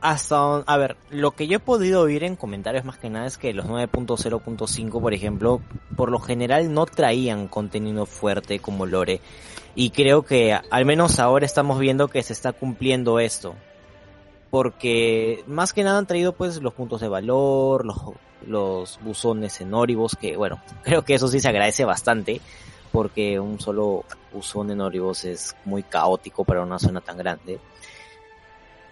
hasta 0.00 0.56
a 0.56 0.76
ver, 0.78 0.96
lo 1.10 1.32
que 1.32 1.46
yo 1.46 1.56
he 1.56 1.60
podido 1.60 2.02
oír 2.02 2.24
en 2.24 2.36
comentarios 2.36 2.84
más 2.84 2.98
que 2.98 3.10
nada 3.10 3.26
es 3.26 3.36
que 3.36 3.52
los 3.52 3.66
9.0.5, 3.66 5.00
por 5.00 5.14
ejemplo, 5.14 5.60
por 5.96 6.10
lo 6.10 6.18
general 6.18 6.72
no 6.72 6.86
traían 6.86 7.48
contenido 7.48 8.06
fuerte 8.06 8.58
como 8.58 8.86
Lore. 8.86 9.20
Y 9.74 9.90
creo 9.90 10.22
que 10.22 10.58
al 10.70 10.84
menos 10.84 11.20
ahora 11.20 11.46
estamos 11.46 11.78
viendo 11.78 12.08
que 12.08 12.22
se 12.22 12.32
está 12.32 12.52
cumpliendo 12.52 13.20
esto 13.20 13.54
porque 14.50 15.44
más 15.46 15.72
que 15.72 15.84
nada 15.84 15.98
han 15.98 16.06
traído 16.06 16.32
pues 16.32 16.60
los 16.60 16.74
puntos 16.74 17.00
de 17.00 17.08
valor, 17.08 17.86
los, 17.86 17.96
los 18.46 18.98
buzones 19.02 19.60
en 19.60 19.72
Oribos, 19.72 20.16
que 20.16 20.36
bueno, 20.36 20.60
creo 20.82 21.04
que 21.04 21.14
eso 21.14 21.28
sí 21.28 21.40
se 21.40 21.48
agradece 21.48 21.84
bastante, 21.84 22.40
porque 22.92 23.38
un 23.38 23.60
solo 23.60 24.04
buzón 24.32 24.70
en 24.70 24.80
Oribos 24.80 25.24
es 25.24 25.56
muy 25.64 25.82
caótico 25.82 26.44
para 26.44 26.62
una 26.62 26.78
zona 26.78 27.00
tan 27.00 27.16
grande. 27.16 27.58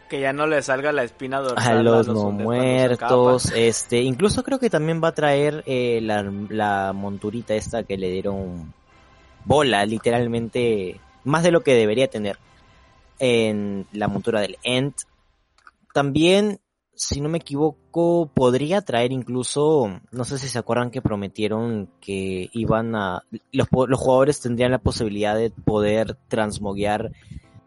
Que 0.09 0.21
ya 0.21 0.33
no 0.33 0.47
le 0.47 0.63
salga 0.63 0.91
la 0.93 1.05
espina 1.05 1.41
dorsal. 1.41 1.79
A 1.79 1.83
los, 1.83 2.09
no 2.09 2.31
muertos, 2.31 3.53
este, 3.55 4.01
incluso 4.01 4.43
creo 4.43 4.59
que 4.59 4.71
también 4.71 5.03
va 5.03 5.09
a 5.09 5.15
traer 5.15 5.63
eh, 5.67 6.01
la, 6.03 6.23
la 6.49 6.93
monturita 6.95 7.55
esta 7.55 7.83
que 7.83 7.99
le 7.99 8.11
dieron 8.11 8.73
bola, 9.45 9.85
literalmente, 9.85 11.01
más 11.25 11.43
de 11.43 11.51
lo 11.51 11.63
que 11.63 11.75
debería 11.75 12.09
tener 12.09 12.39
en 13.19 13.87
la 13.93 14.09
montura 14.09 14.41
del 14.41 14.59
End 14.63 14.95
también, 15.93 16.61
si 16.99 17.21
no 17.21 17.29
me 17.29 17.39
equivoco, 17.39 18.29
podría 18.35 18.81
traer 18.81 19.13
incluso, 19.13 20.01
no 20.11 20.25
sé 20.25 20.37
si 20.37 20.49
se 20.49 20.59
acuerdan 20.59 20.91
que 20.91 21.01
prometieron 21.01 21.89
que 22.01 22.51
iban 22.53 22.97
a, 22.97 23.23
los, 23.53 23.69
los 23.71 24.01
jugadores 24.01 24.41
tendrían 24.41 24.73
la 24.73 24.81
posibilidad 24.81 25.37
de 25.37 25.51
poder 25.51 26.17
transmoguear 26.27 27.13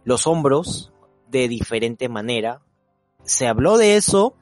los 0.03 0.27
hombros 0.27 0.91
de 1.29 1.47
diferente 1.47 2.09
manera. 2.09 2.61
Se 3.23 3.47
habló 3.47 3.77
de 3.77 3.95
eso 3.95 4.35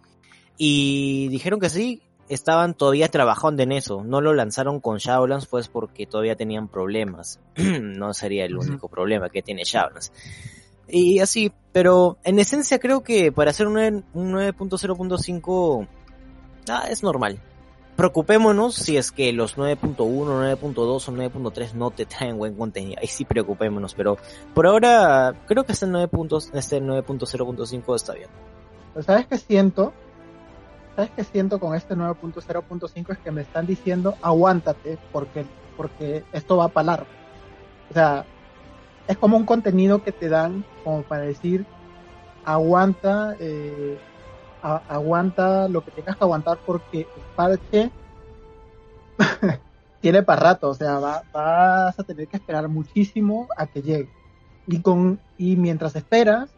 y 0.57 1.27
dijeron 1.27 1.59
que 1.59 1.69
sí, 1.69 2.01
estaban 2.27 2.73
todavía 2.73 3.09
trabajando 3.09 3.61
en 3.61 3.73
eso. 3.73 4.03
No 4.03 4.21
lo 4.21 4.33
lanzaron 4.33 4.79
con 4.79 4.97
Shadowlands 4.97 5.45
pues 5.45 5.67
porque 5.67 6.07
todavía 6.07 6.35
tenían 6.35 6.67
problemas. 6.67 7.39
no 7.57 8.15
sería 8.15 8.43
el 8.43 8.57
único 8.57 8.89
problema 8.89 9.29
que 9.29 9.43
tiene 9.43 9.65
Shadowlands 9.65 10.11
y 10.89 11.19
así, 11.19 11.51
pero 11.71 12.17
en 12.23 12.39
esencia 12.39 12.79
creo 12.79 13.01
que 13.01 13.31
para 13.31 13.51
hacer 13.51 13.67
un, 13.67 13.75
9.0.5 13.75 15.87
ah, 16.69 16.85
es 16.89 17.03
normal. 17.03 17.39
preocupémonos 17.95 18.75
si 18.75 18.97
es 18.97 19.11
que 19.11 19.31
los 19.33 19.57
9.1, 19.57 19.97
9.2 19.97 20.77
o 20.77 20.99
9.3 20.99 21.73
no 21.73 21.91
te 21.91 22.05
traen 22.05 22.37
buen 22.37 22.55
contenido. 22.55 22.99
Ahí 23.01 23.07
sí 23.07 23.25
preocupémonos, 23.25 23.93
pero 23.93 24.17
por 24.53 24.67
ahora 24.67 25.35
creo 25.47 25.65
que 25.65 25.73
este 25.73 25.85
9.0.5 25.85 26.51
este 26.53 26.81
9.0.5 26.81 27.95
está 27.95 28.13
bien. 28.13 28.29
¿Sabes 29.01 29.27
qué 29.27 29.37
siento? 29.37 29.93
¿Sabes 30.95 31.11
qué 31.15 31.23
siento 31.23 31.59
con 31.59 31.75
este 31.75 31.95
9.0.5? 31.95 33.11
Es 33.11 33.17
que 33.19 33.31
me 33.31 33.41
están 33.41 33.65
diciendo 33.65 34.15
aguántate 34.21 34.97
porque, 35.11 35.45
porque 35.77 36.23
esto 36.33 36.57
va 36.57 36.67
para 36.67 36.85
largo. 36.85 37.07
O 37.89 37.93
sea, 37.93 38.25
es 39.09 39.17
como 39.17 39.37
un 39.37 39.45
contenido 39.45 40.03
que 40.03 40.11
te 40.11 40.29
dan 40.29 40.63
como 40.83 41.01
para 41.01 41.23
decir 41.23 41.65
aguanta 42.45 43.35
eh, 43.39 43.97
aguanta 44.61 45.67
lo 45.67 45.83
que 45.83 45.91
tengas 45.91 46.15
que 46.15 46.23
aguantar 46.23 46.59
porque 46.65 47.01
el 47.01 47.23
parche 47.35 47.91
tiene 49.99 50.23
para 50.23 50.41
rato, 50.41 50.69
o 50.69 50.73
sea, 50.73 50.99
vas 51.33 51.99
a 51.99 52.03
tener 52.03 52.27
que 52.27 52.37
esperar 52.37 52.67
muchísimo 52.69 53.47
a 53.57 53.67
que 53.67 53.81
llegue. 53.81 54.09
Y, 54.67 54.81
con, 54.81 55.19
y 55.37 55.55
mientras 55.57 55.95
esperas, 55.95 56.55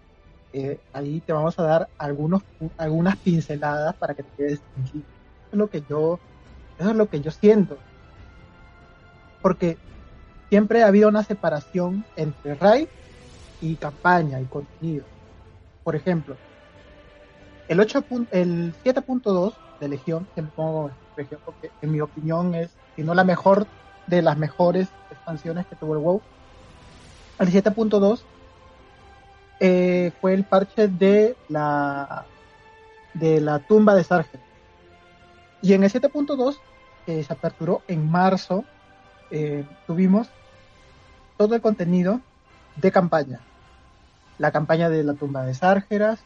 eh, 0.53 0.79
ahí 0.93 1.21
te 1.21 1.33
vamos 1.33 1.57
a 1.57 1.63
dar 1.63 1.89
algunos, 1.97 2.43
algunas 2.77 3.17
pinceladas 3.17 3.95
para 3.97 4.13
que 4.13 4.23
te 4.23 4.31
quedes 4.37 4.61
tranquilo. 4.73 5.05
Lo 5.51 5.69
que 5.69 5.81
yo, 5.81 6.19
eso 6.77 6.89
es 6.91 6.95
lo 6.95 7.07
que 7.09 7.21
yo 7.21 7.31
siento. 7.31 7.77
Porque 9.41 9.77
siempre 10.51 10.83
ha 10.83 10.87
habido 10.87 11.07
una 11.07 11.23
separación 11.23 12.03
entre 12.17 12.55
raid 12.55 12.89
y 13.61 13.77
campaña 13.77 14.37
y 14.41 14.43
contenido. 14.43 15.05
Por 15.81 15.95
ejemplo, 15.95 16.35
el, 17.69 17.79
8 17.79 18.03
el 18.31 18.73
7.2 18.83 19.53
de 19.79 19.87
Legión, 19.87 20.27
que 20.35 20.43
pongo 20.43 20.91
Legión 21.15 21.39
porque 21.45 21.71
en 21.81 21.93
mi 21.93 22.01
opinión 22.01 22.53
es, 22.53 22.69
si 22.97 23.01
no 23.01 23.13
la 23.13 23.23
mejor 23.23 23.65
de 24.07 24.21
las 24.21 24.37
mejores 24.37 24.89
expansiones 25.09 25.65
que 25.67 25.77
tuvo 25.77 25.93
el 25.93 25.99
WoW, 25.99 26.21
el 27.39 27.47
7.2 27.47 28.19
eh, 29.61 30.11
fue 30.19 30.33
el 30.33 30.43
parche 30.43 30.89
de 30.89 31.37
la 31.47 32.25
de 33.13 33.39
la 33.39 33.59
tumba 33.59 33.95
de 33.95 34.03
Sargent. 34.03 34.43
Y 35.61 35.71
en 35.71 35.85
el 35.85 35.93
7.2, 35.93 36.57
que 37.05 37.23
se 37.23 37.31
aperturó 37.31 37.83
en 37.87 38.11
marzo, 38.11 38.65
eh, 39.29 39.63
tuvimos 39.87 40.27
todo 41.41 41.55
el 41.55 41.61
contenido 41.61 42.21
de 42.75 42.91
campaña. 42.91 43.39
La 44.37 44.51
campaña 44.51 44.89
de 44.89 45.03
la 45.03 45.15
tumba 45.15 45.43
de 45.43 45.55
Sargeras, 45.55 46.23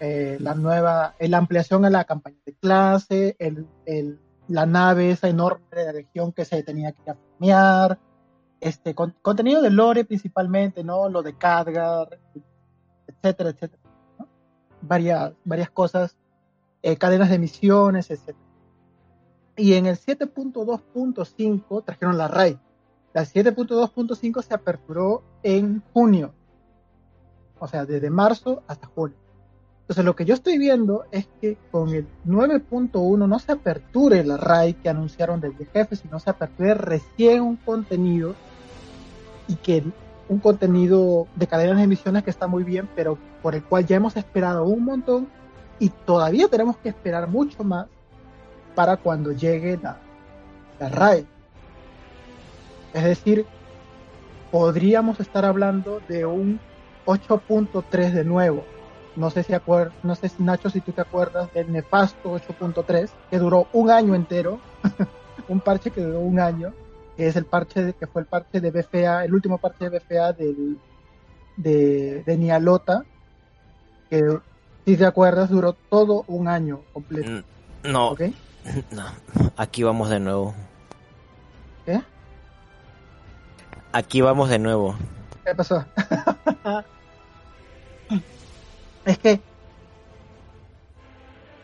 eh, 0.00 0.38
la 0.40 0.54
nueva, 0.54 1.14
la 1.18 1.36
ampliación 1.36 1.84
a 1.84 1.90
la 1.90 2.04
campaña 2.04 2.38
de 2.46 2.54
clase, 2.54 3.36
el, 3.38 4.18
la 4.48 4.64
nave 4.64 5.10
esa 5.10 5.28
enorme 5.28 5.66
de 5.72 5.84
la 5.84 5.92
región 5.92 6.32
que 6.32 6.46
se 6.46 6.62
tenía 6.62 6.92
que 6.92 7.10
afirmar, 7.10 7.98
este 8.60 8.94
contenido 8.94 9.60
de 9.60 9.68
lore 9.68 10.06
principalmente, 10.06 10.82
¿no? 10.82 11.10
Lo 11.10 11.22
de 11.22 11.36
Khadgar, 11.36 12.18
etcétera, 13.06 13.50
etcétera. 13.50 13.82
Varias, 14.80 15.34
varias 15.44 15.68
cosas, 15.68 16.16
eh, 16.80 16.96
cadenas 16.96 17.28
de 17.28 17.38
misiones, 17.38 18.10
etcétera. 18.10 18.38
Y 19.54 19.74
en 19.74 19.84
el 19.84 19.98
7.2.5 19.98 21.84
trajeron 21.84 22.16
la 22.16 22.28
RAID. 22.28 22.56
La 23.14 23.22
7.2.5 23.22 24.42
se 24.42 24.54
aperturó 24.54 25.22
en 25.42 25.82
junio. 25.92 26.34
O 27.60 27.68
sea, 27.68 27.86
desde 27.86 28.10
marzo 28.10 28.62
hasta 28.66 28.88
junio. 28.88 29.16
Entonces 29.82 30.04
lo 30.04 30.16
que 30.16 30.24
yo 30.24 30.34
estoy 30.34 30.58
viendo 30.58 31.04
es 31.12 31.28
que 31.40 31.56
con 31.70 31.90
el 31.90 32.08
9.1 32.26 33.28
no 33.28 33.38
se 33.38 33.52
aperture 33.52 34.24
la 34.24 34.36
RAI 34.36 34.74
que 34.74 34.88
anunciaron 34.88 35.40
desde 35.40 35.66
jefe, 35.66 35.94
sino 35.94 36.18
se 36.18 36.30
aperture 36.30 36.74
recién 36.74 37.42
un 37.42 37.56
contenido 37.56 38.34
y 39.46 39.56
que 39.56 39.84
un 40.28 40.38
contenido 40.40 41.28
de 41.36 41.46
cadenas 41.46 41.76
de 41.76 41.84
emisiones 41.84 42.24
que 42.24 42.30
está 42.30 42.46
muy 42.46 42.64
bien, 42.64 42.88
pero 42.96 43.18
por 43.42 43.54
el 43.54 43.62
cual 43.62 43.86
ya 43.86 43.96
hemos 43.96 44.16
esperado 44.16 44.64
un 44.64 44.84
montón 44.84 45.28
y 45.78 45.90
todavía 45.90 46.48
tenemos 46.48 46.78
que 46.78 46.88
esperar 46.88 47.28
mucho 47.28 47.62
más 47.62 47.86
para 48.74 48.96
cuando 48.96 49.30
llegue 49.32 49.78
la, 49.80 49.98
la 50.80 50.88
RAI. 50.88 51.26
Es 52.94 53.04
decir, 53.04 53.44
podríamos 54.50 55.20
estar 55.20 55.44
hablando 55.44 56.00
de 56.08 56.24
un 56.24 56.60
8.3 57.06 58.12
de 58.12 58.24
nuevo, 58.24 58.64
no 59.16 59.30
sé 59.30 59.42
si 59.42 59.52
no 60.02 60.14
sé 60.14 60.28
si 60.28 60.42
Nacho 60.42 60.70
si 60.70 60.80
tú 60.80 60.92
te 60.92 61.00
acuerdas 61.00 61.52
del 61.52 61.70
nefasto 61.70 62.34
8.3 62.34 63.10
que 63.30 63.38
duró 63.38 63.66
un 63.72 63.90
año 63.90 64.14
entero, 64.14 64.60
un 65.48 65.60
parche 65.60 65.90
que 65.90 66.00
duró 66.00 66.20
un 66.20 66.40
año, 66.40 66.72
que 67.16 67.26
es 67.26 67.36
el 67.36 67.44
parche 67.44 67.84
de, 67.84 67.92
que 67.92 68.06
fue 68.06 68.22
el 68.22 68.26
parche 68.26 68.60
de 68.60 68.70
BFA, 68.70 69.24
el 69.24 69.34
último 69.34 69.58
parche 69.58 69.90
de 69.90 69.98
BFA 69.98 70.32
del 70.32 70.78
de, 71.56 72.22
de 72.24 72.36
Nialota, 72.36 73.04
que 74.08 74.38
si 74.84 74.96
te 74.96 75.04
acuerdas 75.04 75.50
duró 75.50 75.72
todo 75.72 76.24
un 76.28 76.48
año 76.48 76.80
completo. 76.92 77.30
Mm, 77.30 77.92
no. 77.92 78.16
No, 78.90 79.04
aquí 79.58 79.82
vamos 79.82 80.08
de 80.08 80.20
nuevo. 80.20 80.54
¿Qué? 81.84 82.00
Aquí 83.94 84.20
vamos 84.22 84.48
de 84.48 84.58
nuevo. 84.58 84.96
¿Qué 85.44 85.54
pasó? 85.54 85.84
es 89.04 89.18
que 89.18 89.40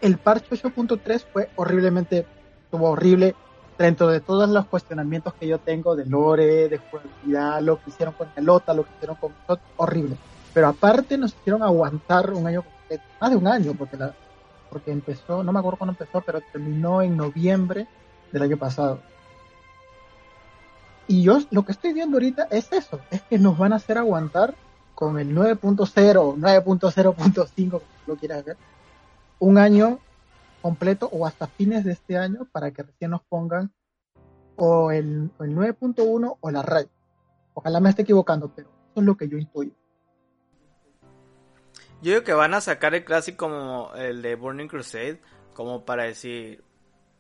el 0.00 0.16
parche 0.16 0.46
8.3 0.48 1.24
fue 1.32 1.50
horriblemente, 1.56 2.24
estuvo 2.62 2.90
horrible 2.90 3.34
dentro 3.76 4.06
de 4.06 4.20
todos 4.20 4.48
los 4.48 4.64
cuestionamientos 4.66 5.34
que 5.34 5.48
yo 5.48 5.58
tengo 5.58 5.96
de 5.96 6.06
lore, 6.06 6.68
de 6.68 6.78
jugabilidad, 6.78 7.62
lo 7.62 7.82
que 7.82 7.90
hicieron 7.90 8.14
con 8.14 8.28
Elota, 8.36 8.74
lo 8.74 8.84
que 8.84 8.90
hicieron 8.94 9.16
con 9.16 9.32
horrible. 9.76 10.16
Pero 10.54 10.68
aparte 10.68 11.18
nos 11.18 11.34
hicieron 11.34 11.64
aguantar 11.64 12.32
un 12.32 12.46
año 12.46 12.62
completo, 12.62 13.02
más 13.20 13.30
de 13.30 13.36
un 13.38 13.48
año, 13.48 13.74
porque 13.76 13.96
la, 13.96 14.14
porque 14.70 14.92
empezó, 14.92 15.42
no 15.42 15.52
me 15.52 15.58
acuerdo 15.58 15.78
cuándo 15.78 15.96
empezó, 15.98 16.20
pero 16.20 16.40
terminó 16.52 17.02
en 17.02 17.16
noviembre 17.16 17.88
del 18.30 18.42
año 18.42 18.56
pasado. 18.56 19.00
Y 21.10 21.24
yo 21.24 21.40
lo 21.50 21.64
que 21.64 21.72
estoy 21.72 21.92
viendo 21.92 22.18
ahorita 22.18 22.46
es 22.52 22.72
eso, 22.72 23.00
es 23.10 23.20
que 23.22 23.36
nos 23.36 23.58
van 23.58 23.72
a 23.72 23.76
hacer 23.76 23.98
aguantar 23.98 24.54
con 24.94 25.18
el 25.18 25.34
9.0, 25.34 26.36
9.0.5, 26.36 27.70
como 27.70 27.84
lo 28.06 28.14
quieras 28.14 28.44
ver, 28.44 28.56
un 29.40 29.58
año 29.58 29.98
completo 30.62 31.08
o 31.12 31.26
hasta 31.26 31.48
fines 31.48 31.82
de 31.82 31.94
este 31.94 32.16
año 32.16 32.46
para 32.52 32.70
que 32.70 32.84
recién 32.84 33.10
nos 33.10 33.22
pongan 33.22 33.72
o 34.54 34.92
el, 34.92 35.32
9.1 35.36 36.36
o 36.38 36.50
la 36.52 36.62
red. 36.62 36.86
Ojalá 37.54 37.80
me 37.80 37.90
esté 37.90 38.02
equivocando, 38.02 38.52
pero 38.54 38.68
eso 38.68 39.00
es 39.00 39.04
lo 39.04 39.16
que 39.16 39.28
yo 39.28 39.36
intuyo. 39.36 39.72
Yo 42.02 42.12
digo 42.12 42.22
que 42.22 42.34
van 42.34 42.54
a 42.54 42.60
sacar 42.60 42.94
el 42.94 43.04
clásico 43.04 43.48
como 43.48 43.92
el 43.96 44.22
de 44.22 44.36
Burning 44.36 44.68
Crusade, 44.68 45.20
como 45.54 45.84
para 45.84 46.04
decir, 46.04 46.62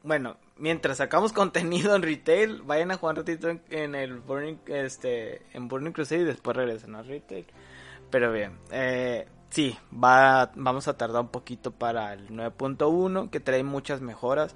bueno, 0.02 0.36
mientras 0.56 0.98
sacamos 0.98 1.32
contenido 1.34 1.94
en 1.94 2.02
retail, 2.02 2.62
vayan 2.62 2.90
a 2.90 2.96
jugar 2.96 3.14
un 3.14 3.26
ratito 3.26 3.48
en, 3.70 3.94
el 3.94 4.20
Burning, 4.20 4.58
este, 4.66 5.42
en 5.52 5.68
Burning 5.68 5.92
Crusade 5.92 6.22
y 6.22 6.24
después 6.24 6.56
regresen 6.56 6.94
a 6.94 7.02
retail. 7.02 7.46
Pero 8.10 8.32
bien, 8.32 8.58
eh, 8.70 9.28
sí, 9.50 9.76
va, 9.92 10.50
vamos 10.54 10.88
a 10.88 10.96
tardar 10.96 11.22
un 11.22 11.28
poquito 11.28 11.70
para 11.70 12.12
el 12.12 12.28
9.1 12.28 13.30
que 13.30 13.40
trae 13.40 13.62
muchas 13.62 14.00
mejoras 14.00 14.54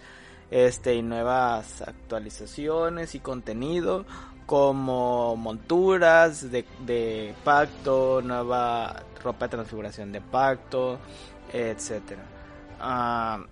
este 0.50 0.94
y 0.94 1.02
nuevas 1.02 1.82
actualizaciones 1.82 3.14
y 3.14 3.20
contenido 3.20 4.04
como 4.46 5.36
monturas 5.36 6.50
de, 6.50 7.34
pacto, 7.44 8.20
nueva 8.22 9.02
ropa 9.22 9.46
de 9.46 9.50
transfiguración 9.50 10.12
de 10.12 10.20
pacto, 10.20 10.98
etcétera. 11.52 12.22
Ah, 12.78 13.42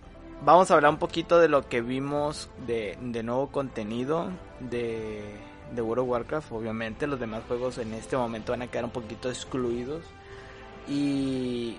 vamos 0.44 0.70
a 0.70 0.74
hablar 0.74 0.90
un 0.92 0.98
poquito 0.98 1.38
de 1.38 1.48
lo 1.48 1.68
que 1.68 1.81
vimos 1.81 2.48
de, 2.66 2.96
nuevo 3.22 3.48
contenido 3.48 4.31
de 4.61 5.52
de 5.74 5.83
World 5.83 6.05
of 6.05 6.09
Warcraft. 6.09 6.52
Obviamente 6.52 7.07
los 7.07 7.18
demás 7.18 7.42
juegos 7.48 7.78
en 7.78 7.92
este 7.94 8.16
momento 8.16 8.52
van 8.52 8.62
a 8.62 8.66
quedar 8.68 8.85
un 8.85 8.90
poquito 8.90 9.28
excluidos. 9.28 10.05
Y 10.88 11.76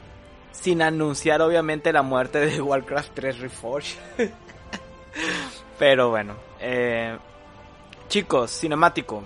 sin 0.52 0.82
anunciar 0.82 1.42
obviamente 1.42 1.92
la 1.94 2.02
muerte 2.02 2.40
de 2.40 2.62
Warcraft 2.62 3.14
3 3.14 3.40
Reforged. 3.40 3.98
Pero 5.80 6.10
bueno, 6.10 6.36
eh, 6.60 7.18
chicos, 8.08 8.52
cinemático. 8.52 9.24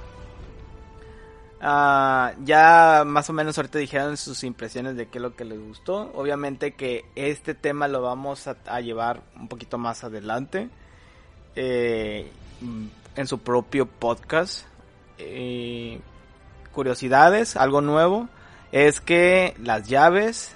Ah, 1.59 2.33
ya 2.43 3.03
más 3.05 3.29
o 3.29 3.33
menos 3.33 3.57
ahorita 3.57 3.79
dijeron 3.79 4.15
sus 4.15 4.43
impresiones 4.43 4.95
de 4.95 5.07
qué 5.07 5.17
es 5.17 5.21
lo 5.21 5.35
que 5.35 5.45
les 5.45 5.59
gustó. 5.59 6.11
Obviamente 6.13 6.73
que 6.73 7.05
este 7.15 7.55
tema 7.55 7.87
lo 7.87 8.01
vamos 8.01 8.47
a, 8.47 8.81
llevar 8.81 9.21
un 9.35 9.47
poquito 9.47 9.77
más 9.77 10.03
adelante. 10.03 10.69
Eh, 11.55 12.31
en 13.17 13.27
su 13.27 13.39
propio 13.39 13.87
podcast. 13.87 14.65
Eh, 15.17 15.99
curiosidades, 16.71 17.57
algo 17.57 17.81
nuevo, 17.81 18.29
es 18.71 19.01
que 19.01 19.55
las 19.61 19.87
llaves 19.87 20.53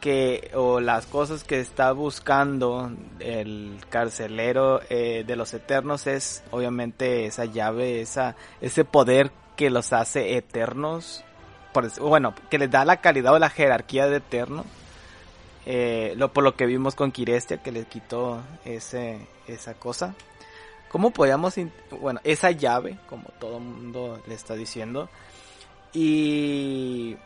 que 0.00 0.50
o 0.54 0.78
las 0.78 1.06
cosas 1.06 1.42
que 1.42 1.58
está 1.58 1.90
buscando 1.92 2.92
el 3.18 3.78
carcelero 3.88 4.80
eh, 4.90 5.24
de 5.26 5.36
los 5.36 5.54
eternos 5.54 6.06
es 6.06 6.44
obviamente 6.50 7.24
esa 7.24 7.46
llave, 7.46 8.02
esa 8.02 8.36
ese 8.60 8.84
poder 8.84 9.32
que 9.56 9.70
los 9.70 9.92
hace 9.92 10.36
eternos, 10.36 11.24
bueno, 12.00 12.34
que 12.50 12.58
les 12.58 12.70
da 12.70 12.84
la 12.84 12.98
calidad 12.98 13.34
o 13.34 13.38
la 13.38 13.50
jerarquía 13.50 14.06
de 14.06 14.18
eterno. 14.18 14.64
Eh, 15.68 16.16
por 16.32 16.44
lo 16.44 16.54
que 16.54 16.64
vimos 16.64 16.94
con 16.94 17.10
Kirestia 17.10 17.60
que 17.60 17.72
le 17.72 17.84
quitó 17.86 18.40
ese 18.64 19.18
esa 19.48 19.74
cosa. 19.74 20.14
¿Cómo 20.88 21.10
podíamos 21.10 21.56
bueno, 22.00 22.20
esa 22.22 22.52
llave, 22.52 22.96
como 23.08 23.24
todo 23.40 23.58
mundo 23.58 24.22
le 24.26 24.34
está 24.34 24.54
diciendo 24.54 25.08
y 25.92 27.16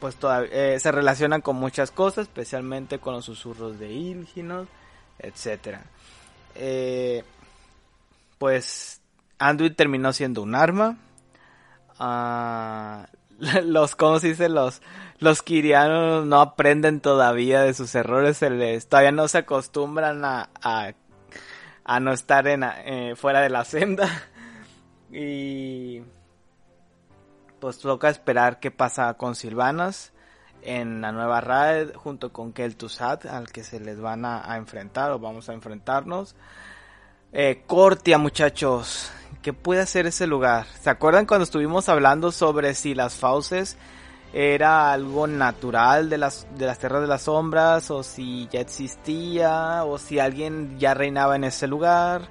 pues 0.00 0.16
todavía, 0.16 0.50
eh, 0.52 0.80
se 0.80 0.90
relacionan 0.92 1.40
con 1.40 1.56
muchas 1.56 1.90
cosas, 1.90 2.26
especialmente 2.26 2.98
con 2.98 3.14
los 3.14 3.24
susurros 3.24 3.78
de 3.78 3.92
Ilginot, 3.92 4.68
etcétera. 5.18 5.84
Eh, 6.54 7.22
pues 8.38 9.00
Anduin 9.38 9.74
terminó 9.74 10.12
siendo 10.12 10.42
un 10.42 10.54
arma. 10.54 10.98
Ah, 11.98 13.06
los, 13.64 13.96
¿cómo 13.96 14.18
se 14.18 14.28
dice? 14.28 14.48
Los, 14.48 14.82
los 15.18 15.42
Kirianos 15.42 16.26
no 16.26 16.40
aprenden 16.40 17.00
todavía 17.00 17.62
de 17.62 17.74
sus 17.74 17.94
errores, 17.94 18.38
se 18.38 18.50
les, 18.50 18.88
todavía 18.88 19.12
no 19.12 19.28
se 19.28 19.38
acostumbran 19.38 20.24
a, 20.24 20.50
a, 20.62 22.00
no 22.00 22.12
estar 22.12 22.46
en, 22.48 22.62
eh, 22.64 23.14
fuera 23.16 23.40
de 23.40 23.50
la 23.50 23.64
senda. 23.64 24.08
Y 25.16 26.02
pues 27.60 27.78
toca 27.78 28.08
esperar 28.08 28.58
qué 28.58 28.72
pasa 28.72 29.14
con 29.14 29.36
Silvanas 29.36 30.12
en 30.64 31.00
la 31.00 31.12
nueva 31.12 31.40
raid 31.40 31.94
junto 31.94 32.32
con 32.32 32.52
Kel'Thuzad 32.52 33.26
al 33.26 33.52
que 33.52 33.62
se 33.62 33.78
les 33.80 34.00
van 34.00 34.24
a, 34.24 34.56
enfrentar 34.56 35.12
o 35.12 35.18
vamos 35.18 35.48
a 35.48 35.52
enfrentarnos. 35.52 36.34
Eh, 37.32 37.62
Cortia 37.66 38.18
muchachos, 38.18 39.12
¿qué 39.44 39.52
puede 39.52 39.82
hacer 39.82 40.06
ese 40.06 40.26
lugar? 40.26 40.66
¿Se 40.80 40.88
acuerdan 40.88 41.26
cuando 41.26 41.44
estuvimos 41.44 41.90
hablando 41.90 42.32
sobre 42.32 42.72
si 42.74 42.94
las 42.94 43.14
fauces 43.14 43.76
era 44.32 44.90
algo 44.90 45.26
natural 45.26 46.08
de 46.08 46.16
las, 46.16 46.48
de 46.56 46.64
las 46.64 46.78
tierras 46.78 47.02
de 47.02 47.08
las 47.08 47.22
sombras 47.22 47.90
o 47.90 48.02
si 48.02 48.48
ya 48.50 48.60
existía 48.60 49.84
o 49.84 49.98
si 49.98 50.18
alguien 50.18 50.78
ya 50.78 50.94
reinaba 50.94 51.36
en 51.36 51.44
ese 51.44 51.66
lugar? 51.66 52.30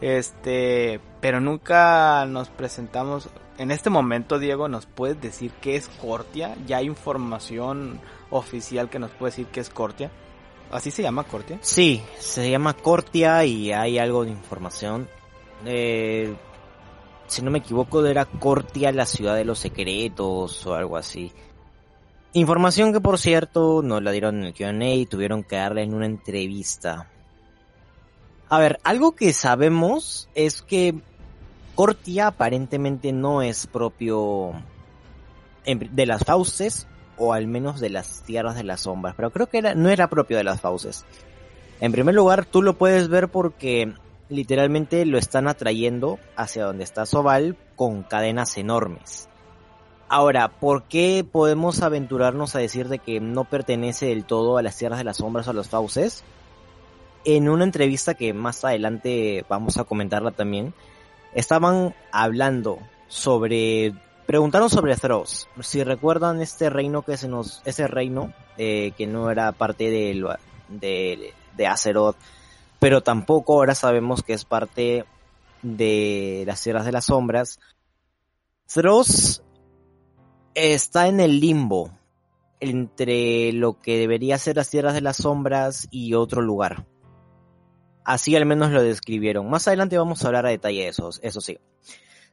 Este, 0.00 1.00
pero 1.20 1.40
nunca 1.40 2.24
nos 2.26 2.50
presentamos, 2.50 3.28
en 3.58 3.72
este 3.72 3.90
momento, 3.90 4.38
Diego, 4.38 4.68
¿nos 4.68 4.86
puedes 4.86 5.20
decir 5.20 5.50
qué 5.60 5.74
es 5.74 5.88
Cortia? 5.88 6.54
¿Ya 6.68 6.76
hay 6.76 6.86
información 6.86 8.00
oficial 8.30 8.88
que 8.88 9.00
nos 9.00 9.10
puede 9.10 9.32
decir 9.32 9.46
qué 9.48 9.58
es 9.58 9.70
Cortia? 9.70 10.12
¿Así 10.70 10.92
se 10.92 11.02
llama 11.02 11.24
Cortia? 11.24 11.58
Sí, 11.62 12.00
se 12.20 12.48
llama 12.48 12.74
Cortia 12.74 13.44
y 13.44 13.72
hay 13.72 13.98
algo 13.98 14.24
de 14.24 14.30
información. 14.30 15.08
Eh, 15.66 16.34
si 17.26 17.42
no 17.42 17.50
me 17.50 17.58
equivoco, 17.58 18.04
era 18.04 18.24
Cortia 18.24 18.92
la 18.92 19.06
ciudad 19.06 19.36
de 19.36 19.44
los 19.44 19.58
secretos 19.58 20.66
o 20.66 20.74
algo 20.74 20.96
así. 20.96 21.32
Información 22.32 22.92
que, 22.92 23.00
por 23.00 23.18
cierto, 23.18 23.82
nos 23.82 24.02
la 24.02 24.10
dieron 24.10 24.38
en 24.40 24.44
el 24.44 24.54
QA 24.54 24.94
y 24.94 25.06
tuvieron 25.06 25.44
que 25.44 25.56
darle 25.56 25.82
en 25.82 25.94
una 25.94 26.06
entrevista. 26.06 27.08
A 28.48 28.58
ver, 28.58 28.78
algo 28.84 29.12
que 29.12 29.32
sabemos 29.32 30.28
es 30.34 30.62
que 30.62 30.94
Cortia 31.74 32.28
aparentemente 32.28 33.12
no 33.12 33.42
es 33.42 33.66
propio 33.66 34.52
de 35.64 36.06
las 36.06 36.24
fauces 36.24 36.86
o 37.16 37.32
al 37.32 37.46
menos 37.46 37.80
de 37.80 37.90
las 37.90 38.22
tierras 38.22 38.56
de 38.56 38.64
las 38.64 38.82
sombras, 38.82 39.14
pero 39.16 39.30
creo 39.30 39.48
que 39.48 39.62
no 39.62 39.88
era 39.88 40.10
propio 40.10 40.36
de 40.36 40.44
las 40.44 40.60
fauces. 40.60 41.04
En 41.80 41.92
primer 41.92 42.14
lugar, 42.14 42.44
tú 42.46 42.62
lo 42.62 42.74
puedes 42.74 43.08
ver 43.08 43.28
porque 43.28 43.94
literalmente 44.34 45.06
lo 45.06 45.18
están 45.18 45.48
atrayendo 45.48 46.18
hacia 46.36 46.64
donde 46.64 46.84
está 46.84 47.06
Sobal 47.06 47.56
con 47.76 48.02
cadenas 48.02 48.56
enormes. 48.58 49.28
Ahora, 50.08 50.48
¿por 50.48 50.84
qué 50.84 51.26
podemos 51.30 51.82
aventurarnos 51.82 52.54
a 52.54 52.58
decir 52.58 52.88
de 52.88 52.98
que 52.98 53.20
no 53.20 53.44
pertenece 53.44 54.06
del 54.06 54.24
todo 54.24 54.58
a 54.58 54.62
las 54.62 54.76
tierras 54.76 54.98
de 54.98 55.04
las 55.04 55.16
sombras 55.16 55.48
o 55.48 55.50
a 55.50 55.54
los 55.54 55.68
fauces? 55.68 56.24
En 57.24 57.48
una 57.48 57.64
entrevista 57.64 58.14
que 58.14 58.34
más 58.34 58.64
adelante 58.64 59.44
vamos 59.48 59.78
a 59.78 59.84
comentarla 59.84 60.30
también, 60.30 60.74
estaban 61.34 61.94
hablando 62.12 62.78
sobre 63.08 63.94
preguntaron 64.26 64.70
sobre 64.70 64.96
Thros. 64.96 65.48
Si 65.60 65.82
recuerdan 65.82 66.40
este 66.40 66.70
reino 66.70 67.02
que 67.02 67.16
se 67.16 67.28
nos, 67.28 67.62
ese 67.64 67.86
reino 67.86 68.32
eh, 68.58 68.92
que 68.96 69.06
no 69.06 69.30
era 69.30 69.52
parte 69.52 69.90
de, 69.90 70.36
de, 70.68 71.34
de 71.56 71.66
Azeroth, 71.66 72.16
pero 72.84 73.02
tampoco 73.02 73.54
ahora 73.54 73.74
sabemos 73.74 74.22
que 74.22 74.34
es 74.34 74.44
parte 74.44 75.06
de 75.62 76.44
las 76.46 76.62
Tierras 76.62 76.84
de 76.84 76.92
las 76.92 77.06
Sombras. 77.06 77.58
Thros 78.66 79.42
está 80.52 81.08
en 81.08 81.18
el 81.18 81.40
limbo 81.40 81.98
entre 82.60 83.54
lo 83.54 83.80
que 83.80 83.96
debería 83.96 84.36
ser 84.36 84.56
las 84.56 84.68
Tierras 84.68 84.92
de 84.92 85.00
las 85.00 85.16
Sombras 85.16 85.88
y 85.90 86.12
otro 86.12 86.42
lugar. 86.42 86.86
Así 88.04 88.36
al 88.36 88.44
menos 88.44 88.70
lo 88.70 88.82
describieron. 88.82 89.48
Más 89.48 89.66
adelante 89.66 89.96
vamos 89.96 90.22
a 90.22 90.26
hablar 90.26 90.44
a 90.44 90.50
detalle 90.50 90.82
de 90.82 90.88
eso, 90.88 91.08
eso 91.22 91.40
sí. 91.40 91.56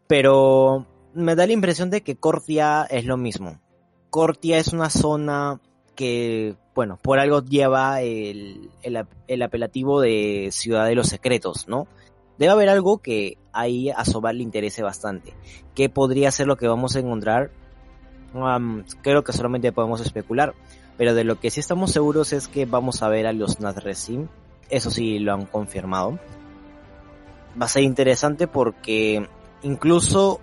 Pero 0.05 0.85
me 1.13 1.35
da 1.35 1.47
la 1.47 1.53
impresión 1.53 1.89
de 1.89 2.03
que 2.03 2.17
Cortia 2.17 2.85
es 2.89 3.05
lo 3.05 3.15
mismo. 3.15 3.61
Cortia 4.09 4.57
es 4.57 4.73
una 4.73 4.89
zona 4.89 5.61
que, 5.95 6.57
bueno, 6.73 6.97
por 7.01 7.19
algo 7.19 7.43
lleva 7.43 8.01
el, 8.01 8.69
el, 8.83 9.41
apelativo 9.41 10.01
de 10.01 10.49
Ciudad 10.51 10.85
de 10.85 10.95
los 10.95 11.07
Secretos, 11.07 11.67
¿no? 11.67 11.87
Debe 12.37 12.53
haber 12.53 12.69
algo 12.69 12.99
que 12.99 13.37
ahí 13.51 13.89
a 13.89 14.05
Sobal 14.05 14.37
le 14.37 14.43
interese 14.43 14.81
bastante. 14.81 15.33
¿Qué 15.75 15.89
podría 15.89 16.31
ser 16.31 16.47
lo 16.47 16.57
que 16.57 16.67
vamos 16.67 16.95
a 16.95 16.99
encontrar? 16.99 17.51
creo 19.01 19.25
que 19.25 19.33
solamente 19.33 19.73
podemos 19.73 19.99
especular. 19.99 20.53
Pero 20.97 21.13
de 21.13 21.25
lo 21.25 21.39
que 21.39 21.51
sí 21.51 21.59
estamos 21.59 21.91
seguros 21.91 22.31
es 22.31 22.47
que 22.47 22.65
vamos 22.65 23.03
a 23.03 23.09
ver 23.09 23.27
a 23.27 23.33
los 23.33 23.59
Nazresim 23.59 24.29
eso 24.71 24.89
sí 24.89 25.19
lo 25.19 25.33
han 25.33 25.45
confirmado. 25.45 26.17
Va 27.61 27.65
a 27.65 27.69
ser 27.69 27.83
interesante 27.83 28.47
porque 28.47 29.27
incluso 29.61 30.39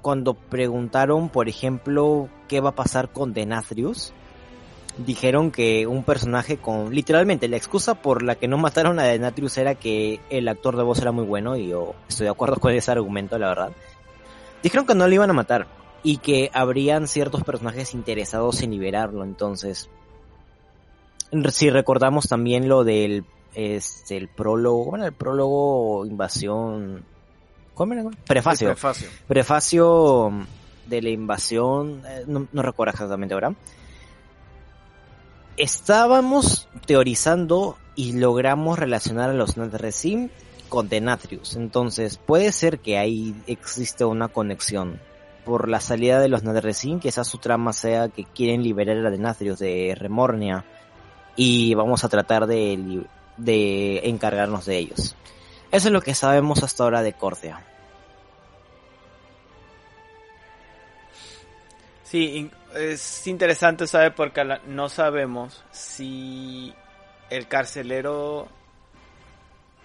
cuando 0.00 0.34
preguntaron, 0.34 1.28
por 1.28 1.48
ejemplo, 1.48 2.28
qué 2.48 2.60
va 2.60 2.70
a 2.70 2.74
pasar 2.74 3.12
con 3.12 3.34
Denathrius, 3.34 4.12
dijeron 4.98 5.50
que 5.50 5.86
un 5.86 6.04
personaje 6.04 6.58
con 6.58 6.94
literalmente 6.94 7.48
la 7.48 7.56
excusa 7.56 7.94
por 7.94 8.22
la 8.22 8.34
que 8.34 8.48
no 8.48 8.58
mataron 8.58 8.98
a 8.98 9.04
Denathrius 9.04 9.56
era 9.58 9.74
que 9.74 10.20
el 10.30 10.48
actor 10.48 10.76
de 10.76 10.82
voz 10.82 11.00
era 11.00 11.12
muy 11.12 11.24
bueno 11.24 11.56
y 11.56 11.68
yo 11.68 11.94
estoy 12.08 12.24
de 12.24 12.30
acuerdo 12.30 12.56
con 12.60 12.72
ese 12.72 12.90
argumento, 12.90 13.38
la 13.38 13.48
verdad. 13.48 13.72
Dijeron 14.62 14.86
que 14.86 14.94
no 14.94 15.08
lo 15.08 15.14
iban 15.14 15.30
a 15.30 15.34
matar 15.34 15.66
y 16.02 16.18
que 16.18 16.50
habrían 16.52 17.08
ciertos 17.08 17.44
personajes 17.44 17.94
interesados 17.94 18.62
en 18.62 18.70
liberarlo, 18.70 19.24
entonces 19.24 19.88
si 21.50 21.70
recordamos 21.70 22.28
también 22.28 22.68
lo 22.68 22.84
del 22.84 23.24
este, 23.54 24.16
el 24.16 24.28
prólogo, 24.28 24.86
bueno, 24.86 25.04
el 25.04 25.12
prólogo 25.12 26.06
invasión, 26.06 27.04
¿cómo 27.74 27.92
era? 27.92 28.04
Prefacio. 28.26 28.68
prefacio. 28.68 29.08
Prefacio 29.26 30.32
de 30.86 31.02
la 31.02 31.10
invasión, 31.10 32.02
eh, 32.06 32.24
no, 32.26 32.62
recuerdo 32.62 32.92
exactamente 32.92 33.34
ahora. 33.34 33.54
Estábamos 35.56 36.68
teorizando 36.86 37.76
y 37.94 38.12
logramos 38.12 38.78
relacionar 38.78 39.30
a 39.30 39.34
los 39.34 39.56
Natresim 39.56 40.30
con 40.68 40.88
Denatrius. 40.88 41.56
Entonces, 41.56 42.18
puede 42.18 42.52
ser 42.52 42.78
que 42.78 42.98
ahí 42.98 43.34
existe 43.46 44.04
una 44.04 44.28
conexión 44.28 45.00
por 45.44 45.68
la 45.68 45.80
salida 45.80 46.20
de 46.20 46.28
los 46.28 46.42
Natresim, 46.42 47.00
esa 47.02 47.24
su 47.24 47.38
trama 47.38 47.72
sea 47.72 48.08
que 48.08 48.24
quieren 48.24 48.62
liberar 48.62 49.04
a 49.04 49.10
Denatrius 49.10 49.58
de 49.58 49.94
Remornia 49.98 50.64
y 51.36 51.74
vamos 51.74 52.04
a 52.04 52.08
tratar 52.08 52.46
de 52.46 53.06
encargarnos 54.04 54.64
de 54.64 54.78
ellos. 54.78 55.16
Eso 55.70 55.88
es 55.88 55.92
lo 55.92 56.00
que 56.00 56.14
sabemos 56.14 56.62
hasta 56.62 56.84
ahora 56.84 57.02
de 57.02 57.12
Cortea. 57.12 57.66
Sí, 62.04 62.50
es 62.74 63.26
interesante 63.26 63.86
saber 63.86 64.14
porque 64.14 64.44
no 64.66 64.88
sabemos 64.88 65.64
si 65.70 66.74
el 67.30 67.48
carcelero 67.48 68.48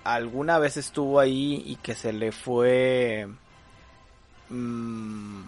alguna 0.03 0.57
vez 0.59 0.77
estuvo 0.77 1.19
ahí 1.19 1.63
y 1.65 1.75
que 1.77 1.95
se 1.95 2.13
le 2.13 2.31
fue 2.31 3.27
mm, 4.49 5.41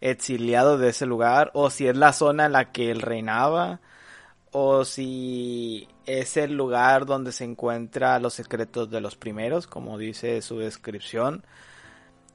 exiliado 0.00 0.78
de 0.78 0.90
ese 0.90 1.06
lugar 1.06 1.50
o 1.54 1.70
si 1.70 1.88
es 1.88 1.96
la 1.96 2.12
zona 2.12 2.46
en 2.46 2.52
la 2.52 2.72
que 2.72 2.90
él 2.90 3.00
reinaba 3.00 3.80
o 4.52 4.84
si 4.84 5.88
es 6.06 6.36
el 6.36 6.54
lugar 6.54 7.06
donde 7.06 7.32
se 7.32 7.44
encuentra 7.44 8.18
los 8.18 8.34
secretos 8.34 8.90
de 8.90 9.00
los 9.00 9.16
primeros, 9.16 9.66
como 9.66 9.98
dice 9.98 10.42
su 10.42 10.58
descripción. 10.58 11.44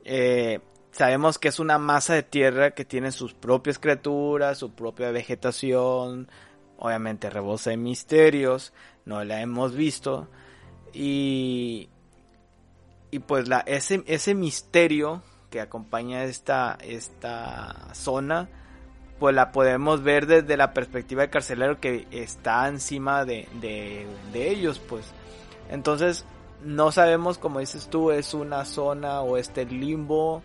Eh, 0.04 0.60
sabemos 0.92 1.38
que 1.38 1.48
es 1.48 1.60
una 1.60 1.78
masa 1.78 2.14
de 2.14 2.24
tierra 2.24 2.72
que 2.72 2.86
tiene 2.86 3.12
sus 3.12 3.34
propias 3.34 3.80
criaturas, 3.80 4.58
su 4.58 4.72
propia 4.72 5.12
vegetación, 5.12 6.30
obviamente 6.78 7.30
rebosa 7.30 7.72
de 7.72 7.78
misterios, 7.78 8.74
no 9.06 9.24
la 9.24 9.42
hemos 9.42 9.76
visto 9.76 10.28
y 10.94 11.90
y 13.12 13.20
pues 13.20 13.48
la 13.48 13.60
ese 13.60 14.04
ese 14.08 14.36
misterio 14.36 15.22
que 15.50 15.62
acompaña 15.62 16.24
esta 16.26 16.78
esta 16.82 17.94
zona 17.94 18.50
pues 19.20 19.34
la 19.34 19.52
podemos 19.52 20.04
ver 20.04 20.28
desde 20.28 20.58
la 20.58 20.74
perspectiva 20.74 21.22
del 21.22 21.32
carcelero 21.32 21.80
que 21.80 22.08
está 22.12 22.68
encima 22.68 23.26
de, 23.26 23.48
de, 23.62 24.06
de 24.32 24.50
ellos 24.50 24.80
pues. 24.80 25.06
Entonces 25.70 26.26
no 26.64 26.92
sabemos 26.92 27.38
como 27.38 27.60
dices 27.60 27.88
tú 27.90 28.12
es 28.12 28.34
una 28.34 28.66
zona 28.66 29.22
o 29.22 29.38
este 29.38 29.66
limbo 29.66 30.44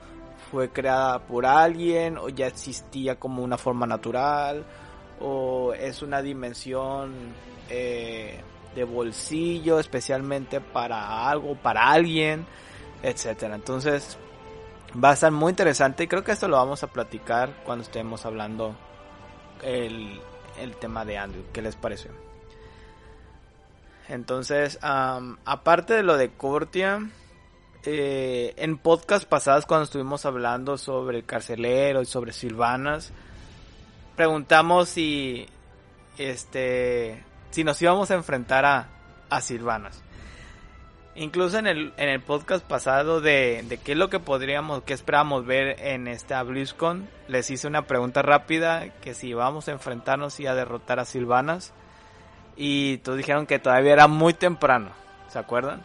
fue 0.53 0.69
creada 0.69 1.21
por 1.21 1.47
alguien 1.47 2.19
o 2.19 2.29
ya 2.29 2.47
existía 2.47 3.19
como 3.19 3.43
una 3.43 3.57
forma 3.57 3.87
natural 3.87 4.67
o 5.19 5.73
es 5.73 6.03
una 6.03 6.21
dimensión 6.21 7.15
eh, 7.71 8.39
de 8.75 8.85
bolsillo 8.85 9.81
especialmente 9.81 10.61
para 10.61 11.27
algo, 11.31 11.55
para 11.55 11.91
alguien, 11.91 12.45
etcétera. 13.03 13.55
Entonces 13.55 14.19
va 15.03 15.11
a 15.11 15.15
estar 15.15 15.33
muy 15.33 15.49
interesante 15.49 16.05
y 16.05 16.07
creo 16.07 16.23
que 16.23 16.33
esto 16.33 16.49
lo 16.49 16.59
vamos 16.59 16.83
a 16.83 16.89
platicar 16.89 17.63
cuando 17.65 17.85
estemos 17.85 18.27
hablando 18.27 18.77
el, 19.63 20.21
el 20.61 20.77
tema 20.77 21.07
de 21.07 21.17
Andrew. 21.17 21.45
¿Qué 21.55 21.63
les 21.63 21.77
pareció? 21.77 22.11
Entonces, 24.11 24.79
aparte 24.83 25.95
de 25.95 26.03
lo 26.03 26.19
de 26.19 26.29
Cortia, 26.29 27.09
eh, 27.85 28.55
en 28.57 28.79
podcast 28.79 29.29
pasadas 29.29 29.67
cuando 29.67 29.85
estuvimos 29.85 30.25
hablando 30.27 30.79
sobre 30.79 31.19
el 31.19 31.25
carcelero 31.25 32.03
y 32.03 32.07
sobre 32.07 32.33
Silvanas, 32.33 33.13
preguntamos 34.17 34.89
si 34.89 35.47
este 36.19 37.23
si 37.51 37.65
nos 37.65 37.81
íbamos 37.83 38.11
a 38.11 38.15
enfrentar 38.15 38.65
a, 38.65 38.89
a 39.29 39.41
Silvanas. 39.41 40.03
Incluso 41.15 41.59
en 41.59 41.67
el, 41.67 41.93
en 41.99 42.09
el 42.09 42.21
podcast 42.21 42.65
pasado 42.65 43.21
de, 43.21 43.63
de 43.69 43.77
qué 43.77 43.93
es 43.93 43.99
lo 43.99 44.09
que 44.09 44.19
podríamos, 44.19 44.83
qué 44.85 44.95
esperábamos 44.95 45.45
ver 45.45 45.77
en 45.79 46.09
esta 46.09 46.43
BlizzCon, 46.43 47.07
les 47.29 47.51
hice 47.51 47.67
una 47.67 47.87
pregunta 47.87 48.23
rápida 48.23 48.89
que 49.03 49.13
si 49.13 49.29
íbamos 49.29 49.69
a 49.69 49.73
enfrentarnos 49.73 50.41
y 50.41 50.47
a 50.47 50.55
derrotar 50.55 51.01
a 51.01 51.05
Silvanas. 51.05 51.75
Y 52.57 52.99
todos 52.99 53.19
dijeron 53.19 53.47
que 53.47 53.59
todavía 53.59 53.93
era 53.93 54.07
muy 54.07 54.33
temprano, 54.33 54.91
¿se 55.29 55.39
acuerdan? 55.39 55.83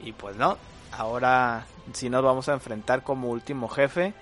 Y 0.00 0.12
pues 0.12 0.36
no, 0.36 0.58
ahora 0.98 1.66
sí 1.92 2.10
nos 2.10 2.22
vamos 2.22 2.48
a 2.48 2.54
enfrentar 2.54 3.02
como 3.02 3.28
último 3.28 3.68
jefe. 3.68 4.14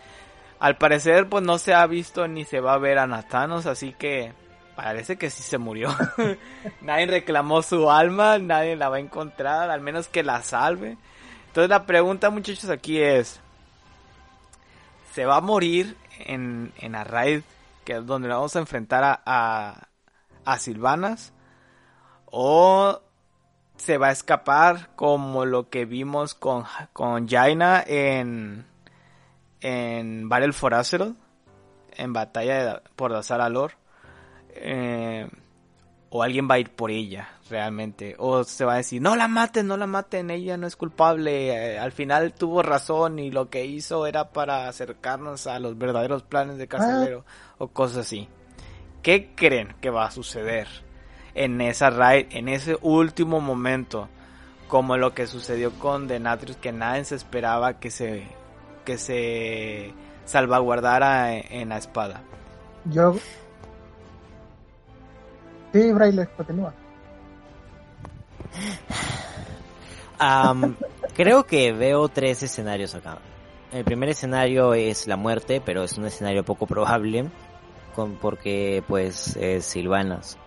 Al 0.59 0.77
parecer 0.77 1.29
pues 1.29 1.45
no 1.45 1.59
se 1.59 1.75
ha 1.75 1.87
visto 1.87 2.27
ni 2.29 2.45
se 2.45 2.61
va 2.61 2.75
a 2.75 2.79
ver 2.79 2.99
a 2.99 3.07
Nathanos, 3.07 3.67
así 3.67 3.93
que 3.93 4.33
parece 4.75 5.17
que 5.17 5.31
sí 5.31 5.43
se 5.43 5.59
murió. 5.59 5.95
nadie 6.81 7.07
reclamó 7.07 7.63
su 7.63 7.91
alma, 7.91 8.39
nadie 8.39 8.77
la 8.77 8.89
va 8.89 8.97
a 8.97 9.01
encontrar, 9.01 9.71
al 9.71 9.81
menos 9.81 10.09
que 10.09 10.23
la 10.23 10.43
salve. 10.43 10.97
Entonces 11.49 11.71
la 11.71 11.87
pregunta 11.87 12.31
muchachos 12.31 12.71
aquí 12.71 13.01
es, 13.01 13.41
¿se 15.13 15.25
va 15.25 15.37
a 15.37 15.41
morir 15.41 15.97
en, 16.19 16.73
en 16.79 16.95
Arraid, 16.95 17.43
que 17.85 17.95
es 17.95 18.07
donde 18.07 18.29
vamos 18.29 18.57
a 18.57 18.61
enfrentar 18.61 19.23
a, 19.25 19.89
a 20.45 20.59
Silvanas? 20.59 21.33
¿O 22.27 23.01
se 23.77 23.99
va 23.99 24.09
a 24.09 24.13
escapar 24.13 24.91
como 24.97 25.45
lo 25.45 25.69
que 25.69 25.85
vimos 25.85 26.35
con, 26.35 26.65
con 26.93 27.29
Jaina 27.29 27.83
en, 27.87 28.67
en 29.61 30.29
Battle 30.29 30.53
for 30.53 30.75
Azeroth, 30.75 31.17
en 31.97 32.13
batalla 32.13 32.65
de, 32.65 32.81
por 32.97 33.13
Dazar 33.13 33.41
Alor. 33.41 33.73
Eh, 34.51 35.29
o 36.17 36.23
alguien 36.23 36.49
va 36.49 36.55
a 36.55 36.59
ir 36.61 36.71
por 36.71 36.93
ella, 36.93 37.29
realmente. 37.51 38.15
O 38.21 38.45
se 38.45 38.65
va 38.65 38.75
a 38.75 38.77
decir, 38.77 39.03
no 39.03 39.17
la 39.17 39.27
maten, 39.27 39.67
no 39.67 39.77
la 39.77 39.89
maten, 39.89 40.31
ella 40.31 40.57
no 40.57 40.69
es 40.69 40.77
culpable. 40.77 41.49
Eh, 41.49 41.77
al 41.77 41.91
final 41.91 42.33
tuvo 42.35 42.63
razón 42.63 43.19
y 43.19 43.33
lo 43.33 43.51
que 43.51 43.67
hizo 43.67 44.07
era 44.07 44.31
para 44.31 44.69
acercarnos 44.69 45.49
a 45.49 45.59
los 45.59 45.77
verdaderos 45.77 46.23
planes 46.23 46.57
de 46.57 46.69
Carcelero. 46.69 47.25
O 47.59 47.67
cosas 47.67 48.07
así. 48.07 48.29
¿Qué 49.03 49.35
creen 49.35 49.75
que 49.81 49.91
va 49.91 50.07
a 50.07 50.13
suceder? 50.13 50.84
En 51.35 51.61
esa 51.61 51.91
raid, 51.91 52.27
en 52.31 52.49
ese 52.49 52.77
último 52.83 53.41
momento, 53.41 54.09
como 54.69 54.97
lo 54.97 55.15
que 55.15 55.27
sucedió 55.27 55.73
con 55.79 56.09
Denatrius, 56.09 56.57
que 56.57 56.73
nadie 56.73 57.05
se 57.05 57.17
esperaba 57.17 57.81
que 57.81 57.91
se, 57.91 58.25
que 58.85 58.99
se 58.99 59.93
salvaguardara 60.25 61.35
en, 61.35 61.45
en 61.51 61.69
la 61.71 61.79
espada. 61.79 62.23
Yo. 62.87 63.17
Sí, 65.73 65.93
Braille, 65.93 66.27
continúa. 66.37 66.73
Um, 70.21 70.75
creo 71.15 71.45
que 71.45 71.73
veo 71.73 72.09
tres 72.09 72.43
escenarios 72.43 72.95
acá. 72.95 73.19
El 73.73 73.85
primer 73.85 74.11
escenario 74.11 74.75
es 74.75 75.09
la 75.09 75.17
muerte, 75.17 75.61
pero 75.65 75.83
es 75.83 75.99
un 75.99 76.07
escenario 76.07 76.45
poco 76.45 76.67
probable, 76.67 77.29
con, 77.95 78.15
porque 78.17 78.85
pues 78.87 79.37
es 79.37 79.65
Silvanas. 79.65 80.39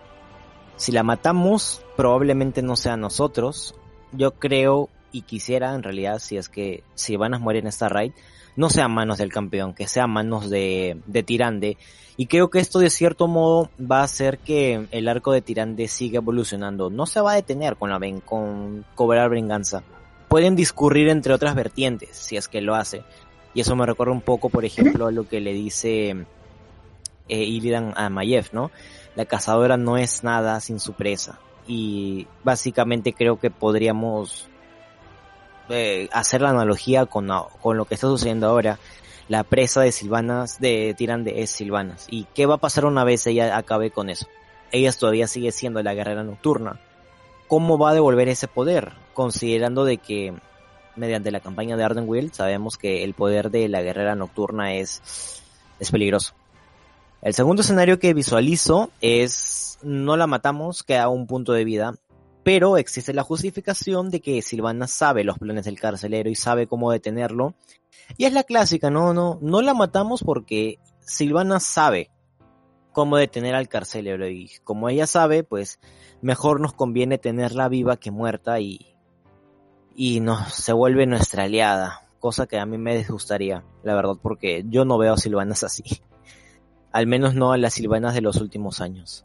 Si 0.78 0.92
la 0.92 1.02
matamos, 1.02 1.82
probablemente 1.96 2.62
no 2.62 2.76
sea 2.76 2.96
nosotros. 2.96 3.74
Yo 4.12 4.30
creo 4.32 4.88
y 5.10 5.22
quisiera, 5.22 5.74
en 5.74 5.82
realidad, 5.82 6.20
si 6.20 6.36
es 6.36 6.48
que 6.48 6.84
si 6.94 7.16
van 7.16 7.34
a 7.34 7.38
morir 7.38 7.62
en 7.62 7.68
esta 7.68 7.88
raid, 7.88 8.12
no 8.54 8.70
sea 8.70 8.88
manos 8.88 9.18
del 9.18 9.32
campeón, 9.32 9.74
que 9.74 9.88
sea 9.88 10.06
manos 10.06 10.48
de, 10.48 11.00
de 11.06 11.22
Tirande. 11.24 11.76
Y 12.16 12.26
creo 12.26 12.48
que 12.48 12.60
esto 12.60 12.78
de 12.78 12.90
cierto 12.90 13.26
modo 13.26 13.70
va 13.80 14.00
a 14.00 14.04
hacer 14.04 14.38
que 14.38 14.86
el 14.92 15.08
arco 15.08 15.32
de 15.32 15.42
Tirande 15.42 15.88
siga 15.88 16.18
evolucionando. 16.18 16.90
No 16.90 17.06
se 17.06 17.20
va 17.20 17.32
a 17.32 17.36
detener 17.36 17.76
con 17.76 17.90
la 17.90 18.00
con 18.24 18.84
cobrar 18.94 19.30
venganza. 19.30 19.82
Pueden 20.28 20.54
discurrir 20.54 21.08
entre 21.08 21.34
otras 21.34 21.56
vertientes, 21.56 22.10
si 22.16 22.36
es 22.36 22.46
que 22.46 22.60
lo 22.60 22.76
hace. 22.76 23.02
Y 23.52 23.62
eso 23.62 23.74
me 23.74 23.86
recuerda 23.86 24.12
un 24.12 24.20
poco, 24.20 24.48
por 24.48 24.64
ejemplo, 24.64 25.08
a 25.08 25.12
lo 25.12 25.28
que 25.28 25.40
le 25.40 25.52
dice 25.54 26.10
eh, 27.28 27.44
Illidan 27.44 27.94
a 27.96 28.08
Mayev, 28.10 28.48
¿no? 28.52 28.70
La 29.18 29.24
cazadora 29.24 29.76
no 29.76 29.96
es 29.96 30.22
nada 30.22 30.60
sin 30.60 30.78
su 30.78 30.92
presa. 30.92 31.40
Y 31.66 32.28
básicamente 32.44 33.12
creo 33.12 33.40
que 33.40 33.50
podríamos 33.50 34.48
eh, 35.68 36.08
hacer 36.12 36.40
la 36.40 36.50
analogía 36.50 37.04
con, 37.04 37.28
con 37.60 37.76
lo 37.76 37.84
que 37.84 37.94
está 37.94 38.06
sucediendo 38.06 38.46
ahora. 38.46 38.78
La 39.26 39.42
presa 39.42 39.80
de 39.80 39.90
Silvanas, 39.90 40.60
de 40.60 40.94
Tirande 40.96 41.42
es 41.42 41.50
Silvanas. 41.50 42.06
¿Y 42.08 42.28
qué 42.32 42.46
va 42.46 42.54
a 42.54 42.58
pasar 42.58 42.84
una 42.84 43.02
vez 43.02 43.26
ella 43.26 43.56
acabe 43.56 43.90
con 43.90 44.08
eso? 44.08 44.28
Ella 44.70 44.92
todavía 44.92 45.26
sigue 45.26 45.50
siendo 45.50 45.82
la 45.82 45.94
guerrera 45.94 46.22
nocturna. 46.22 46.78
¿Cómo 47.48 47.76
va 47.76 47.90
a 47.90 47.94
devolver 47.94 48.28
ese 48.28 48.46
poder? 48.46 48.92
Considerando 49.14 49.84
de 49.84 49.98
que 49.98 50.32
mediante 50.94 51.32
la 51.32 51.40
campaña 51.40 51.76
de 51.76 51.82
Ardenweald 51.82 52.32
sabemos 52.34 52.78
que 52.78 53.02
el 53.02 53.14
poder 53.14 53.50
de 53.50 53.68
la 53.68 53.82
guerrera 53.82 54.14
nocturna 54.14 54.74
es, 54.74 55.42
es 55.80 55.90
peligroso. 55.90 56.37
El 57.20 57.34
segundo 57.34 57.62
escenario 57.62 57.98
que 57.98 58.14
visualizo 58.14 58.90
es 59.00 59.78
no 59.82 60.16
la 60.16 60.28
matamos, 60.28 60.84
queda 60.84 61.08
un 61.08 61.26
punto 61.26 61.52
de 61.52 61.64
vida, 61.64 61.94
pero 62.44 62.78
existe 62.78 63.12
la 63.12 63.24
justificación 63.24 64.10
de 64.10 64.20
que 64.20 64.40
Silvana 64.40 64.86
sabe 64.86 65.24
los 65.24 65.38
planes 65.38 65.64
del 65.64 65.80
carcelero 65.80 66.30
y 66.30 66.36
sabe 66.36 66.68
cómo 66.68 66.92
detenerlo. 66.92 67.54
Y 68.16 68.24
es 68.24 68.32
la 68.32 68.44
clásica, 68.44 68.88
no, 68.90 69.14
no, 69.14 69.38
no 69.42 69.62
la 69.62 69.74
matamos 69.74 70.22
porque 70.22 70.78
Silvana 71.00 71.58
sabe 71.58 72.10
cómo 72.92 73.16
detener 73.16 73.56
al 73.56 73.68
carcelero 73.68 74.28
y 74.28 74.50
como 74.62 74.88
ella 74.88 75.08
sabe, 75.08 75.42
pues 75.42 75.80
mejor 76.22 76.60
nos 76.60 76.72
conviene 76.72 77.18
tenerla 77.18 77.68
viva 77.68 77.96
que 77.96 78.12
muerta 78.12 78.60
y 78.60 78.94
y 79.94 80.20
nos 80.20 80.54
se 80.54 80.72
vuelve 80.72 81.06
nuestra 81.06 81.44
aliada, 81.44 82.06
cosa 82.20 82.46
que 82.46 82.60
a 82.60 82.66
mí 82.66 82.78
me 82.78 82.96
disgustaría, 82.96 83.64
la 83.82 83.96
verdad, 83.96 84.14
porque 84.22 84.64
yo 84.68 84.84
no 84.84 84.96
veo 84.98 85.14
a 85.14 85.18
Silvanas 85.18 85.64
así 85.64 85.82
al 86.92 87.06
menos 87.06 87.34
no 87.34 87.52
a 87.52 87.58
las 87.58 87.74
silvanas 87.74 88.14
de 88.14 88.20
los 88.20 88.36
últimos 88.36 88.80
años. 88.80 89.24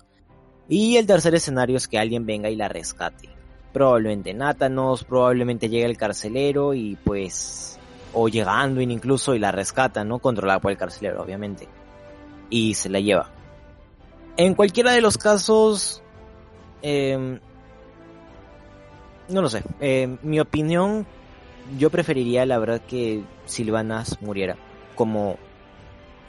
Y 0.68 0.97
el 0.97 1.05
tercer 1.05 1.36
escenario 1.36 1.78
es 1.78 1.88
que 1.88 1.99
alguien 1.99 2.26
venga 2.26 2.49
y 2.49 2.55
la 2.55 2.70
rescate. 2.70 3.30
Probablemente 3.72 4.34
Nátanos, 4.34 5.03
probablemente 5.03 5.70
llegue 5.70 5.86
el 5.86 5.97
carcelero 5.97 6.74
y 6.74 6.95
pues... 7.03 7.80
O 8.16 8.30
llegando 8.30 8.80
incluso 8.80 9.34
y 9.34 9.39
la 9.39 9.51
rescata, 9.51 10.03
¿no? 10.03 10.20
Controlada 10.20 10.59
por 10.59 10.72
el 10.72 10.78
carcelero, 10.78 11.24
obviamente. 11.24 11.68
Y 12.51 12.76
se 12.76 12.89
la 12.89 12.99
lleva. 12.99 13.32
En 14.38 14.53
cualquiera 14.53 14.91
de 14.91 15.01
los 15.01 15.18
casos... 15.18 16.03
Eh, 16.84 17.39
no 19.30 19.41
lo 19.41 19.49
sé. 19.49 19.64
Eh, 19.80 20.18
mi 20.22 20.39
opinión, 20.39 21.07
yo 21.80 21.89
preferiría 21.89 22.45
la 22.45 22.59
verdad 22.59 22.82
que 22.82 23.24
Silvanas 23.45 24.22
muriera. 24.22 24.57
Como 24.95 25.38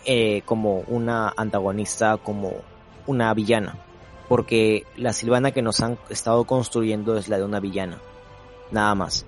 eh, 0.04 0.42
como 0.44 0.80
una 0.88 1.32
antagonista, 1.36 2.16
como 2.16 2.52
una 3.06 3.32
villana. 3.34 3.78
Porque 4.28 4.84
la 4.96 5.12
Silvana 5.12 5.52
que 5.52 5.62
nos 5.62 5.80
han 5.80 5.98
estado 6.08 6.44
construyendo 6.44 7.16
es 7.16 7.28
la 7.28 7.38
de 7.38 7.44
una 7.44 7.60
villana. 7.60 8.00
Nada 8.70 8.94
más. 8.94 9.26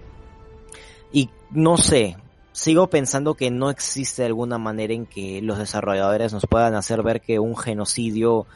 Y 1.13 1.31
no 1.51 1.77
sé, 1.77 2.17
sigo 2.53 2.89
pensando 2.89 3.35
que 3.35 3.51
no 3.51 3.71
existe 3.71 4.25
alguna 4.25 4.59
manera 4.59 4.95
en 4.95 5.07
que 5.07 5.43
los 5.43 5.59
desarrolladores 5.59 6.33
nos 6.33 6.47
puedan 6.47 6.75
hacer 6.75 7.03
ver 7.03 7.21
que 7.21 7.39
un 7.39 7.57
genocidio 7.57 8.47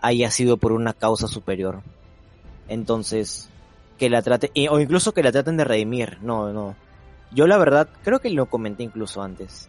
haya 0.00 0.30
sido 0.30 0.56
por 0.56 0.72
una 0.72 0.92
causa 0.92 1.26
superior. 1.26 1.82
Entonces, 2.68 3.50
que 3.98 4.08
la 4.08 4.22
trate, 4.22 4.52
o 4.70 4.78
incluso 4.78 5.12
que 5.12 5.22
la 5.22 5.32
traten 5.32 5.56
de 5.56 5.64
redimir. 5.64 6.18
No, 6.22 6.52
no. 6.52 6.76
Yo 7.32 7.46
la 7.46 7.58
verdad, 7.58 7.88
creo 8.04 8.20
que 8.20 8.30
lo 8.30 8.46
comenté 8.46 8.84
incluso 8.84 9.22
antes. 9.22 9.68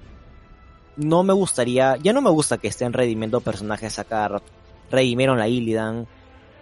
No 0.96 1.24
me 1.24 1.34
gustaría, 1.34 1.98
ya 1.98 2.14
no 2.14 2.22
me 2.22 2.30
gusta 2.30 2.58
que 2.58 2.68
estén 2.68 2.94
redimiendo 2.94 3.42
personajes 3.42 4.00
a 4.00 4.04
cada 4.04 4.28
rato. 4.28 4.52
Redimieron 4.92 5.40
a 5.40 5.48
Illidan. 5.48 6.08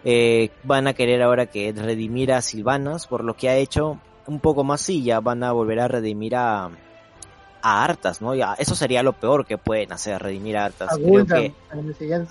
Eh, 0.03 0.51
van 0.63 0.87
a 0.87 0.93
querer 0.93 1.21
ahora 1.21 1.47
que 1.47 1.73
redimir 1.73 2.31
a 2.31 2.41
Silvanas 2.41 3.07
por 3.07 3.23
lo 3.23 3.35
que 3.35 3.49
ha 3.49 3.55
hecho. 3.55 3.99
Un 4.27 4.39
poco 4.39 4.63
más 4.63 4.81
sí, 4.81 5.03
ya 5.03 5.19
van 5.19 5.43
a 5.43 5.51
volver 5.53 5.79
a 5.79 5.87
redimir 5.87 6.35
a, 6.35 6.69
a 7.61 7.83
Artas, 7.83 8.21
¿no? 8.21 8.35
Ya, 8.35 8.53
eso 8.53 8.75
sería 8.75 9.03
lo 9.03 9.13
peor 9.13 9.45
que 9.45 9.57
pueden 9.57 9.91
hacer, 9.93 10.21
redimir 10.21 10.57
a 10.57 10.65
Artas. 10.65 10.91
A 10.91 10.95
Gul'dan, 10.97 11.53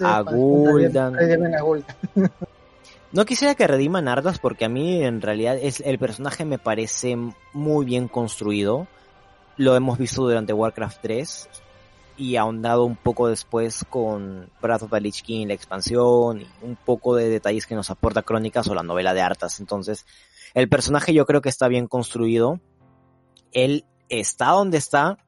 a 0.01 0.21
Gul'dan. 0.23 1.55
a 1.55 1.61
Gul'dan. 1.63 1.97
No 3.13 3.25
quisiera 3.25 3.55
que 3.55 3.67
rediman 3.67 4.09
a 4.09 4.13
Artas 4.13 4.39
porque 4.39 4.67
a 4.67 4.69
mí 4.69 5.03
en 5.03 5.23
realidad 5.23 5.57
es, 5.61 5.81
el 5.81 5.99
personaje 5.99 6.45
me 6.45 6.59
parece 6.59 7.17
muy 7.53 7.85
bien 7.85 8.09
construido. 8.09 8.87
Lo 9.57 9.75
hemos 9.75 9.97
visto 9.97 10.23
durante 10.23 10.53
Warcraft 10.53 10.99
3 11.01 11.49
y 12.17 12.37
ahondado 12.37 12.85
un 12.85 12.97
poco 12.97 13.29
después 13.29 13.85
con 13.89 14.51
Breath 14.61 14.83
of 14.83 14.91
the 14.91 15.47
la 15.47 15.55
expansión 15.55 16.41
y 16.41 16.47
un 16.63 16.77
poco 16.77 17.15
de 17.15 17.29
detalles 17.29 17.67
que 17.67 17.75
nos 17.75 17.91
aporta 17.91 18.23
Crónicas 18.23 18.69
o 18.69 18.75
la 18.75 18.83
novela 18.83 19.15
de 19.15 19.21
Artas. 19.21 19.61
Entonces, 19.61 20.07
el 20.55 20.69
personaje 20.69 21.13
yo 21.13 21.27
creo 21.27 21.43
que 21.43 21.49
está 21.49 21.69
bien 21.69 21.87
construido. 21.87 22.61
Él 23.53 23.85
está 24.09 24.51
donde 24.51 24.79
está, 24.79 25.19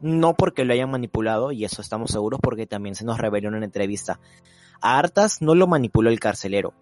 no 0.00 0.34
porque 0.34 0.64
lo 0.64 0.72
hayan 0.72 0.90
manipulado, 0.90 1.52
y 1.52 1.64
eso 1.64 1.82
estamos 1.82 2.10
seguros 2.10 2.40
porque 2.42 2.66
también 2.66 2.94
se 2.94 3.04
nos 3.04 3.18
reveló 3.18 3.48
en 3.48 3.56
una 3.56 3.66
entrevista. 3.66 4.20
A 4.80 4.98
Artas 4.98 5.42
no 5.42 5.54
lo 5.54 5.66
manipuló 5.66 6.10
el 6.10 6.20
carcelero. 6.20 6.74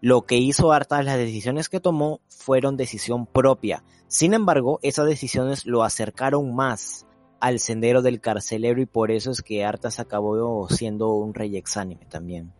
Lo 0.00 0.22
que 0.22 0.36
hizo 0.36 0.72
Artas, 0.72 1.04
las 1.04 1.16
decisiones 1.16 1.68
que 1.68 1.78
tomó, 1.78 2.20
fueron 2.28 2.76
decisión 2.76 3.26
propia. 3.26 3.84
Sin 4.08 4.34
embargo, 4.34 4.80
esas 4.82 5.06
decisiones 5.06 5.64
lo 5.64 5.84
acercaron 5.84 6.54
más 6.54 7.06
al 7.42 7.58
sendero 7.58 8.02
del 8.02 8.20
carcelero 8.20 8.80
y 8.80 8.86
por 8.86 9.10
eso 9.10 9.32
es 9.32 9.42
que 9.42 9.64
Artas 9.64 9.98
acabó 9.98 10.68
siendo 10.68 11.08
un 11.14 11.34
rey 11.34 11.56
exánime 11.56 12.06
también. 12.06 12.52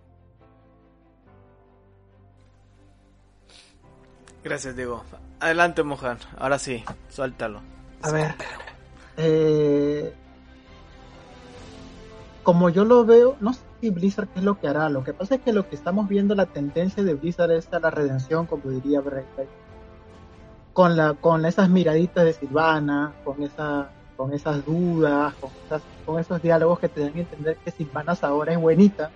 Gracias, 4.42 4.74
Diego. 4.74 5.04
Adelante, 5.38 5.84
Mojan. 5.84 6.18
Ahora 6.36 6.58
sí, 6.58 6.82
suéltalo. 7.10 7.60
A 8.02 8.10
ver. 8.10 8.34
Eh, 9.16 10.12
como 12.42 12.68
yo 12.68 12.84
lo 12.84 13.04
veo, 13.04 13.36
no 13.38 13.52
sé 13.52 13.60
si 13.80 13.90
Blizzard 13.90 14.30
qué 14.30 14.40
es 14.40 14.44
lo 14.44 14.58
que 14.58 14.66
hará. 14.66 14.88
Lo 14.88 15.04
que 15.04 15.12
pasa 15.12 15.36
es 15.36 15.42
que 15.42 15.52
lo 15.52 15.68
que 15.68 15.76
estamos 15.76 16.08
viendo, 16.08 16.34
la 16.34 16.46
tendencia 16.46 17.04
de 17.04 17.14
Blizzard 17.14 17.52
es 17.52 17.72
a 17.72 17.78
la 17.78 17.90
redención, 17.90 18.46
como 18.46 18.68
diría 18.68 19.00
Bray. 19.00 19.22
Con, 20.72 20.96
la, 20.96 21.14
con 21.14 21.46
esas 21.46 21.68
miraditas 21.68 22.24
de 22.24 22.32
Silvana, 22.32 23.12
con, 23.22 23.44
esa, 23.44 23.92
con 24.22 24.32
esas 24.32 24.64
dudas, 24.64 25.34
con, 25.40 25.50
esas, 25.66 25.82
con 26.06 26.20
esos 26.20 26.40
diálogos 26.40 26.78
que 26.78 26.88
te 26.88 27.00
dan 27.00 27.12
a 27.16 27.18
entender 27.18 27.56
que 27.56 27.72
Silvana 27.72 28.16
ahora 28.22 28.52
es 28.52 28.58
buenita 28.60 29.10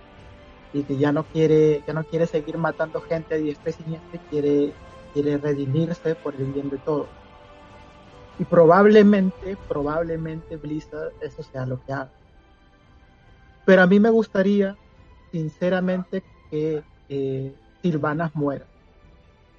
y 0.73 0.83
que 0.83 0.97
ya 0.97 1.13
no 1.13 1.23
quiere, 1.23 1.81
ya 1.87 1.93
no 1.93 2.03
quiere 2.03 2.27
seguir 2.27 2.57
matando 2.57 2.99
gente 2.99 3.35
a 3.35 3.37
diestra 3.37 3.69
y 3.69 3.73
siniestra, 3.73 4.19
quiere, 4.29 4.73
quiere 5.13 5.37
redimirse 5.37 6.13
por 6.15 6.35
el 6.35 6.51
bien 6.51 6.69
de 6.69 6.77
todos. 6.79 7.07
Y 8.37 8.43
probablemente, 8.43 9.55
probablemente 9.69 10.57
Blizzard 10.57 11.13
eso 11.21 11.41
sea 11.41 11.65
lo 11.65 11.81
que 11.85 11.93
haga. 11.93 12.11
Pero 13.65 13.83
a 13.83 13.87
mí 13.87 14.01
me 14.01 14.09
gustaría, 14.09 14.75
sinceramente, 15.31 16.21
que 16.51 16.83
Silvanas 17.81 18.35
muera. 18.35 18.65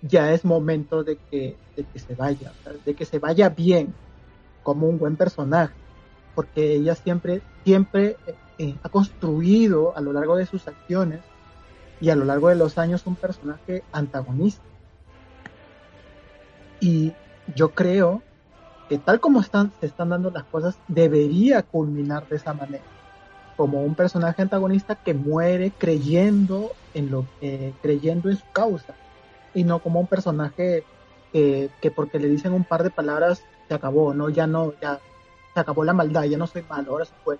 Ya 0.03 0.31
es 0.31 0.45
momento 0.45 1.03
de 1.05 1.17
que, 1.31 1.57
de 1.75 1.85
que 1.87 1.99
se 1.99 2.15
vaya, 2.15 2.53
de 2.85 2.95
que 2.95 3.07
se 3.07 3.19
vaya 3.19 3.49
bien, 3.49 3.95
como 4.63 4.87
un 4.87 4.99
buen 4.99 5.17
personaje, 5.17 5.75
porque 6.35 6.75
ella 6.75 6.95
siempre, 6.95 7.43
siempre 7.65 8.17
eh, 8.27 8.35
eh, 8.59 8.75
ha 8.83 8.89
construido 8.89 9.97
a 9.97 10.01
lo 10.01 10.13
largo 10.13 10.37
de 10.37 10.47
sus 10.47 10.67
acciones 10.69 11.21
y 12.01 12.11
a 12.11 12.17
lo 12.17 12.25
largo 12.25 12.49
de 12.49 12.55
los 12.55 12.79
años 12.79 13.07
un 13.07 13.17
personaje 13.17 13.83
antagonista. 13.93 14.63
Y 16.81 17.13
yo 17.57 17.71
creo 17.71 18.23
que 18.89 18.99
tal 18.99 19.21
como 19.21 19.41
están, 19.41 19.73
se 19.81 19.87
están 19.87 20.11
dando 20.11 20.31
las 20.31 20.45
cosas, 20.45 20.79
debería 20.87 21.63
culminar 21.63 22.29
de 22.29 22.37
esa 22.37 22.55
manera. 22.55 22.85
Como 23.57 23.83
un 23.83 23.95
personaje 23.95 24.43
antagonista 24.43 24.95
que 24.95 25.15
muere 25.15 25.73
creyendo 25.77 26.71
en 26.95 27.11
lo 27.11 27.27
que, 27.41 27.75
creyendo 27.83 28.31
en 28.31 28.37
su 28.37 28.47
causa. 28.53 28.95
Y 29.55 29.65
no 29.65 29.81
como 29.81 30.01
un 30.01 30.07
personaje 30.07 30.85
que, 31.33 31.71
que 31.81 31.91
porque 31.91 32.19
le 32.19 32.29
dicen 32.29 32.53
un 32.53 32.65
par 32.65 32.83
de 32.83 32.91
palabras 32.91 33.43
se 33.69 33.75
acabó, 33.75 34.15
no, 34.15 34.31
ya 34.31 34.47
no, 34.47 34.73
ya 34.81 34.99
se 35.53 35.61
acabó 35.61 35.85
la 35.85 35.93
maldad, 35.93 36.25
ya 36.25 36.39
no 36.39 36.47
soy 36.47 36.65
malo, 36.69 36.93
ahora 36.93 37.05
se 37.05 37.15
fue. 37.23 37.39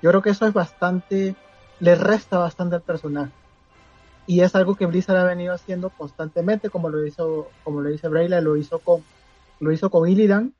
Yo 0.00 0.10
creo 0.10 0.22
que 0.22 0.30
eso 0.30 0.46
es 0.46 0.52
bastante, 0.52 1.34
le 1.80 1.94
resta 1.96 2.38
bastante 2.38 2.76
al 2.76 2.82
personaje. 2.82 3.32
Y 4.26 4.40
es 4.40 4.54
algo 4.54 4.74
que 4.74 4.86
Blizzard 4.86 5.18
ha 5.18 5.24
venido 5.24 5.52
haciendo 5.52 5.90
constantemente, 5.90 6.70
como 6.70 6.88
lo 6.88 7.04
hizo, 7.04 7.48
como 7.62 7.80
lo 7.80 7.90
dice 7.90 8.08
Braille, 8.08 8.40
lo 8.40 8.56
hizo 8.56 8.78
con, 8.78 9.02
lo 9.60 9.72
hizo 9.72 9.90
con 9.90 10.08
Illidan, 10.08 10.54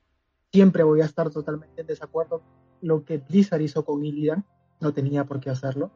siempre 0.52 0.82
voy 0.82 1.00
a 1.00 1.06
estar 1.06 1.30
totalmente 1.30 1.80
en 1.80 1.86
desacuerdo. 1.86 2.42
Lo 2.80 3.04
que 3.04 3.18
Blizzard 3.18 3.62
hizo 3.62 3.84
con 3.84 4.04
Illidan 4.04 4.44
no 4.80 4.92
tenía 4.92 5.24
por 5.24 5.40
qué 5.40 5.50
hacerlo. 5.50 5.90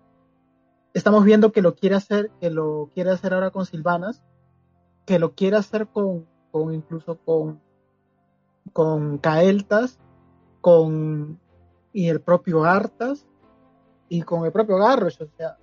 Estamos 0.94 1.24
viendo 1.24 1.52
que 1.52 1.60
lo 1.60 1.74
quiere 1.74 1.96
hacer, 1.96 2.30
que 2.40 2.50
lo 2.50 2.90
quiere 2.94 3.10
hacer 3.10 3.34
ahora 3.34 3.50
con 3.50 3.66
Silvanas, 3.66 4.22
que 5.04 5.18
lo 5.18 5.34
quiere 5.34 5.56
hacer 5.56 5.88
con, 5.88 6.26
con 6.50 6.72
incluso 6.72 7.18
con, 7.18 7.60
con 8.68 9.18
Kael'thas, 9.18 9.98
con 10.60 11.38
y 11.92 12.08
el 12.08 12.20
propio 12.20 12.64
Arthas 12.64 13.26
y 14.08 14.22
con 14.22 14.44
el 14.44 14.52
propio 14.52 14.78
Garrosh, 14.78 15.22
o 15.22 15.28
sea, 15.36 15.56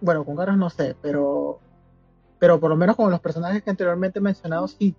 bueno, 0.00 0.24
con 0.24 0.36
Garrosh 0.36 0.56
no 0.56 0.70
sé, 0.70 0.96
pero 1.00 1.60
pero 2.38 2.60
por 2.60 2.70
lo 2.70 2.76
menos 2.76 2.96
con 2.96 3.10
los 3.10 3.20
personajes 3.20 3.62
que 3.62 3.70
anteriormente 3.70 4.18
he 4.20 4.22
mencionado 4.22 4.68
sí. 4.68 4.94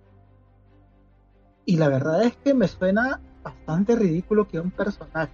Y 1.64 1.76
la 1.76 1.88
verdad 1.88 2.22
es 2.24 2.36
que 2.36 2.52
me 2.52 2.68
suena 2.68 3.20
bastante 3.42 3.96
ridículo 3.96 4.46
que 4.46 4.60
un 4.60 4.70
personaje 4.70 5.32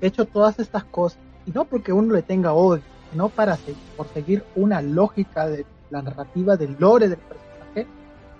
he 0.00 0.06
hecho 0.08 0.24
todas 0.26 0.58
estas 0.58 0.84
cosas, 0.84 1.20
y 1.46 1.52
no 1.52 1.64
porque 1.64 1.92
uno 1.92 2.14
le 2.14 2.22
tenga 2.22 2.52
odio, 2.52 2.82
sino 3.10 3.28
para 3.28 3.58
por 3.96 4.08
seguir 4.08 4.44
una 4.56 4.82
lógica 4.82 5.48
de 5.48 5.66
la 5.90 6.02
narrativa 6.02 6.56
del 6.56 6.76
lore 6.78 7.08
del 7.08 7.18
personaje, 7.18 7.47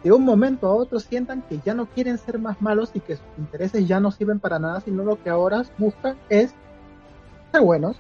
de 0.03 0.13
un 0.13 0.25
momento 0.25 0.67
a 0.67 0.75
otro 0.75 1.01
sientan 1.01 1.43
que 1.43 1.61
ya 1.65 1.75
no 1.75 1.87
quieren 1.87 2.19
ser 2.19 2.39
más 2.39 2.61
malos 2.63 2.91
y 2.95 3.01
que 3.01 3.17
sus 3.17 3.27
intereses 3.39 3.87
ya 3.87 4.01
no 4.01 4.11
sirven 4.11 4.39
para 4.39 4.59
nada, 4.59 4.81
sino 4.81 5.05
lo 5.05 5.23
que 5.23 5.31
ahora 5.31 5.65
buscan 5.77 6.17
es 6.29 6.55
ser 7.53 7.61
buenos, 7.63 7.97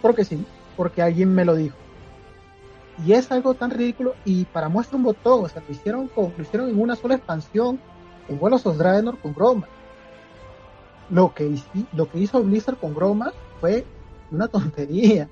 porque 0.00 0.24
sí, 0.24 0.44
porque 0.76 1.02
alguien 1.02 1.34
me 1.34 1.44
lo 1.44 1.54
dijo. 1.54 1.76
Y 3.04 3.12
es 3.12 3.30
algo 3.30 3.54
tan 3.54 3.70
ridículo 3.70 4.14
y 4.24 4.44
para 4.46 4.68
muestra 4.68 4.96
un 4.96 5.04
botón, 5.04 5.44
o 5.44 5.48
sea, 5.48 5.62
lo 5.66 5.72
hicieron, 5.72 6.08
con, 6.08 6.32
lo 6.36 6.42
hicieron 6.42 6.68
en 6.70 6.80
una 6.80 6.96
sola 6.96 7.14
expansión, 7.14 7.78
en 8.28 8.38
Vuelos 8.38 8.66
of 8.66 8.76
Draenor 8.76 9.18
con 9.18 9.34
Groma 9.34 9.68
lo 11.10 11.34
que, 11.34 11.58
lo 11.92 12.08
que 12.08 12.18
hizo 12.18 12.42
Blizzard 12.42 12.78
con 12.78 12.94
Gromas 12.94 13.32
fue 13.60 13.84
una 14.30 14.48
tontería. 14.48 15.28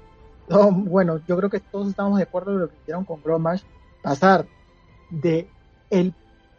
bueno, 0.49 1.21
yo 1.27 1.37
creo 1.37 1.51
que 1.51 1.61
todos 1.61 1.89
estamos 1.89 2.19
de 2.19 2.25
acuerdo 2.25 2.53
en 2.53 2.61
lo 2.61 2.69
que 2.69 2.77
hicieron 2.77 3.05
con 3.05 3.23
Gromas, 3.23 3.65
pasar 4.03 4.47
de 5.11 5.49
el 5.91 6.15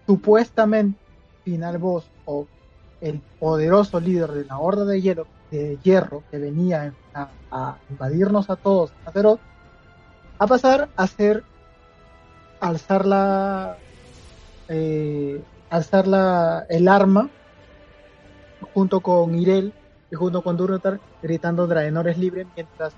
supuestamente 0.05 0.99
final 1.43 1.77
boss 1.77 2.05
o 2.25 2.47
el 3.01 3.21
poderoso 3.39 3.99
líder 3.99 4.31
de 4.31 4.45
la 4.45 4.57
Horda 4.57 4.85
de 4.85 5.01
Hierro, 5.01 5.27
de 5.51 5.77
hierro 5.83 6.23
que 6.31 6.37
venía 6.37 6.93
a, 7.13 7.77
invadirnos 7.89 8.49
a 8.49 8.55
todos 8.55 8.91
a 9.05 9.37
a 10.39 10.47
pasar 10.47 10.89
a 10.95 11.07
ser 11.07 11.43
alzar 12.59 13.05
la 13.05 13.77
eh, 14.67 15.41
alzar 15.69 16.07
la, 16.07 16.65
el 16.69 16.87
arma 16.87 17.29
junto 18.73 18.99
con 18.99 19.35
Irel 19.35 19.73
y 20.11 20.15
junto 20.15 20.41
con 20.41 20.57
Durotar 20.57 20.99
gritando 21.21 21.67
Draenor 21.67 22.07
es 22.09 22.17
libre 22.17 22.45
mientras, 22.55 22.93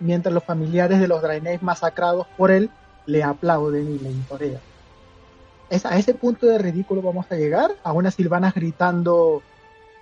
mientras 0.00 0.34
los 0.34 0.44
familiares 0.44 1.00
de 1.00 1.08
los 1.08 1.22
Draenei 1.22 1.58
masacrados 1.60 2.26
por 2.36 2.50
él 2.50 2.70
le 3.06 3.22
aplauden 3.22 3.94
y 3.94 3.98
le 3.98 4.10
intorean. 4.10 4.71
Es 5.72 5.86
a 5.86 5.96
ese 5.96 6.12
punto 6.12 6.44
de 6.44 6.58
ridículo 6.58 7.00
vamos 7.00 7.24
a 7.30 7.34
llegar, 7.34 7.70
a 7.82 7.92
unas 7.92 8.14
silvanas 8.14 8.52
gritando 8.52 9.42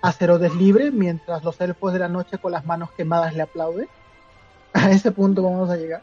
Acerodes 0.01 0.53
libre 0.53 0.91
mientras 0.91 1.45
los 1.45 1.61
elfos 1.61 1.93
de 1.93 1.99
la 1.99 2.09
noche 2.09 2.39
con 2.39 2.51
las 2.51 2.65
manos 2.65 2.91
quemadas 2.91 3.33
le 3.33 3.43
aplauden. 3.43 3.87
A 4.73 4.91
ese 4.91 5.13
punto 5.13 5.41
vamos 5.41 5.69
a 5.69 5.77
llegar. 5.77 6.01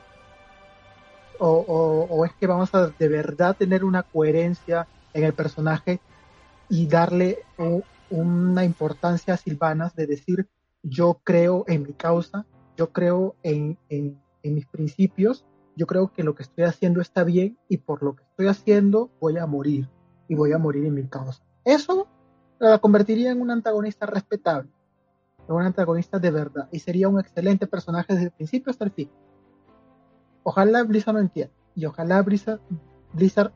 O, 1.39 2.25
es 2.25 2.33
que 2.41 2.47
vamos 2.47 2.75
a 2.75 2.87
de 2.99 3.09
verdad 3.09 3.57
tener 3.59 3.85
una 3.85 4.05
coherencia 4.05 4.89
en 5.13 5.25
el 5.25 5.35
personaje 5.35 6.01
y 6.71 6.87
darle 6.87 7.41
una 8.09 8.65
importancia 8.65 9.35
a 9.35 9.37
Silvanas 9.37 9.95
de 9.95 10.07
decir 10.07 10.49
yo 10.83 11.21
creo 11.23 11.67
en 11.69 11.83
mi 11.83 11.93
causa, 11.93 12.47
yo 12.79 12.91
creo 12.91 13.37
en 13.43 13.77
mis 14.43 14.67
principios, 14.67 15.45
yo 15.79 15.87
creo 15.87 16.13
que 16.13 16.25
lo 16.25 16.35
que 16.35 16.43
estoy 16.43 16.65
haciendo 16.65 17.01
está 17.01 17.23
bien 17.23 17.57
y 17.69 17.77
por 17.77 18.03
lo 18.03 18.17
que 18.17 18.25
estoy 18.25 18.49
haciendo 18.49 19.13
voy 19.21 19.39
a 19.39 19.47
morir 19.47 19.89
y 20.27 20.35
voy 20.35 20.53
a 20.53 20.59
morir 20.59 20.85
en 20.85 20.95
mi 20.95 21.07
causa. 21.07 21.41
Eso 21.65 22.09
la 22.59 22.79
convertiría 22.79 23.31
en 23.31 23.41
un 23.41 23.53
antagonista 23.53 24.05
respetable, 24.05 24.69
en 25.49 25.55
un 25.55 25.63
antagonista 25.63 26.19
de 26.19 26.33
verdad 26.33 26.69
y 26.73 26.81
sería 26.81 27.09
un 27.09 27.21
excelente 27.21 27.69
personaje 27.69 28.13
desde 28.13 28.27
el 28.27 28.33
principio 28.33 28.73
hasta 28.73 28.87
el 28.87 28.91
fin. 28.91 29.09
Ojalá 30.43 30.83
Blizzard 30.83 31.15
lo 31.15 31.21
entienda 31.21 31.55
y 31.77 31.87
ojalá 31.87 32.21
Blizzard, 32.23 32.61
Blizzard 33.13 33.53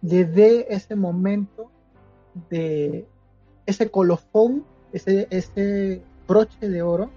le 0.00 0.24
dé 0.24 0.68
ese 0.70 0.96
momento 0.96 1.70
de 2.48 3.06
ese 3.66 3.90
colofón, 3.90 4.64
ese, 4.94 5.28
ese 5.28 6.02
broche 6.26 6.66
de 6.66 6.80
oro 6.80 7.10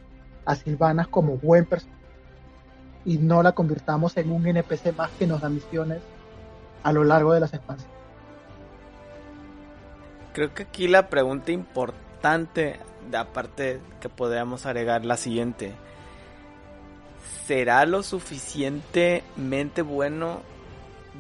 a 0.43 0.55
Silvanas 0.55 1.07
como 1.07 1.37
buen 1.37 1.65
personaje 1.65 2.02
y 3.05 3.17
no 3.17 3.43
la 3.43 3.51
convirtamos 3.51 4.15
en 4.17 4.31
un 4.31 4.47
NPC 4.47 4.95
más 4.95 5.11
que 5.11 5.27
nos 5.27 5.41
da 5.41 5.49
misiones 5.49 6.01
a 6.83 6.91
lo 6.91 7.03
largo 7.03 7.33
de 7.33 7.39
las 7.39 7.53
expansiones. 7.53 7.93
Creo 10.33 10.53
que 10.53 10.63
aquí 10.63 10.87
la 10.87 11.09
pregunta 11.09 11.51
importante, 11.51 12.79
aparte 13.15 13.81
que 14.01 14.09
podríamos 14.09 14.65
agregar 14.65 15.05
la 15.05 15.17
siguiente. 15.17 15.73
¿Será 17.45 17.85
lo 17.85 18.03
suficientemente 18.03 19.81
bueno? 19.81 20.41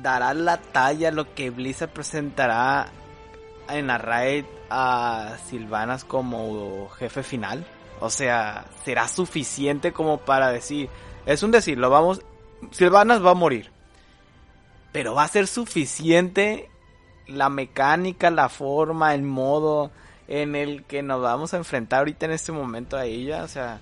¿Dará 0.01 0.33
la 0.33 0.57
talla 0.57 1.11
lo 1.11 1.33
que 1.35 1.51
Blizzard 1.51 1.91
presentará 1.91 2.87
en 3.69 3.87
la 3.87 3.97
raid 3.97 4.45
a 4.69 5.35
Silvanas 5.45 6.03
como 6.03 6.89
jefe 6.89 7.21
final? 7.21 7.65
O 8.03 8.09
sea, 8.09 8.65
¿será 8.83 9.07
suficiente 9.07 9.93
como 9.93 10.17
para 10.17 10.51
decir, 10.51 10.89
es 11.25 11.41
un 11.41 11.51
decir, 11.51 11.77
lo 11.77 11.89
vamos, 11.89 12.21
Silvanas 12.71 13.25
va 13.25 13.31
a 13.31 13.33
morir. 13.33 13.71
Pero 14.91 15.15
va 15.15 15.23
a 15.23 15.27
ser 15.29 15.47
suficiente 15.47 16.69
la 17.27 17.47
mecánica, 17.47 18.29
la 18.29 18.49
forma, 18.49 19.15
el 19.15 19.23
modo 19.23 19.89
en 20.27 20.57
el 20.57 20.83
que 20.83 21.01
nos 21.01 21.21
vamos 21.21 21.53
a 21.53 21.57
enfrentar 21.57 21.99
ahorita 21.99 22.25
en 22.25 22.33
este 22.33 22.51
momento 22.51 22.97
a 22.97 23.05
ella. 23.05 23.43
O 23.43 23.47
sea, 23.47 23.79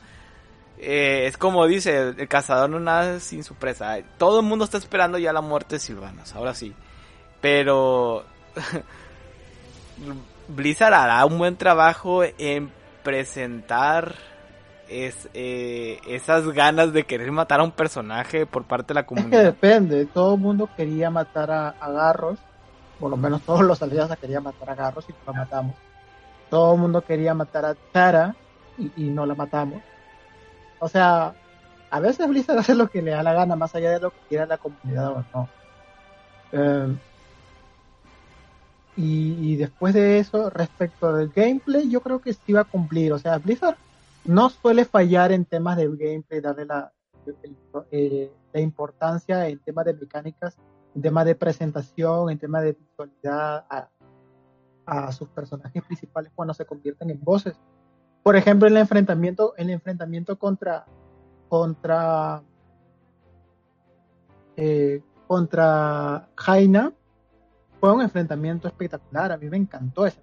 eh, 0.78 1.26
es 1.26 1.36
como 1.36 1.66
dice, 1.66 2.10
el 2.10 2.28
cazador 2.28 2.70
no 2.70 2.80
nada 2.80 3.20
sin 3.20 3.44
su 3.44 3.56
presa. 3.56 3.98
Todo 4.20 4.42
el 4.42 4.46
mundo 4.46 4.66
está 4.66 4.78
esperando 4.78 5.18
ya 5.18 5.34
la 5.34 5.42
muerte 5.42 5.78
de 5.78 5.80
Silvanas, 5.80 6.36
ahora 6.36 6.54
sí. 6.54 6.76
Pero 7.42 8.24
Blizzard 10.48 10.94
hará 10.94 11.26
un 11.26 11.40
buen 11.40 11.58
trabajo 11.58 12.22
en 12.38 12.72
presentar 13.04 14.16
es 14.92 15.30
eh, 15.34 16.00
esas 16.08 16.50
ganas 16.50 16.92
de 16.92 17.06
querer 17.06 17.32
matar 17.32 17.62
a 17.62 17.64
un 17.64 17.72
personaje 17.72 18.46
por 18.46 18.66
parte 18.66 18.90
de 18.90 18.96
la 18.96 19.06
comunidad. 19.06 19.34
Es 19.34 19.40
que 19.40 19.46
depende, 19.46 20.06
todo 20.06 20.36
el 20.36 20.42
mundo 20.42 20.70
quería 20.76 21.10
matar 21.10 21.50
a, 21.52 21.90
Garros, 21.90 22.40
por 23.00 23.10
lo 23.10 23.18
menos 23.18 23.42
todos 23.42 23.62
los 23.62 23.82
aliados 23.82 24.16
querían 24.18 24.44
matar 24.44 24.70
a 24.70 24.76
Garros 24.76 25.06
y 25.10 25.14
lo 25.26 25.34
matamos. 25.34 25.76
Todo 26.50 26.74
el 26.76 26.82
mundo 26.82 27.02
quería 27.02 27.34
matar 27.34 27.66
a 27.66 27.76
Tara 27.76 28.36
y, 28.78 29.04
no 29.06 29.26
la 29.26 29.36
matamos. 29.36 29.82
O 30.80 30.90
sea, 30.90 31.34
a 31.90 32.00
veces 32.00 32.28
Blizzard 32.28 32.58
hace 32.60 32.76
lo 32.76 32.90
que 32.90 33.02
le 33.02 33.12
da 33.12 33.24
la 33.24 33.34
gana, 33.34 33.56
más 33.56 33.74
allá 33.76 33.92
de 33.92 34.00
lo 34.02 34.12
que 34.12 34.20
quiera 34.28 34.46
la 34.46 34.58
comunidad 34.58 35.12
o 35.12 35.26
no. 35.34 35.50
Eh, 36.52 36.96
y, 38.96 39.56
después 39.56 39.94
de 39.94 40.20
eso, 40.20 40.50
respecto 40.50 41.14
del 41.14 41.30
gameplay, 41.30 41.90
yo 41.90 42.02
creo 42.02 42.20
que 42.20 42.34
sí 42.34 42.54
va 42.54 42.62
a 42.62 42.66
cumplir. 42.66 43.14
O 43.14 43.20
sea, 43.20 43.38
Blizzard 43.38 43.78
no 44.26 44.50
suele 44.50 44.86
fallar 44.86 45.32
en 45.32 45.46
temas 45.46 45.78
de 45.78 45.88
gameplay, 45.88 46.42
darle 46.42 46.66
la, 46.66 46.92
eh, 47.92 48.32
la 48.52 48.60
importancia 48.60 49.48
en 49.48 49.60
temas 49.60 49.86
de 49.86 49.94
mecánicas, 49.94 50.58
en 50.94 51.02
temas 51.02 51.26
de 51.26 51.36
presentación, 51.36 52.30
en 52.30 52.38
temas 52.38 52.64
de 52.64 52.74
visualidad 52.74 53.66
a, 53.70 53.90
sus 55.14 55.30
personajes 55.30 55.82
principales 55.84 56.34
cuando 56.36 56.54
se 56.54 56.66
convierten 56.66 57.10
en 57.12 57.24
voces. 57.24 57.58
Por 58.24 58.36
ejemplo, 58.36 58.68
el 58.68 58.76
enfrentamiento, 58.76 59.56
el 59.56 59.70
enfrentamiento 59.70 60.38
contra 60.38 60.86
contra 61.48 62.44
eh, 64.58 65.02
contra 65.28 66.28
Jaina 66.36 66.92
fue 67.82 67.92
un 67.92 68.02
enfrentamiento 68.02 68.70
espectacular. 68.70 69.34
A 69.34 69.38
mí 69.38 69.50
me 69.50 69.58
encantó 69.58 70.06
ese 70.06 70.22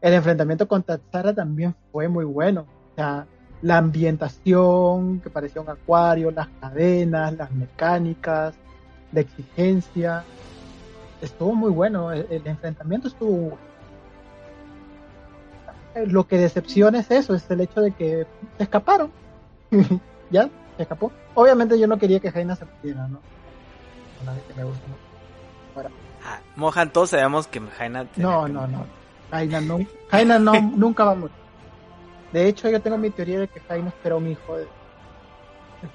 el 0.00 0.14
enfrentamiento 0.14 0.66
con 0.66 0.82
Tatsara 0.82 1.34
también 1.34 1.74
fue 1.92 2.08
muy 2.08 2.24
bueno. 2.24 2.66
O 2.92 2.94
sea, 2.94 3.26
la 3.62 3.78
ambientación, 3.78 5.20
que 5.20 5.28
parecía 5.28 5.60
un 5.60 5.68
acuario, 5.68 6.30
las 6.30 6.48
cadenas, 6.60 7.34
las 7.36 7.50
mecánicas, 7.52 8.54
la 9.12 9.20
exigencia, 9.20 10.24
estuvo 11.20 11.54
muy 11.54 11.70
bueno. 11.70 12.12
El, 12.12 12.46
enfrentamiento 12.46 13.08
estuvo. 13.08 13.58
Lo 16.06 16.26
que 16.26 16.38
decepciona 16.38 17.00
es 17.00 17.10
eso, 17.10 17.34
es 17.34 17.50
el 17.50 17.60
hecho 17.60 17.80
de 17.80 17.90
que 17.90 18.26
se 18.56 18.62
escaparon. 18.62 19.10
ya, 20.30 20.48
se 20.76 20.82
escapó. 20.82 21.12
Obviamente 21.34 21.78
yo 21.78 21.86
no 21.86 21.98
quería 21.98 22.20
que 22.20 22.30
Jaina 22.30 22.56
se 22.56 22.64
pudiera, 22.64 23.06
¿no? 23.06 23.20
que 24.48 24.54
me 24.54 24.64
gusta. 24.64 24.86
Ah, 26.24 26.40
Mojan, 26.56 26.92
todos 26.92 27.10
sabemos 27.10 27.46
que 27.46 27.60
Jaina. 27.60 28.06
No, 28.16 28.48
no, 28.48 28.66
no. 28.66 28.86
Jaina, 29.30 29.60
no, 29.60 30.38
no, 30.38 30.60
nunca 30.76 31.04
va 31.04 31.12
a 31.12 31.14
morir. 31.14 31.36
De 32.32 32.46
hecho, 32.46 32.68
yo 32.68 32.80
tengo 32.80 32.96
mi 32.96 33.10
teoría 33.10 33.40
de 33.40 33.48
que 33.48 33.60
Jaina 33.60 33.88
esperó 33.88 34.18
un 34.18 34.30
hijo 34.30 34.56
de, 34.56 34.66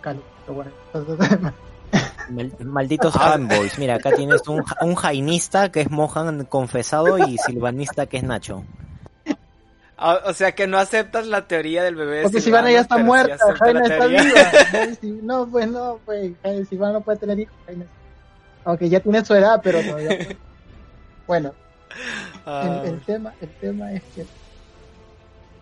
Cali. 0.02 0.22
Malditos 2.60 3.14
fanboys. 3.14 3.78
Mira, 3.78 3.96
acá 3.96 4.12
tienes 4.12 4.48
un, 4.48 4.64
un 4.82 4.96
jainista 4.96 5.72
que 5.72 5.82
es 5.82 5.92
Mohan 5.92 6.46
confesado 6.46 7.18
y 7.18 7.38
silvanista 7.38 8.08
que 8.08 8.18
es 8.18 8.24
Nacho. 8.24 8.64
Ah, 9.98 10.20
o 10.26 10.34
sea 10.34 10.54
que 10.54 10.68
no 10.68 10.78
aceptas 10.78 11.28
la 11.28 11.48
teoría 11.48 11.84
del 11.84 11.96
bebé. 11.96 12.24
Porque 12.24 12.42
Silvana 12.42 12.72
ya 12.72 12.82
está 12.82 12.98
muerta, 12.98 13.38
Jaina 13.60 13.82
está 13.82 14.08
viva. 14.08 14.24
No, 15.24 15.48
pues 15.48 15.70
no, 15.70 16.00
pues 16.06 16.34
Silvana 16.70 16.94
no 16.94 17.02
puede 17.02 17.18
tener 17.18 17.40
hijos. 17.40 17.56
Jaina. 17.66 17.86
Aunque 18.66 18.90
ya 18.90 19.00
tiene 19.00 19.24
su 19.24 19.34
edad, 19.34 19.62
pero 19.64 19.82
no. 19.82 19.96
Bueno, 21.28 21.54
Ah. 22.46 22.84
El, 22.86 23.02
tema, 23.02 23.34
el 23.42 23.50
tema 23.50 23.94
es 23.94 24.04
que 24.14 24.26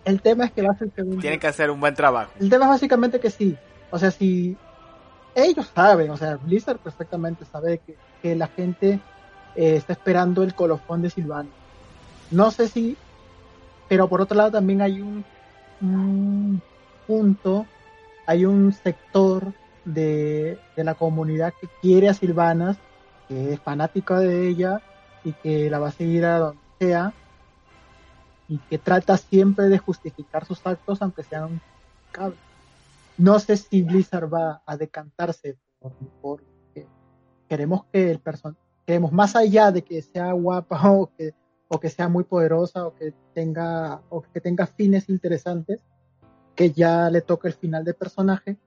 el 0.04 0.20
tema 0.20 0.44
es 0.44 0.52
que 0.52 0.62
va 0.62 0.72
a 0.72 0.78
ser 0.78 0.90
segundo. 0.94 1.20
Tienen 1.20 1.40
que 1.40 1.46
hacer 1.46 1.70
un 1.70 1.80
buen 1.80 1.94
trabajo. 1.94 2.30
El 2.38 2.50
tema 2.50 2.64
es 2.66 2.70
básicamente 2.72 3.20
que 3.20 3.30
sí. 3.30 3.56
O 3.90 3.98
sea, 3.98 4.10
si 4.10 4.56
ellos 5.34 5.70
saben, 5.74 6.10
o 6.10 6.16
sea, 6.16 6.36
Blizzard 6.36 6.78
perfectamente 6.78 7.46
sabe 7.46 7.78
que, 7.78 7.96
que 8.20 8.36
la 8.36 8.48
gente 8.48 9.00
eh, 9.56 9.76
está 9.76 9.94
esperando 9.94 10.42
el 10.42 10.54
colofón 10.54 11.00
de 11.00 11.08
Silvano. 11.08 11.48
No 12.30 12.50
sé 12.50 12.68
si, 12.68 12.98
pero 13.88 14.08
por 14.08 14.20
otro 14.20 14.36
lado 14.36 14.50
también 14.50 14.82
hay 14.82 15.00
un, 15.00 15.24
un 15.80 16.60
punto, 17.06 17.64
hay 18.26 18.44
un 18.44 18.74
sector 18.74 19.54
de, 19.86 20.58
de 20.76 20.84
la 20.84 20.94
comunidad 20.94 21.54
que 21.58 21.68
quiere 21.80 22.10
a 22.10 22.14
Silvanas, 22.14 22.76
que 23.28 23.52
es 23.52 23.60
fanática 23.60 24.18
de 24.18 24.48
ella 24.48 24.82
y 25.24 25.32
que 25.32 25.70
la 25.70 25.78
va 25.78 25.88
a 25.88 25.92
seguir 25.92 26.24
a 26.24 26.38
donde 26.38 26.60
sea 26.78 27.12
y 28.48 28.58
que 28.58 28.78
trata 28.78 29.16
siempre 29.16 29.68
de 29.68 29.78
justificar 29.78 30.44
sus 30.44 30.66
actos 30.66 31.00
aunque 31.00 31.22
sean 31.22 31.60
cables. 32.12 32.38
No 33.16 33.38
sé 33.38 33.56
si 33.56 33.82
Blizzard 33.82 34.32
va 34.32 34.62
a 34.66 34.76
decantarse 34.76 35.56
por, 36.20 36.42
queremos 37.48 37.84
que 37.92 38.10
el 38.10 38.18
person 38.18 38.56
queremos 38.86 39.12
más 39.12 39.36
allá 39.36 39.70
de 39.70 39.82
que 39.82 40.02
sea 40.02 40.32
guapa 40.32 40.80
o 40.90 41.10
que 41.16 41.34
o 41.68 41.80
que 41.80 41.88
sea 41.88 42.08
muy 42.08 42.24
poderosa 42.24 42.86
o 42.86 42.94
que 42.94 43.14
tenga 43.32 44.02
o 44.10 44.22
que 44.22 44.40
tenga 44.40 44.66
fines 44.66 45.08
interesantes 45.08 45.80
que 46.54 46.70
ya 46.70 47.10
le 47.10 47.20
toque 47.20 47.48
el 47.48 47.54
final 47.54 47.84
de 47.84 47.94
personaje 47.94 48.58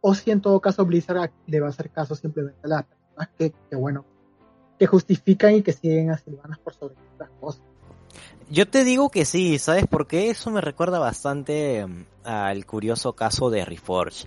o 0.00 0.14
si 0.14 0.30
en 0.30 0.40
todo 0.40 0.60
caso 0.60 0.84
Blizzard 0.84 1.30
le 1.46 1.60
va 1.60 1.66
a 1.66 1.70
hacer 1.70 1.90
caso 1.90 2.14
simplemente 2.14 2.58
a 2.64 2.68
las 2.68 2.84
que, 3.38 3.52
que 3.68 3.76
bueno 3.76 4.04
que 4.80 4.86
justifican 4.86 5.54
y 5.56 5.62
que 5.62 5.74
siguen 5.74 6.10
a 6.10 6.16
Silvanas 6.16 6.58
por 6.58 6.74
sobre 6.74 6.94
otras 7.14 7.28
cosas. 7.38 7.62
Yo 8.48 8.66
te 8.66 8.82
digo 8.82 9.10
que 9.10 9.26
sí, 9.26 9.58
¿sabes 9.58 9.86
por 9.86 10.06
qué? 10.06 10.30
Eso 10.30 10.50
me 10.50 10.62
recuerda 10.62 10.98
bastante 10.98 11.86
mm, 11.86 12.04
al 12.24 12.64
curioso 12.64 13.12
caso 13.12 13.50
de 13.50 13.66
Reforge. 13.66 14.26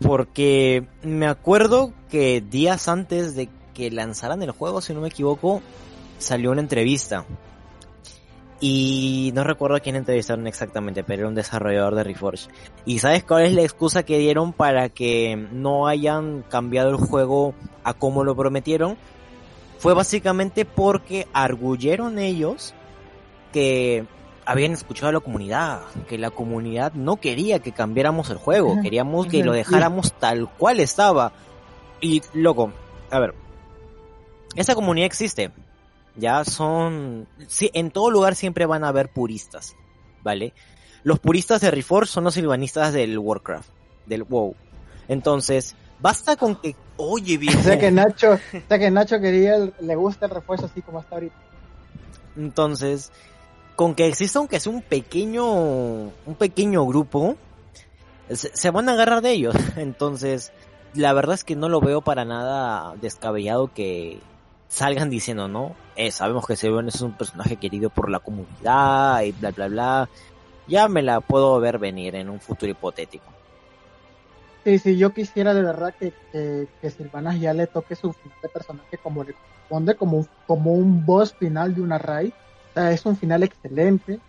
Porque 0.00 0.86
me 1.02 1.26
acuerdo 1.26 1.94
que 2.10 2.42
días 2.42 2.88
antes 2.88 3.34
de 3.34 3.48
que 3.72 3.90
lanzaran 3.90 4.42
el 4.42 4.50
juego, 4.50 4.82
si 4.82 4.92
no 4.92 5.00
me 5.00 5.08
equivoco, 5.08 5.62
salió 6.18 6.50
una 6.50 6.60
entrevista 6.60 7.24
y 8.60 9.32
no 9.34 9.42
recuerdo 9.42 9.76
a 9.76 9.80
quién 9.80 9.96
entrevistaron 9.96 10.46
exactamente, 10.46 11.02
pero 11.02 11.22
era 11.22 11.28
un 11.28 11.34
desarrollador 11.34 11.94
de 11.94 12.04
Reforge. 12.04 12.48
¿Y 12.84 12.98
sabes 12.98 13.24
cuál 13.24 13.44
es 13.44 13.54
la 13.54 13.62
excusa 13.62 14.02
que 14.02 14.18
dieron 14.18 14.52
para 14.52 14.88
que 14.90 15.48
no 15.52 15.86
hayan 15.86 16.42
cambiado 16.42 16.90
el 16.90 16.96
juego 16.96 17.54
a 17.84 17.94
como 17.94 18.22
lo 18.22 18.36
prometieron? 18.36 18.96
fue 19.80 19.94
básicamente 19.94 20.66
porque 20.66 21.26
arguyeron 21.32 22.18
ellos 22.18 22.74
que 23.50 24.04
habían 24.44 24.72
escuchado 24.72 25.08
a 25.08 25.12
la 25.12 25.20
comunidad, 25.20 25.80
que 26.06 26.18
la 26.18 26.30
comunidad 26.30 26.92
no 26.92 27.16
quería 27.16 27.60
que 27.60 27.72
cambiáramos 27.72 28.28
el 28.28 28.36
juego, 28.36 28.76
queríamos 28.82 29.26
que 29.26 29.42
lo 29.42 29.54
dejáramos 29.54 30.12
tal 30.12 30.50
cual 30.50 30.80
estaba. 30.80 31.32
Y 31.98 32.20
loco, 32.34 32.72
a 33.10 33.20
ver, 33.20 33.34
esa 34.54 34.74
comunidad 34.74 35.06
existe. 35.06 35.50
Ya 36.16 36.44
son, 36.44 37.26
sí, 37.46 37.70
en 37.72 37.90
todo 37.90 38.10
lugar 38.10 38.34
siempre 38.34 38.66
van 38.66 38.84
a 38.84 38.88
haber 38.88 39.10
puristas, 39.10 39.76
¿vale? 40.22 40.52
Los 41.02 41.18
puristas 41.18 41.60
de 41.60 41.70
Reforge 41.70 42.10
son 42.10 42.24
los 42.24 42.34
silvanistas 42.34 42.92
del 42.92 43.18
Warcraft, 43.18 43.68
del 44.06 44.24
WoW. 44.24 44.54
Entonces, 45.08 45.74
basta 46.00 46.36
con 46.36 46.56
que, 46.56 46.76
oye, 46.96 47.38
bien. 47.38 47.56
O 47.58 47.62
sea 47.62 47.78
que 47.78 47.90
Nacho, 47.90 48.32
o 48.32 48.60
sea 48.68 48.78
que 48.78 48.90
Nacho 48.90 49.20
quería, 49.20 49.56
le 49.80 49.96
gusta 49.96 50.26
el 50.26 50.32
refuerzo 50.32 50.66
así 50.66 50.82
como 50.82 51.00
está 51.00 51.16
ahorita. 51.16 51.36
Entonces, 52.36 53.12
con 53.76 53.94
que 53.94 54.06
exista 54.06 54.38
aunque 54.38 54.60
sea 54.60 54.72
un 54.72 54.82
pequeño, 54.82 55.46
un 55.46 56.34
pequeño 56.38 56.86
grupo, 56.86 57.36
se, 58.28 58.54
se, 58.54 58.70
van 58.70 58.88
a 58.88 58.92
agarrar 58.92 59.22
de 59.22 59.30
ellos. 59.32 59.54
Entonces, 59.76 60.52
la 60.94 61.12
verdad 61.12 61.34
es 61.34 61.44
que 61.44 61.56
no 61.56 61.68
lo 61.68 61.80
veo 61.80 62.02
para 62.02 62.24
nada 62.24 62.94
descabellado 63.00 63.72
que 63.72 64.20
salgan 64.70 65.10
diciendo, 65.10 65.48
¿no? 65.48 65.74
Eh, 65.96 66.10
sabemos 66.12 66.46
que 66.46 66.56
Seven 66.56 66.88
es 66.88 67.02
un 67.02 67.12
personaje 67.12 67.56
querido 67.56 67.90
por 67.90 68.08
la 68.08 68.20
comunidad 68.20 69.20
y 69.22 69.32
bla, 69.32 69.50
bla, 69.50 69.68
bla. 69.68 70.08
Ya 70.66 70.88
me 70.88 71.02
la 71.02 71.20
puedo 71.20 71.58
ver 71.60 71.78
venir 71.78 72.14
en 72.14 72.30
un 72.30 72.40
futuro 72.40 72.70
hipotético. 72.70 73.26
Sí, 74.64 74.78
sí, 74.78 74.96
yo 74.96 75.12
quisiera 75.12 75.52
de 75.54 75.62
verdad 75.62 75.92
que, 75.98 76.12
que, 76.32 76.90
Silvanas 76.90 77.40
ya 77.40 77.52
le 77.52 77.66
toque 77.66 77.96
su 77.96 78.12
final 78.12 78.38
de 78.42 78.48
personaje 78.48 78.98
como 78.98 79.24
le 79.24 79.32
corresponde, 79.32 79.96
como, 79.96 80.26
como 80.46 80.74
un 80.74 81.04
boss 81.04 81.34
final 81.34 81.74
de 81.74 81.80
una 81.80 81.98
raid. 81.98 82.30
O 82.70 82.74
sea, 82.74 82.92
es 82.92 83.04
un 83.04 83.16
final 83.16 83.42
excelente, 83.42 84.20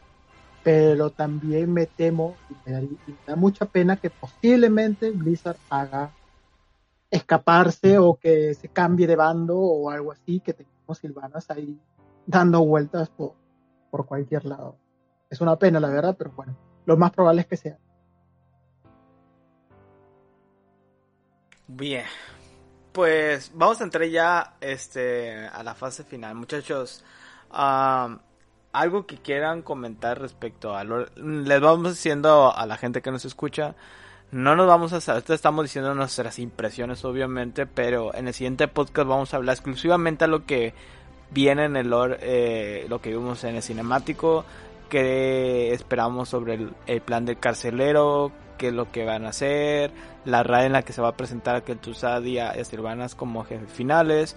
pero 0.64 1.12
también 1.12 1.72
me 1.72 1.86
temo 1.86 2.36
me, 2.66 2.82
y 2.82 2.98
me 3.08 3.18
da 3.28 3.36
mucha 3.36 3.66
pena 3.66 3.98
que 3.98 4.10
posiblemente 4.10 5.12
Blizzard 5.12 5.58
haga 5.70 6.12
escaparse 7.12 7.99
o 7.99 8.16
que 8.16 8.53
se 8.53 8.70
cambie 8.70 9.05
de 9.05 9.18
bando 9.18 9.59
o 9.59 9.89
algo 9.89 10.14
así, 10.14 10.39
que 10.39 10.53
tengamos 10.53 10.97
Silvanas 10.97 11.51
ahí 11.51 11.78
dando 12.26 12.66
vueltas 12.66 13.09
por, 13.09 13.34
por 13.91 14.05
cualquier 14.05 14.45
lado. 14.45 14.78
Es 15.30 15.41
una 15.41 15.57
pena, 15.57 15.80
la 15.80 15.89
verdad, 15.89 16.16
pero 16.18 16.32
bueno, 16.32 16.57
lo 16.86 16.97
más 16.97 17.12
probable 17.12 17.41
es 17.41 17.47
que 17.47 17.57
sea. 17.57 17.78
Bien, 21.68 22.05
pues 22.91 23.51
vamos 23.53 23.80
a 23.80 23.84
entrar 23.86 24.07
ya 24.07 24.55
este, 24.59 25.47
a 25.47 25.64
la 25.64 25.76
fase 25.76 26.03
final. 26.03 26.36
Muchachos, 26.36 27.03
um, 27.51 28.18
algo 28.74 29.05
que 29.05 29.18
quieran 29.18 29.62
comentar 29.62 30.20
respecto 30.20 30.76
a 30.76 30.84
lo... 30.84 31.05
Les 31.16 31.62
vamos 31.62 31.91
diciendo 31.91 32.53
a 32.53 32.66
la 32.66 32.78
gente 32.78 33.01
que 33.01 33.12
nos 33.12 33.24
escucha, 33.24 33.76
no 34.32 34.55
nos 34.55 34.67
vamos 34.67 34.93
a 34.93 34.97
hacer, 34.97 35.23
estamos 35.29 35.65
diciendo 35.65 35.93
nuestras 35.93 36.39
impresiones 36.39 37.03
obviamente, 37.03 37.65
pero 37.65 38.15
en 38.15 38.27
el 38.27 38.34
siguiente 38.34 38.67
podcast 38.67 39.07
vamos 39.07 39.34
a 39.34 39.38
hablar 39.38 39.55
exclusivamente 39.55 40.23
a 40.23 40.27
lo 40.27 40.45
que 40.45 40.73
viene 41.32 41.65
en 41.65 41.75
el 41.75 41.91
eh, 42.21 42.86
lo 42.89 43.01
que 43.01 43.09
vimos 43.09 43.43
en 43.43 43.55
el 43.55 43.63
cinemático, 43.63 44.45
que 44.89 45.73
esperamos 45.73 46.29
sobre 46.29 46.55
el, 46.55 46.73
el, 46.88 47.01
plan 47.01 47.25
del 47.25 47.39
carcelero, 47.39 48.32
qué 48.57 48.69
es 48.69 48.73
lo 48.73 48.91
que 48.91 49.05
van 49.05 49.25
a 49.25 49.29
hacer, 49.29 49.91
la 50.25 50.43
raid 50.43 50.67
en 50.67 50.73
la 50.73 50.84
que 50.84 50.93
se 50.93 51.01
va 51.01 51.09
a 51.09 51.17
presentar 51.17 51.55
a 51.55 51.61
Kel'Thuzad 51.61 52.23
y 52.23 52.39
a 52.39 52.63
Sylvanas 52.63 53.15
como 53.15 53.43
jefes 53.43 53.71
finales, 53.71 54.36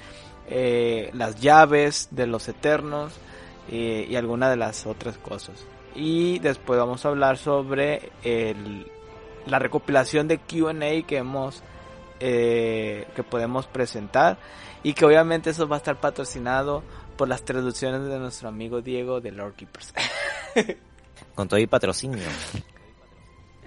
eh, 0.48 1.10
las 1.14 1.40
llaves 1.40 2.08
de 2.10 2.26
los 2.26 2.48
eternos 2.48 3.14
eh, 3.70 4.06
y 4.08 4.16
algunas 4.16 4.50
de 4.50 4.56
las 4.56 4.86
otras 4.86 5.18
cosas. 5.18 5.66
Y 5.94 6.38
después 6.40 6.78
vamos 6.78 7.04
a 7.04 7.08
hablar 7.08 7.38
sobre 7.38 8.10
el, 8.24 8.90
la 9.46 9.58
recopilación 9.58 10.28
de 10.28 10.38
Q&A 10.38 11.06
que 11.06 11.18
hemos 11.18 11.62
eh, 12.20 13.06
que 13.14 13.22
podemos 13.22 13.66
presentar 13.66 14.38
y 14.82 14.94
que 14.94 15.04
obviamente 15.04 15.50
eso 15.50 15.68
va 15.68 15.76
a 15.76 15.78
estar 15.78 16.00
patrocinado 16.00 16.82
por 17.16 17.28
las 17.28 17.44
traducciones 17.44 18.08
de 18.08 18.18
nuestro 18.18 18.48
amigo 18.48 18.80
Diego 18.80 19.20
de 19.20 19.32
Lord 19.32 19.54
Keepers. 19.54 19.92
Con 21.34 21.48
todo 21.48 21.58
y 21.58 21.66
patrocinio. 21.66 22.22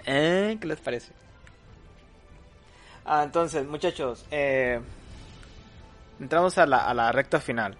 ¿Eh? 0.06 0.56
¿Qué 0.60 0.66
les 0.66 0.80
parece? 0.80 1.12
Ah, 3.04 3.22
entonces, 3.24 3.66
muchachos, 3.66 4.24
eh, 4.30 4.80
entramos 6.20 6.56
a 6.58 6.66
la, 6.66 6.88
a 6.88 6.94
la 6.94 7.12
recta 7.12 7.40
final. 7.40 7.76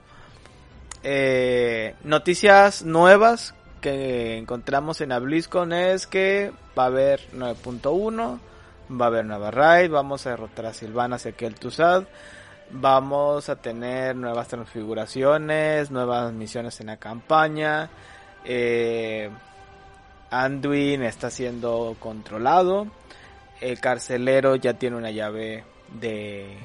Eh, 1.02 1.94
noticias 2.02 2.82
nuevas 2.82 3.54
que 3.78 4.36
encontramos 4.36 5.00
en 5.00 5.10
BlizzCon 5.10 5.72
es 5.72 6.06
que 6.06 6.52
va 6.78 6.84
a 6.84 6.86
haber 6.86 7.20
9.1, 7.32 8.38
va 8.90 9.04
a 9.04 9.08
haber 9.08 9.24
nueva 9.24 9.50
raid, 9.50 9.90
vamos 9.90 10.26
a 10.26 10.30
derrotar 10.30 10.66
a 10.66 10.72
Silvana 10.72 11.18
Sekel 11.18 11.54
Tuzad, 11.54 12.04
vamos 12.70 13.48
a 13.48 13.56
tener 13.56 14.16
nuevas 14.16 14.48
transfiguraciones, 14.48 15.90
nuevas 15.90 16.32
misiones 16.32 16.80
en 16.80 16.86
la 16.86 16.96
campaña, 16.96 17.90
eh, 18.44 19.30
Anduin 20.30 21.02
está 21.02 21.30
siendo 21.30 21.96
controlado, 21.98 22.86
el 23.60 23.80
carcelero 23.80 24.56
ya 24.56 24.74
tiene 24.74 24.96
una 24.96 25.10
llave 25.10 25.64
de... 26.00 26.56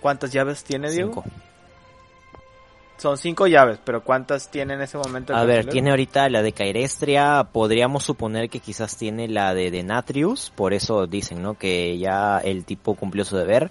¿Cuántas 0.00 0.32
llaves 0.32 0.62
tiene 0.62 0.90
Diego? 0.90 1.22
Cinco. 1.24 1.45
Son 2.96 3.18
cinco 3.18 3.46
llaves, 3.46 3.78
pero 3.84 4.02
¿cuántas 4.02 4.50
tiene 4.50 4.74
en 4.74 4.80
ese 4.80 4.96
momento? 4.96 5.34
A 5.34 5.44
ver, 5.44 5.66
tiene 5.66 5.90
ahorita 5.90 6.28
la 6.30 6.42
de 6.42 6.52
Cairestria, 6.52 7.50
podríamos 7.52 8.04
suponer 8.04 8.48
que 8.48 8.60
quizás 8.60 8.96
tiene 8.96 9.28
la 9.28 9.54
de 9.54 9.70
Denatrius, 9.70 10.50
por 10.54 10.72
eso 10.72 11.06
dicen, 11.06 11.42
¿no? 11.42 11.58
Que 11.58 11.98
ya 11.98 12.38
el 12.38 12.64
tipo 12.64 12.94
cumplió 12.94 13.24
su 13.24 13.36
deber. 13.36 13.70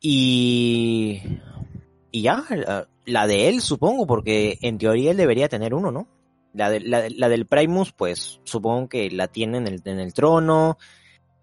Y... 0.00 1.20
Y 2.10 2.22
ya, 2.22 2.44
la, 2.50 2.88
la 3.04 3.26
de 3.26 3.48
él 3.48 3.60
supongo, 3.60 4.06
porque 4.06 4.58
en 4.62 4.78
teoría 4.78 5.10
él 5.10 5.16
debería 5.16 5.48
tener 5.48 5.74
uno, 5.74 5.90
¿no? 5.90 6.08
La, 6.54 6.70
de, 6.70 6.80
la, 6.80 7.04
la 7.08 7.28
del 7.28 7.46
Primus, 7.46 7.92
pues 7.92 8.40
supongo 8.44 8.88
que 8.88 9.10
la 9.10 9.28
tiene 9.28 9.58
en 9.58 9.66
el, 9.66 9.82
en 9.84 9.98
el 9.98 10.12
trono. 10.12 10.76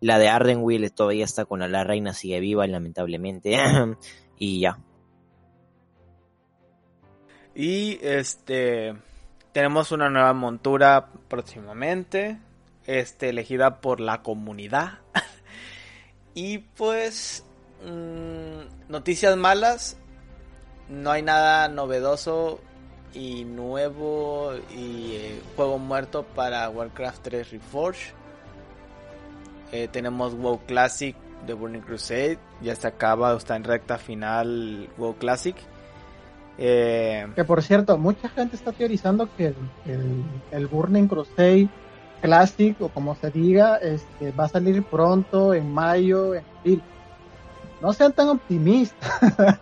La 0.01 0.19
de 0.19 0.29
Ardenwill 0.29 0.91
todavía 0.91 1.25
está 1.25 1.45
con 1.45 1.59
la, 1.59 1.67
la 1.67 1.83
reina, 1.83 2.13
sigue 2.13 2.39
viva, 2.39 2.67
lamentablemente. 2.67 3.57
y 4.37 4.59
ya. 4.59 4.79
Y 7.59 7.99
este 8.01 8.95
tenemos 9.51 9.91
una 9.91 10.09
nueva 10.09 10.31
montura 10.31 11.09
próximamente, 11.27 12.37
este 12.87 13.27
elegida 13.27 13.81
por 13.81 13.99
la 13.99 14.21
comunidad. 14.21 14.99
y 16.33 16.59
pues 16.59 17.43
mmm, 17.85 18.61
noticias 18.89 19.35
malas, 19.35 19.97
no 20.87 21.11
hay 21.11 21.21
nada 21.21 21.67
novedoso 21.67 22.61
y 23.13 23.43
nuevo 23.43 24.53
y 24.73 25.15
eh, 25.15 25.41
juego 25.57 25.79
muerto 25.79 26.23
para 26.23 26.69
Warcraft 26.69 27.23
3 27.23 27.51
Reforged. 27.51 28.13
Eh, 29.73 29.89
tenemos 29.89 30.33
WoW 30.33 30.61
Classic 30.65 31.13
de 31.45 31.53
Burning 31.55 31.81
Crusade, 31.81 32.39
ya 32.61 32.73
se 32.77 32.87
acaba, 32.87 33.35
está 33.35 33.57
en 33.57 33.65
recta 33.65 33.97
final 33.97 34.87
WoW 34.97 35.17
Classic. 35.17 35.57
Eh, 36.61 37.25
que 37.35 37.45
por 37.45 37.63
cierto, 37.63 37.97
mucha 37.97 38.27
gente 38.27 38.57
está 38.57 38.73
teorizando 38.73 39.29
que 39.37 39.53
el, 40.51 40.67
Burning 40.67 41.07
Crusade 41.07 41.69
Classic, 42.21 42.75
o 42.81 42.89
como 42.89 43.15
se 43.15 43.31
diga, 43.31 43.77
este, 43.77 44.33
va 44.33 44.43
a 44.43 44.49
salir 44.49 44.83
pronto, 44.83 45.53
en 45.53 45.71
mayo, 45.73 46.35
en 46.35 46.43
abril. 46.59 46.83
No 47.81 47.93
sean 47.93 48.11
tan 48.11 48.27
optimistas. 48.27 49.09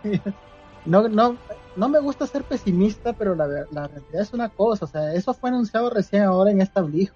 no, 0.84 1.08
no, 1.08 1.36
no 1.76 1.88
me 1.88 2.00
gusta 2.00 2.26
ser 2.26 2.42
pesimista, 2.42 3.12
pero 3.12 3.36
la, 3.36 3.46
la, 3.46 3.86
realidad 3.86 4.20
es 4.20 4.32
una 4.32 4.48
cosa. 4.48 4.84
O 4.84 4.88
sea, 4.88 5.14
eso 5.14 5.32
fue 5.34 5.50
anunciado 5.50 5.90
recién 5.90 6.24
ahora 6.24 6.50
en 6.50 6.60
esta 6.60 6.80
Blizzard. 6.80 7.14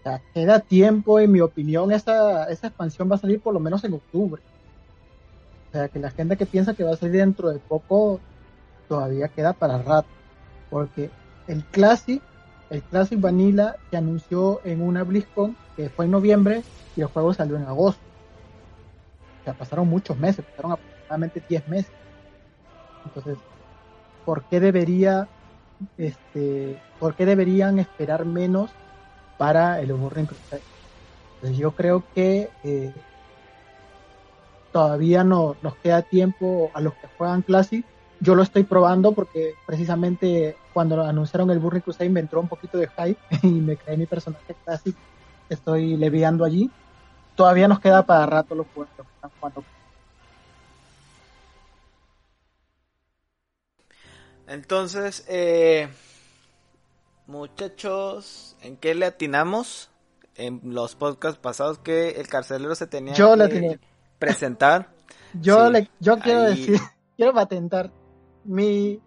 O 0.00 0.02
sea, 0.02 0.20
queda 0.34 0.58
tiempo, 0.58 1.20
en 1.20 1.30
mi 1.30 1.40
opinión, 1.40 1.92
esa, 1.92 2.50
esa 2.50 2.66
expansión 2.66 3.08
va 3.08 3.14
a 3.14 3.18
salir 3.18 3.40
por 3.40 3.54
lo 3.54 3.60
menos 3.60 3.84
en 3.84 3.92
octubre. 3.92 4.42
O 5.68 5.72
sea, 5.72 5.86
que 5.86 6.00
la 6.00 6.10
gente 6.10 6.36
que 6.36 6.46
piensa 6.46 6.74
que 6.74 6.82
va 6.82 6.94
a 6.94 6.96
salir 6.96 7.18
dentro 7.18 7.50
de 7.50 7.60
poco 7.60 8.18
todavía 8.90 9.28
queda 9.28 9.52
para 9.52 9.78
rato, 9.78 10.08
porque 10.68 11.10
el 11.46 11.62
Classic, 11.66 12.20
el 12.70 12.82
Classic 12.82 13.20
Vanilla 13.20 13.76
se 13.88 13.96
anunció 13.96 14.60
en 14.64 14.82
una 14.82 15.04
BlizzCon 15.04 15.56
que 15.76 15.88
fue 15.90 16.06
en 16.06 16.10
noviembre 16.10 16.64
y 16.96 17.00
el 17.00 17.06
juego 17.06 17.32
salió 17.32 17.56
en 17.56 17.62
agosto. 17.62 18.02
O 19.40 19.44
sea, 19.44 19.54
pasaron 19.54 19.88
muchos 19.88 20.18
meses, 20.18 20.44
pasaron 20.44 20.72
aproximadamente 20.72 21.40
10 21.48 21.68
meses. 21.68 21.92
Entonces, 23.06 23.38
¿por 24.24 24.42
qué 24.46 24.58
debería, 24.58 25.28
este, 25.96 26.76
por 26.98 27.14
qué 27.14 27.26
deberían 27.26 27.78
esperar 27.78 28.24
menos 28.24 28.72
para 29.38 29.80
el 29.80 29.92
Burning 29.92 30.26
Crusade? 30.26 30.62
Entonces, 31.36 31.58
yo 31.58 31.70
creo 31.76 32.02
que 32.12 32.50
eh, 32.64 32.92
todavía 34.72 35.22
no 35.22 35.54
nos 35.62 35.76
queda 35.76 36.02
tiempo 36.02 36.72
a 36.74 36.80
los 36.80 36.92
que 36.94 37.06
juegan 37.16 37.42
Classic. 37.42 37.86
Yo 38.20 38.34
lo 38.34 38.42
estoy 38.42 38.64
probando 38.64 39.12
porque 39.12 39.54
precisamente 39.66 40.56
cuando 40.74 41.02
anunciaron 41.02 41.50
el 41.50 41.58
Burning 41.58 41.80
Crusade 41.80 42.10
me 42.10 42.20
entró 42.20 42.40
un 42.40 42.48
poquito 42.48 42.76
de 42.78 42.88
hype 42.88 43.18
y 43.42 43.48
me 43.48 43.76
creé 43.76 43.96
mi 43.96 44.06
personaje 44.06 44.54
Classic. 44.64 44.94
Estoy 45.48 45.96
leviando 45.96 46.44
allí. 46.44 46.70
Todavía 47.34 47.66
nos 47.66 47.80
queda 47.80 48.04
para 48.04 48.26
rato 48.26 48.54
los 48.54 48.66
juegos 48.74 48.92
que 48.94 49.02
están 49.02 49.30
jugando. 49.40 49.64
Entonces, 54.46 55.24
eh, 55.28 55.88
muchachos, 57.26 58.56
¿en 58.62 58.76
qué 58.76 58.94
le 58.94 59.06
atinamos? 59.06 59.90
En 60.36 60.60
los 60.64 60.94
podcasts 60.94 61.38
pasados 61.38 61.78
que 61.78 62.10
el 62.12 62.26
carcelero 62.28 62.74
se 62.74 62.86
tenía 62.86 63.14
Yo 63.14 63.34
que 63.36 63.78
presentar. 64.18 64.88
Yo 65.40 65.66
Sí, 65.66 65.72
le, 65.72 65.90
yo 66.00 66.18
quiero 66.18 66.40
ahí- 66.42 66.66
decir, 66.66 66.80
quiero 67.16 67.32
patentar 67.32 67.90
mi 68.44 69.00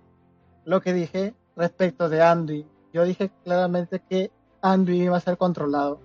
lo 0.66 0.82
que 0.82 0.94
dije 0.94 1.34
respecto 1.56 2.10
de 2.10 2.22
Anduin. 2.22 2.68
Yo 2.94 3.04
dije 3.06 3.32
claramente 3.44 4.02
que 4.08 4.32
Anduin 4.62 5.04
iba 5.04 5.18
a 5.18 5.22
ser 5.22 5.38
controlado. 5.38 6.00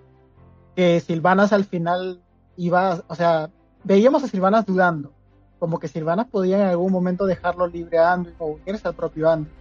Que 0.75 0.99
Silvanas 0.99 1.53
al 1.53 1.65
final 1.65 2.21
iba, 2.57 3.03
o 3.07 3.15
sea, 3.15 3.49
veíamos 3.83 4.23
a 4.23 4.27
Silvanas 4.27 4.65
dudando. 4.65 5.13
Como 5.59 5.79
que 5.79 5.87
Silvanas 5.87 6.27
podía 6.27 6.61
en 6.61 6.67
algún 6.67 6.91
momento 6.91 7.25
dejarlo 7.25 7.67
libre 7.67 7.99
a 7.99 8.13
Anduin 8.13 8.35
o 8.39 8.47
unirse 8.47 8.87
al 8.87 8.95
propio 8.95 9.29
Anduin. 9.29 9.53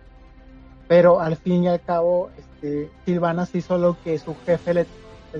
Pero 0.86 1.20
al 1.20 1.36
fin 1.36 1.64
y 1.64 1.68
al 1.68 1.82
cabo, 1.82 2.30
este, 2.38 2.90
Silvanas 3.04 3.54
hizo 3.54 3.76
lo 3.78 4.00
que 4.02 4.18
su 4.18 4.34
jefe 4.46 4.74
le, 4.74 4.86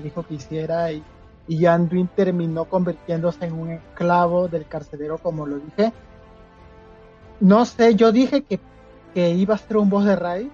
dijo 0.01 0.23
que 0.23 0.35
hiciera 0.35 0.91
y 0.91 1.03
y 1.49 1.65
terminó 2.15 2.65
convirtiéndose 2.65 3.45
en 3.45 3.53
un 3.53 3.71
esclavo 3.71 4.47
del 4.47 4.67
carcelero, 4.67 5.17
como 5.17 5.47
lo 5.47 5.57
dije. 5.57 5.91
No 7.39 7.65
sé, 7.65 7.95
yo 7.95 8.11
dije 8.11 8.43
que, 8.43 8.59
que 9.13 9.29
iba 9.31 9.55
a 9.55 9.57
ser 9.57 9.77
un 9.77 9.89
boss 9.89 10.05
de 10.05 10.15
Rai. 10.15 10.51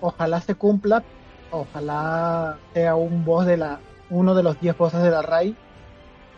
Ojalá 0.00 0.40
se 0.40 0.54
cumpla. 0.54 1.02
Ojalá 1.50 2.58
sea 2.74 2.94
un 2.94 3.24
boss 3.24 3.46
de 3.46 3.56
la, 3.56 3.80
uno 4.10 4.34
de 4.34 4.42
los 4.42 4.60
10 4.60 4.76
bosses 4.76 5.02
de 5.02 5.10
la 5.10 5.22
Rai. 5.22 5.56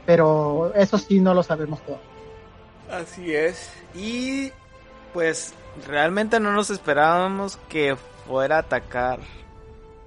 Pero 0.06 0.72
eso 0.74 0.98
sí 0.98 1.20
no 1.20 1.34
lo 1.34 1.42
sabemos 1.42 1.80
todo. 1.82 1.98
Así 2.90 3.34
es. 3.34 3.72
Y 3.94 4.50
pues 5.12 5.54
realmente 5.86 6.40
no 6.40 6.52
nos 6.52 6.70
esperábamos 6.70 7.58
que 7.68 7.96
fuera 8.26 8.56
a 8.56 8.60
atacar 8.60 9.20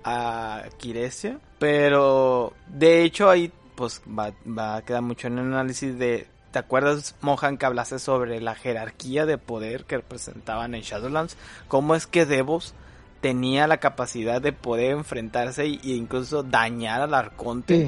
a 0.04 0.64
Kiresia. 0.78 1.40
Pero 1.60 2.54
de 2.68 3.04
hecho 3.04 3.30
ahí 3.30 3.52
pues 3.76 4.02
va, 4.08 4.32
va 4.46 4.78
a 4.78 4.82
quedar 4.82 5.02
mucho 5.02 5.28
en 5.28 5.40
el 5.40 5.46
análisis 5.46 5.98
de... 5.98 6.28
¿Te 6.54 6.60
acuerdas, 6.60 7.16
Mohan, 7.22 7.58
que 7.58 7.66
hablaste 7.66 7.98
sobre 7.98 8.40
la 8.40 8.54
jerarquía 8.54 9.26
de 9.26 9.40
poder 9.40 9.86
que 9.86 9.98
representaban 9.98 10.76
en 10.76 10.82
Shadowlands? 10.82 11.36
¿Cómo 11.68 11.96
es 11.96 12.06
que 12.06 12.28
Devos 12.28 12.76
tenía 13.22 13.66
la 13.66 13.78
capacidad 13.78 14.40
de 14.40 14.54
poder 14.54 14.92
enfrentarse 14.92 15.64
e 15.64 15.80
incluso 15.84 16.44
dañar 16.44 17.02
al 17.02 17.16
Arconte? 17.16 17.88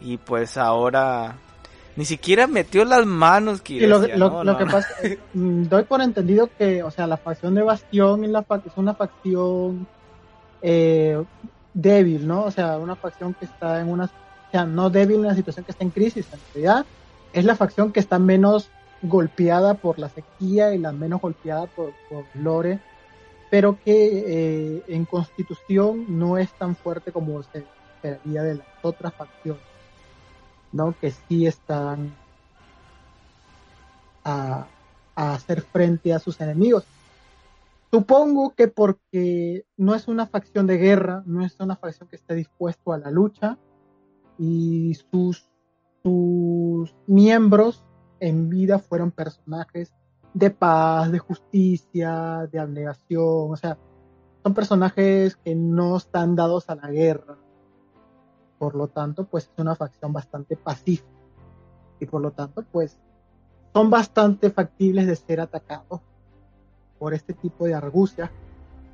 Sí. 0.00 0.10
Y 0.12 0.16
pues 0.16 0.56
ahora... 0.56 1.36
Ni 1.96 2.06
siquiera 2.06 2.46
metió 2.46 2.86
las 2.86 3.04
manos, 3.04 3.62
Y 3.68 3.80
lo, 3.86 3.98
Kiresia, 4.00 4.16
lo- 4.16 4.30
¿no? 4.30 4.44
lo 4.44 4.56
que 4.58 4.64
pasa, 4.66 4.88
mm, 5.34 5.64
doy 5.64 5.84
por 5.84 6.00
entendido 6.00 6.48
que, 6.58 6.82
o 6.82 6.90
sea, 6.90 7.06
la 7.06 7.18
facción 7.18 7.54
de 7.54 7.62
Bastión 7.62 8.24
es, 8.24 8.30
la 8.30 8.44
fac- 8.46 8.62
es 8.66 8.72
una 8.76 8.94
facción 8.94 9.86
eh, 10.62 11.22
débil, 11.74 12.26
¿no? 12.26 12.44
O 12.44 12.50
sea, 12.50 12.78
una 12.78 12.96
facción 12.96 13.34
que 13.34 13.44
está 13.44 13.78
en 13.80 13.88
una, 13.90 14.06
o 14.06 14.50
sea, 14.50 14.64
no 14.64 14.88
débil 14.90 15.16
en 15.16 15.26
una 15.26 15.34
situación 15.36 15.64
que 15.66 15.72
está 15.72 15.84
en 15.84 15.90
crisis, 15.90 16.26
en 16.32 16.40
realidad 16.54 16.86
es 17.34 17.44
la 17.44 17.56
facción 17.56 17.92
que 17.92 18.00
está 18.00 18.18
menos 18.18 18.70
golpeada 19.02 19.74
por 19.74 19.98
la 19.98 20.08
sequía 20.08 20.72
y 20.72 20.78
la 20.78 20.92
menos 20.92 21.20
golpeada 21.20 21.66
por, 21.66 21.92
por 22.08 22.24
Lore, 22.34 22.78
pero 23.50 23.78
que 23.84 24.76
eh, 24.76 24.82
en 24.86 25.04
constitución 25.04 26.06
no 26.08 26.38
es 26.38 26.52
tan 26.52 26.76
fuerte 26.76 27.10
como 27.12 27.42
se 27.42 27.66
esperaría 27.96 28.42
de 28.44 28.54
las 28.56 28.66
otras 28.82 29.12
facciones, 29.14 29.62
¿no? 30.72 30.94
Que 30.98 31.10
sí 31.10 31.46
están 31.46 32.14
a, 34.22 34.66
a 35.16 35.34
hacer 35.34 35.60
frente 35.60 36.14
a 36.14 36.20
sus 36.20 36.40
enemigos. 36.40 36.84
Supongo 37.90 38.54
que 38.54 38.68
porque 38.68 39.66
no 39.76 39.94
es 39.94 40.06
una 40.06 40.26
facción 40.26 40.68
de 40.68 40.78
guerra, 40.78 41.22
no 41.26 41.44
es 41.44 41.58
una 41.58 41.76
facción 41.76 42.08
que 42.08 42.16
esté 42.16 42.34
dispuesto 42.34 42.92
a 42.92 42.98
la 42.98 43.10
lucha 43.10 43.58
y 44.38 44.94
sus, 45.10 45.48
sus 46.04 46.94
miembros 47.06 47.82
en 48.20 48.50
vida 48.50 48.78
fueron 48.78 49.10
personajes 49.10 49.92
de 50.34 50.50
paz, 50.50 51.10
de 51.10 51.18
justicia, 51.18 52.46
de 52.52 52.58
abnegación, 52.58 53.50
o 53.50 53.56
sea, 53.56 53.78
son 54.42 54.52
personajes 54.52 55.36
que 55.36 55.54
no 55.54 55.96
están 55.96 56.36
dados 56.36 56.68
a 56.68 56.74
la 56.74 56.90
guerra. 56.90 57.38
Por 58.58 58.74
lo 58.74 58.88
tanto, 58.88 59.24
pues 59.24 59.44
es 59.44 59.58
una 59.58 59.74
facción 59.74 60.12
bastante 60.12 60.56
pacífica 60.56 61.08
y 61.98 62.06
por 62.06 62.20
lo 62.20 62.32
tanto, 62.32 62.62
pues 62.70 62.98
son 63.72 63.88
bastante 63.90 64.50
factibles 64.50 65.06
de 65.06 65.16
ser 65.16 65.40
atacados 65.40 66.00
por 66.98 67.14
este 67.14 67.32
tipo 67.32 67.64
de 67.64 67.74
argucias 67.74 68.30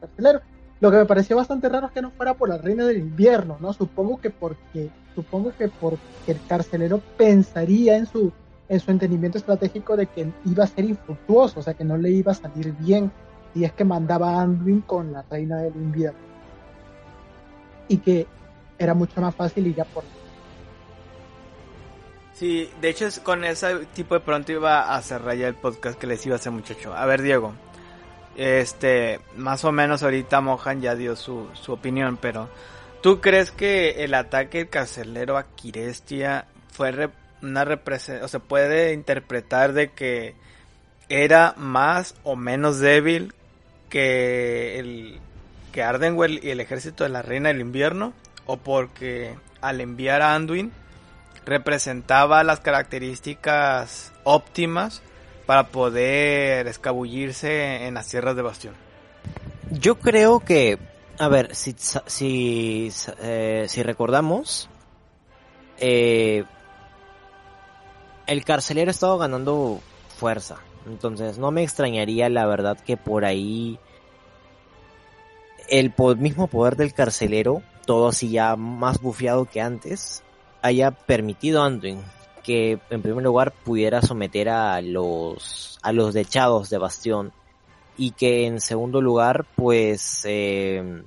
carceleros. 0.00 0.42
Lo 0.80 0.90
que 0.90 0.96
me 0.96 1.04
pareció 1.04 1.36
bastante 1.36 1.68
raro 1.68 1.86
es 1.86 1.92
que 1.92 2.00
no 2.00 2.10
fuera 2.10 2.34
por 2.34 2.48
la 2.48 2.56
reina 2.56 2.86
del 2.86 2.98
invierno, 2.98 3.58
¿no? 3.60 3.72
Supongo 3.72 4.18
que 4.18 4.30
porque, 4.30 4.90
supongo 5.14 5.52
que 5.56 5.68
porque 5.68 6.00
el 6.26 6.40
carcelero 6.48 7.02
pensaría 7.18 7.96
en 7.96 8.06
su, 8.06 8.32
en 8.68 8.80
su 8.80 8.90
entendimiento 8.90 9.36
estratégico 9.36 9.96
de 9.96 10.06
que 10.06 10.32
iba 10.46 10.64
a 10.64 10.66
ser 10.66 10.86
infructuoso, 10.86 11.60
o 11.60 11.62
sea 11.62 11.74
que 11.74 11.84
no 11.84 11.98
le 11.98 12.10
iba 12.10 12.32
a 12.32 12.34
salir 12.34 12.72
bien 12.72 13.12
si 13.52 13.64
es 13.64 13.72
que 13.72 13.84
mandaba 13.84 14.30
a 14.30 14.42
Anduin 14.42 14.80
con 14.80 15.12
la 15.12 15.22
reina 15.30 15.58
del 15.58 15.76
invierno. 15.76 16.18
Y 17.88 17.98
que 17.98 18.26
era 18.78 18.94
mucho 18.94 19.20
más 19.20 19.34
fácil 19.34 19.66
ir 19.66 19.80
a 19.82 19.84
por 19.84 20.04
Sí, 22.32 22.70
de 22.80 22.88
hecho 22.88 23.04
es 23.04 23.20
con 23.20 23.44
ese 23.44 23.84
tipo 23.92 24.14
de 24.14 24.20
pronto 24.20 24.50
iba 24.50 24.94
a 24.94 25.02
cerrar 25.02 25.36
ya 25.36 25.46
el 25.46 25.56
podcast 25.56 25.98
que 25.98 26.06
les 26.06 26.24
iba 26.24 26.36
a 26.36 26.38
hacer 26.38 26.50
muchacho. 26.50 26.94
A 26.94 27.04
ver, 27.04 27.20
Diego. 27.20 27.52
Este, 28.36 29.20
más 29.36 29.64
o 29.64 29.72
menos 29.72 30.02
ahorita 30.02 30.40
Mohan 30.40 30.80
ya 30.80 30.94
dio 30.94 31.16
su, 31.16 31.48
su 31.54 31.72
opinión, 31.72 32.16
pero 32.16 32.48
¿tú 33.02 33.20
crees 33.20 33.50
que 33.50 34.04
el 34.04 34.14
ataque 34.14 34.68
carcelero 34.68 35.36
a 35.36 35.46
Kirestia 35.56 36.46
fue 36.72 36.92
re- 36.92 37.10
una 37.42 37.64
representación, 37.64 38.24
o 38.24 38.28
se 38.28 38.40
puede 38.40 38.92
interpretar 38.92 39.72
de 39.72 39.90
que 39.90 40.34
era 41.08 41.54
más 41.56 42.14
o 42.22 42.36
menos 42.36 42.78
débil 42.78 43.34
que 43.88 44.78
el 44.78 45.18
que 45.72 45.82
Ardenwell 45.82 46.40
y 46.42 46.50
el 46.50 46.60
ejército 46.60 47.04
de 47.04 47.10
la 47.10 47.22
Reina 47.22 47.48
del 47.48 47.60
Invierno? 47.60 48.12
¿O 48.46 48.56
porque 48.56 49.34
al 49.60 49.80
enviar 49.80 50.22
a 50.22 50.34
Anduin 50.34 50.72
representaba 51.44 52.42
las 52.44 52.60
características 52.60 54.12
óptimas 54.24 55.02
para 55.50 55.64
poder 55.64 56.68
escabullirse 56.68 57.84
en 57.88 57.94
las 57.94 58.06
tierras 58.06 58.36
de 58.36 58.42
Bastión. 58.42 58.74
Yo 59.72 59.98
creo 59.98 60.38
que, 60.38 60.78
a 61.18 61.26
ver, 61.26 61.56
si, 61.56 61.74
si, 62.06 62.92
eh, 63.20 63.66
si 63.68 63.82
recordamos, 63.82 64.70
eh, 65.78 66.44
el 68.28 68.44
carcelero 68.44 68.90
ha 68.90 68.92
estado 68.92 69.18
ganando 69.18 69.80
fuerza. 70.18 70.58
Entonces 70.86 71.36
no 71.36 71.50
me 71.50 71.64
extrañaría 71.64 72.28
la 72.28 72.46
verdad 72.46 72.78
que 72.78 72.96
por 72.96 73.24
ahí 73.24 73.80
el 75.68 75.92
mismo 76.16 76.46
poder 76.46 76.76
del 76.76 76.94
carcelero, 76.94 77.64
todo 77.86 78.06
así 78.10 78.30
ya 78.30 78.54
más 78.54 79.00
bufeado 79.00 79.46
que 79.46 79.60
antes, 79.60 80.22
haya 80.62 80.92
permitido 80.92 81.60
a 81.60 81.66
Anduin 81.66 82.04
que 82.42 82.78
en 82.90 83.02
primer 83.02 83.24
lugar 83.24 83.52
pudiera 83.64 84.02
someter 84.02 84.48
a 84.48 84.80
los 84.80 85.78
a 85.82 85.92
los 85.92 86.14
dechados 86.14 86.70
de 86.70 86.78
Bastión 86.78 87.32
y 87.96 88.12
que 88.12 88.46
en 88.46 88.60
segundo 88.60 89.00
lugar 89.00 89.46
pues 89.56 90.22
eh, 90.24 91.02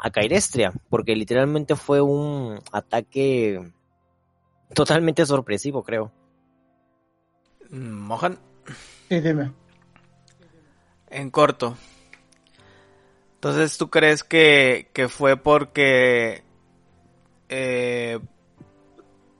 a 0.00 0.10
Cairestria 0.10 0.72
porque 0.88 1.16
literalmente 1.16 1.76
fue 1.76 2.00
un 2.00 2.60
ataque 2.72 3.72
totalmente 4.74 5.24
sorpresivo 5.26 5.82
creo. 5.82 6.12
Mohan. 7.70 8.38
Sí, 9.08 9.20
dime. 9.20 9.52
en 11.10 11.30
corto. 11.30 11.76
Entonces 13.34 13.78
tú 13.78 13.88
crees 13.88 14.24
que, 14.24 14.90
que 14.92 15.08
fue 15.08 15.36
porque 15.36 16.42
eh, 17.48 18.18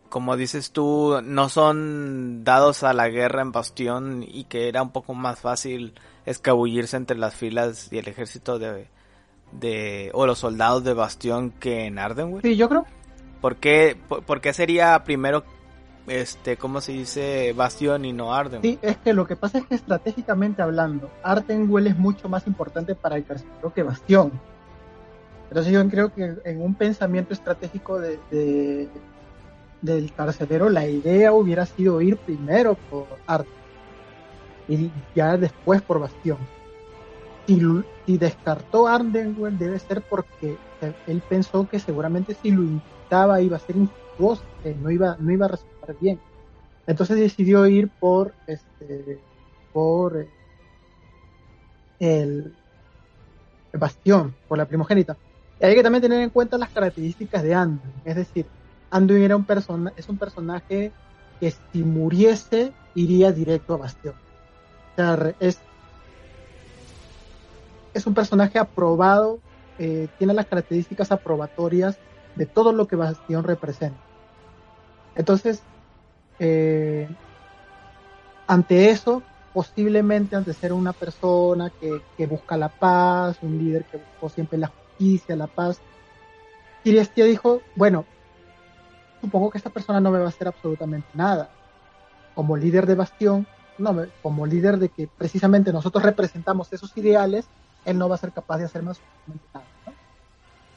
como 0.09 0.37
dices 0.37 0.71
tú, 0.73 1.21
no 1.23 1.49
son 1.49 2.45
dados 2.45 2.83
a 2.83 2.93
la 2.93 3.09
guerra 3.09 3.43
en 3.43 3.53
Bastión 3.53 4.25
y 4.27 4.45
que 4.45 4.69
era 4.69 4.83
un 4.83 4.91
poco 4.91 5.15
más 5.15 5.41
fácil 5.41 5.95
escabullirse 6.27 6.97
entre 6.97 7.19
las 7.19 7.35
filas 7.35 7.89
y 7.93 7.99
el 7.99 8.09
ejército 8.09 8.59
de, 8.59 8.89
de 9.53 10.11
o 10.15 10.27
los 10.27 10.39
soldados 10.39 10.85
de 10.85 10.95
Bastión 10.95 11.51
que 11.51 11.87
en 11.87 11.99
Ardenwood. 11.99 12.43
Sí, 12.43 12.57
yo 12.57 12.69
creo. 12.69 12.87
¿Por 13.41 13.57
qué, 13.57 13.97
por, 14.09 14.25
por 14.25 14.41
qué 14.41 14.53
sería 14.53 15.05
primero 15.05 15.45
este, 16.09 16.57
¿cómo 16.57 16.81
se 16.81 16.93
dice? 16.93 17.53
Bastión 17.55 18.05
y 18.05 18.13
no 18.13 18.35
Arden. 18.35 18.63
Sí, 18.63 18.79
es 18.83 18.97
que 18.97 19.13
lo 19.13 19.27
que 19.27 19.37
pasa 19.37 19.59
es 19.59 19.67
que 19.67 19.75
estratégicamente 19.75 20.63
hablando, 20.63 21.11
Ardenwell 21.23 21.87
es 21.87 21.99
mucho 21.99 22.29
más 22.29 22.47
importante 22.47 22.95
para 22.95 23.17
el 23.17 23.25
carcelero 23.25 23.73
que 23.73 23.83
Bastión. 23.83 24.33
Entonces 25.51 25.73
yo 25.73 25.87
creo 25.89 26.13
que 26.13 26.35
en 26.45 26.61
un 26.61 26.75
pensamiento 26.75 27.33
estratégico 27.33 27.99
de, 27.99 28.89
del 29.83 30.13
carcelero 30.13 30.69
la 30.69 30.87
idea 30.87 31.33
hubiera 31.33 31.67
sido 31.67 32.01
ir 32.01 32.17
primero 32.17 32.75
por 32.91 33.07
Arden 33.27 33.59
y 34.69 34.91
ya 35.15 35.37
después 35.37 35.81
por 35.83 35.99
Bastión. 35.99 36.39
Si, 37.47 37.61
si 38.05 38.19
descartó 38.19 38.87
Ardenwell 38.87 39.57
debe 39.57 39.79
ser 39.79 40.03
porque 40.03 40.57
él 41.07 41.23
pensó 41.29 41.67
que 41.67 41.79
seguramente 41.79 42.35
si 42.35 42.51
lo 42.51 42.63
invitaba 42.63 43.41
iba 43.41 43.57
a 43.57 43.61
ser 43.61 43.77
infructuoso, 43.77 44.43
no 44.83 44.91
iba, 44.91 45.17
no 45.19 45.33
iba 45.33 45.47
a 45.47 45.51
resultar 45.51 45.97
bien. 46.01 46.21
Entonces 46.87 47.19
decidió 47.19 47.67
ir 47.67 47.89
por 47.89 48.35
este 48.47 49.19
por 49.73 50.17
eh, 50.17 50.29
el, 52.01 52.55
bastión, 53.73 54.35
por 54.49 54.59
la 54.59 54.67
primogénita. 54.67 55.17
Y 55.61 55.65
hay 55.65 55.75
que 55.75 55.83
también 55.83 56.03
tener 56.03 56.21
en 56.21 56.31
cuenta 56.31 56.59
las 56.59 56.71
características 56.71 57.43
de 57.43 57.55
Anduin. 57.55 57.93
Es 58.05 58.17
decir, 58.17 58.47
Anduin 58.91 59.23
era 59.23 59.37
un 59.37 59.45
persona, 59.45 59.93
es 59.97 60.09
un 60.09 60.19
personaje 60.19 60.93
que 61.41 61.51
si 61.51 61.85
muriese 61.85 62.73
iría 62.95 63.33
directo 63.33 63.75
a 63.75 63.79
Bastión. 63.79 64.15
O 64.15 64.95
sea, 64.97 65.35
es, 65.39 65.61
es 67.95 68.07
un 68.07 68.15
personaje 68.15 68.59
aprobado 68.59 69.41
eh, 69.81 70.09
tiene 70.19 70.35
las 70.35 70.47
características 70.47 71.13
aprobatorias 71.13 72.01
de 72.35 72.47
todo 72.47 72.73
lo 72.73 72.89
que 72.89 72.97
Bastión 72.97 73.45
representa. 73.45 74.01
Entonces, 75.15 75.63
eh, 76.41 77.09
ante 78.49 78.91
eso, 78.91 79.23
posiblemente 79.53 80.35
ante 80.35 80.53
ser 80.53 80.73
una 80.73 80.93
persona 80.93 81.73
que, 81.81 82.27
busca 82.27 82.57
la 82.57 82.71
paz, 82.71 83.39
un 83.41 83.57
líder 83.57 83.85
que 83.87 83.99
buscó 83.99 84.29
siempre 84.29 84.59
la 84.59 84.69
justicia, 84.69 85.37
la 85.37 85.47
paz, 85.47 85.81
Kiriestia 86.83 87.25
dijo, 87.25 87.63
bueno, 87.77 88.05
supongo 89.21 89.51
que 89.51 89.59
esta 89.59 89.71
persona 89.71 90.01
no 90.01 90.11
me 90.11 90.19
va 90.19 90.27
a 90.27 90.29
hacer 90.29 90.49
absolutamente 90.49 91.09
nada. 91.15 91.51
Como 92.35 92.57
líder 92.57 92.87
de 92.87 92.95
Bastión, 92.95 93.47
no, 93.79 93.95
como 94.23 94.47
líder 94.47 94.79
de 94.79 94.89
que 94.89 95.09
precisamente 95.09 95.73
nosotros 95.73 96.05
representamos 96.05 96.73
esos 96.73 96.97
ideales, 96.97 97.49
él 97.85 97.99
no 97.99 98.09
va 98.09 98.17
a 98.17 98.19
ser 98.19 98.33
capaz 98.33 98.59
de 98.59 98.65
hacer 98.65 98.83
más 98.83 99.01
nada. 99.55 99.67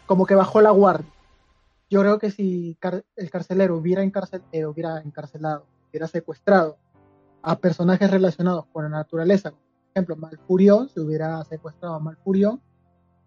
Como 0.05 0.25
que 0.25 0.35
bajó 0.35 0.61
la 0.61 0.71
guardia. 0.71 1.11
Yo 1.89 2.01
creo 2.01 2.19
que 2.19 2.31
si 2.31 2.77
el 3.15 3.29
carcelero 3.29 3.75
hubiera, 3.75 4.03
eh, 4.03 4.65
hubiera 4.65 5.01
encarcelado, 5.01 5.65
hubiera 5.89 6.07
secuestrado 6.07 6.77
a 7.41 7.57
personajes 7.57 8.09
relacionados 8.09 8.65
con 8.71 8.83
la 8.83 8.89
naturaleza, 8.89 9.51
por 9.51 9.59
ejemplo, 9.93 10.15
Malfurión, 10.15 10.87
si 10.87 11.01
hubiera 11.01 11.43
secuestrado 11.43 11.95
a 11.95 11.99
Malfurión, 11.99 12.61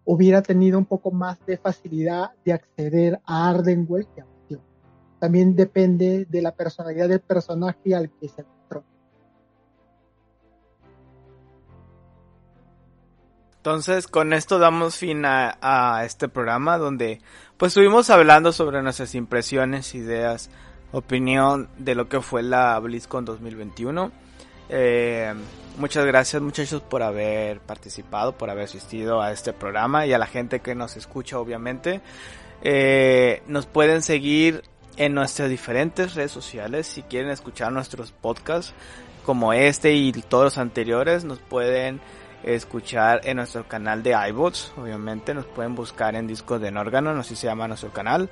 hubiera 0.03 0.41
tenido 0.41 0.79
un 0.79 0.85
poco 0.85 1.11
más 1.11 1.43
de 1.45 1.57
facilidad 1.57 2.31
de 2.43 2.53
acceder 2.53 3.19
a 3.25 3.49
Ardenwell 3.49 4.07
que 4.07 4.21
a 4.21 4.25
También 5.25 5.55
depende 5.55 6.27
de 6.29 6.39
la 6.39 6.53
personalidad 6.53 7.09
del 7.09 7.19
personaje 7.19 7.95
al 7.95 8.11
que 8.11 8.27
se 8.27 8.45
Entonces, 13.57 14.07
con 14.07 14.33
esto 14.33 14.59
damos 14.59 14.97
fin 14.97 15.23
a, 15.25 16.03
este 16.05 16.29
programa 16.29 16.77
donde 16.77 17.21
pues 17.57 17.71
estuvimos 17.71 18.11
hablando 18.11 18.51
sobre 18.51 18.83
nuestras 18.83 19.15
impresiones, 19.15 19.95
ideas, 19.95 20.51
opinión 20.91 21.69
de 21.79 21.95
lo 21.95 22.07
que 22.07 22.21
fue 22.21 22.43
la 22.43 22.77
BlizzCon 22.77 23.25
2021. 23.25 24.11
Eh, 24.69 25.33
muchas 25.79 26.05
gracias 26.05 26.39
muchachos 26.39 26.83
por 26.83 27.01
haber 27.01 27.61
participado, 27.61 28.37
por 28.37 28.51
haber 28.51 28.65
asistido 28.65 29.23
a 29.23 29.31
este 29.31 29.53
programa 29.53 30.05
y 30.05 30.13
a 30.13 30.19
la 30.19 30.27
gente 30.27 30.59
que 30.59 30.75
nos 30.75 30.95
escucha 30.97 31.39
obviamente. 31.39 32.01
Eh, 32.61 33.41
nos 33.47 33.65
pueden 33.65 34.03
seguir 34.03 34.63
en 34.97 35.13
nuestras 35.13 35.49
diferentes 35.49 36.15
redes 36.15 36.31
sociales 36.31 36.87
si 36.87 37.03
quieren 37.03 37.29
escuchar 37.29 37.71
nuestros 37.71 38.11
podcasts 38.11 38.73
como 39.25 39.53
este 39.53 39.93
y 39.93 40.11
todos 40.11 40.45
los 40.45 40.57
anteriores 40.57 41.25
nos 41.25 41.39
pueden 41.39 41.99
escuchar 42.43 43.21
en 43.23 43.37
nuestro 43.37 43.67
canal 43.67 44.03
de 44.03 44.15
iBots. 44.29 44.71
Obviamente 44.77 45.33
nos 45.33 45.45
pueden 45.45 45.75
buscar 45.75 46.15
en 46.15 46.27
Discos 46.27 46.61
de 46.61 46.71
Nórgano, 46.71 47.09
así 47.11 47.35
se 47.35 47.47
llama 47.47 47.67
nuestro 47.67 47.91
canal. 47.91 48.29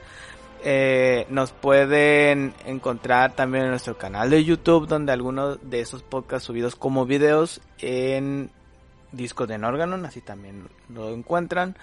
Eh, 0.65 1.25
nos 1.29 1.51
pueden 1.51 2.53
encontrar 2.65 3.33
también 3.35 3.65
en 3.65 3.71
nuestro 3.71 3.97
canal 3.97 4.29
de 4.29 4.43
YouTube, 4.43 4.87
donde 4.87 5.11
algunos 5.11 5.57
de 5.69 5.81
esos 5.81 6.03
podcasts 6.03 6.45
subidos 6.45 6.75
como 6.75 7.05
videos 7.05 7.59
en 7.79 8.49
Discos 9.11 9.47
de 9.47 9.57
Nórgano, 9.57 9.95
así 10.05 10.21
también 10.21 10.69
lo 10.89 11.09
encuentran. 11.09 11.75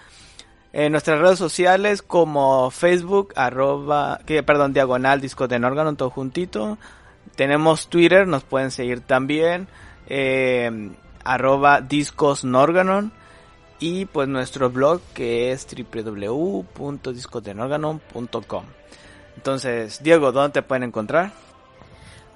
En 0.73 0.93
nuestras 0.93 1.21
redes 1.21 1.39
sociales 1.39 2.03
como 2.03 2.71
Facebook, 2.71 3.33
arroba, 3.37 4.21
que, 4.25 4.43
perdón, 4.43 4.73
diagonal 4.73 5.21
Discos 5.21 5.49
de 5.49 5.59
Nórgano, 5.59 5.97
todo 5.97 6.11
juntito. 6.11 6.79
Tenemos 7.35 7.89
Twitter, 7.89 8.29
nos 8.29 8.45
pueden 8.45 8.71
seguir 8.71 9.01
también. 9.01 9.67
Eh, 10.07 10.91
arroba 11.25 11.81
discosnorganon 11.81 13.13
y 13.79 14.05
pues 14.07 14.27
nuestro 14.29 14.71
blog 14.71 15.01
que 15.15 15.53
es 15.53 15.65
www.discosdenorganon.com. 15.67 18.65
Entonces, 19.37 20.03
Diego, 20.03 20.33
¿dónde 20.33 20.53
te 20.53 20.63
pueden 20.63 20.83
encontrar? 20.85 21.33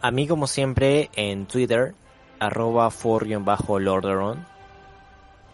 A 0.01 0.11
mí 0.11 0.27
como 0.27 0.47
siempre 0.47 1.11
en 1.15 1.45
Twitter, 1.47 1.95
arroba 2.39 2.91
for-lordaron 2.91 4.47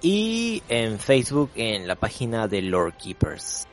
y 0.02 0.62
en 0.68 0.98
Facebook 0.98 1.50
en 1.54 1.86
la 1.86 1.96
página 1.96 2.48
de 2.48 2.62
Lord 2.62 2.94
Keepers. 2.96 3.66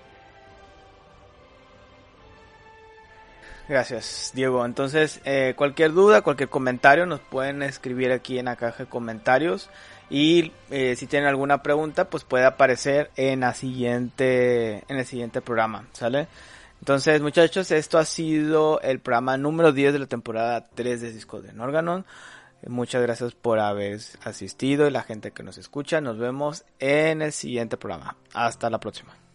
Gracias, 3.67 4.31
Diego. 4.33 4.65
Entonces, 4.65 5.19
eh, 5.25 5.53
cualquier 5.57 5.91
duda, 5.91 6.21
cualquier 6.21 6.47
comentario, 6.47 7.05
nos 7.05 7.19
pueden 7.19 7.61
escribir 7.63 8.13
aquí 8.13 8.39
en 8.39 8.45
la 8.45 8.55
caja 8.55 8.83
de 8.83 8.89
comentarios. 8.89 9.69
Y 10.09 10.53
eh, 10.69 10.95
si 10.95 11.05
tienen 11.05 11.27
alguna 11.27 11.61
pregunta, 11.61 12.09
pues 12.09 12.23
puede 12.23 12.45
aparecer 12.45 13.11
en 13.17 13.41
la 13.41 13.53
siguiente, 13.53 14.85
en 14.87 14.97
el 14.97 15.05
siguiente 15.05 15.41
programa, 15.41 15.85
¿sale? 15.91 16.27
Entonces, 16.79 17.21
muchachos, 17.21 17.69
esto 17.71 17.97
ha 17.97 18.05
sido 18.05 18.79
el 18.81 18.99
programa 18.99 19.35
número 19.35 19.73
10 19.73 19.91
de 19.91 19.99
la 19.99 20.05
temporada 20.05 20.65
3 20.73 21.01
de 21.01 21.11
Disco 21.11 21.41
de 21.41 21.51
Norganon. 21.51 22.05
Muchas 22.65 23.01
gracias 23.01 23.33
por 23.33 23.59
haber 23.59 23.99
asistido 24.23 24.87
y 24.87 24.91
la 24.91 25.03
gente 25.03 25.31
que 25.31 25.43
nos 25.43 25.57
escucha. 25.57 26.01
Nos 26.01 26.17
vemos 26.17 26.65
en 26.79 27.21
el 27.21 27.31
siguiente 27.31 27.77
programa. 27.77 28.17
Hasta 28.33 28.69
la 28.69 28.79
próxima. 28.79 29.26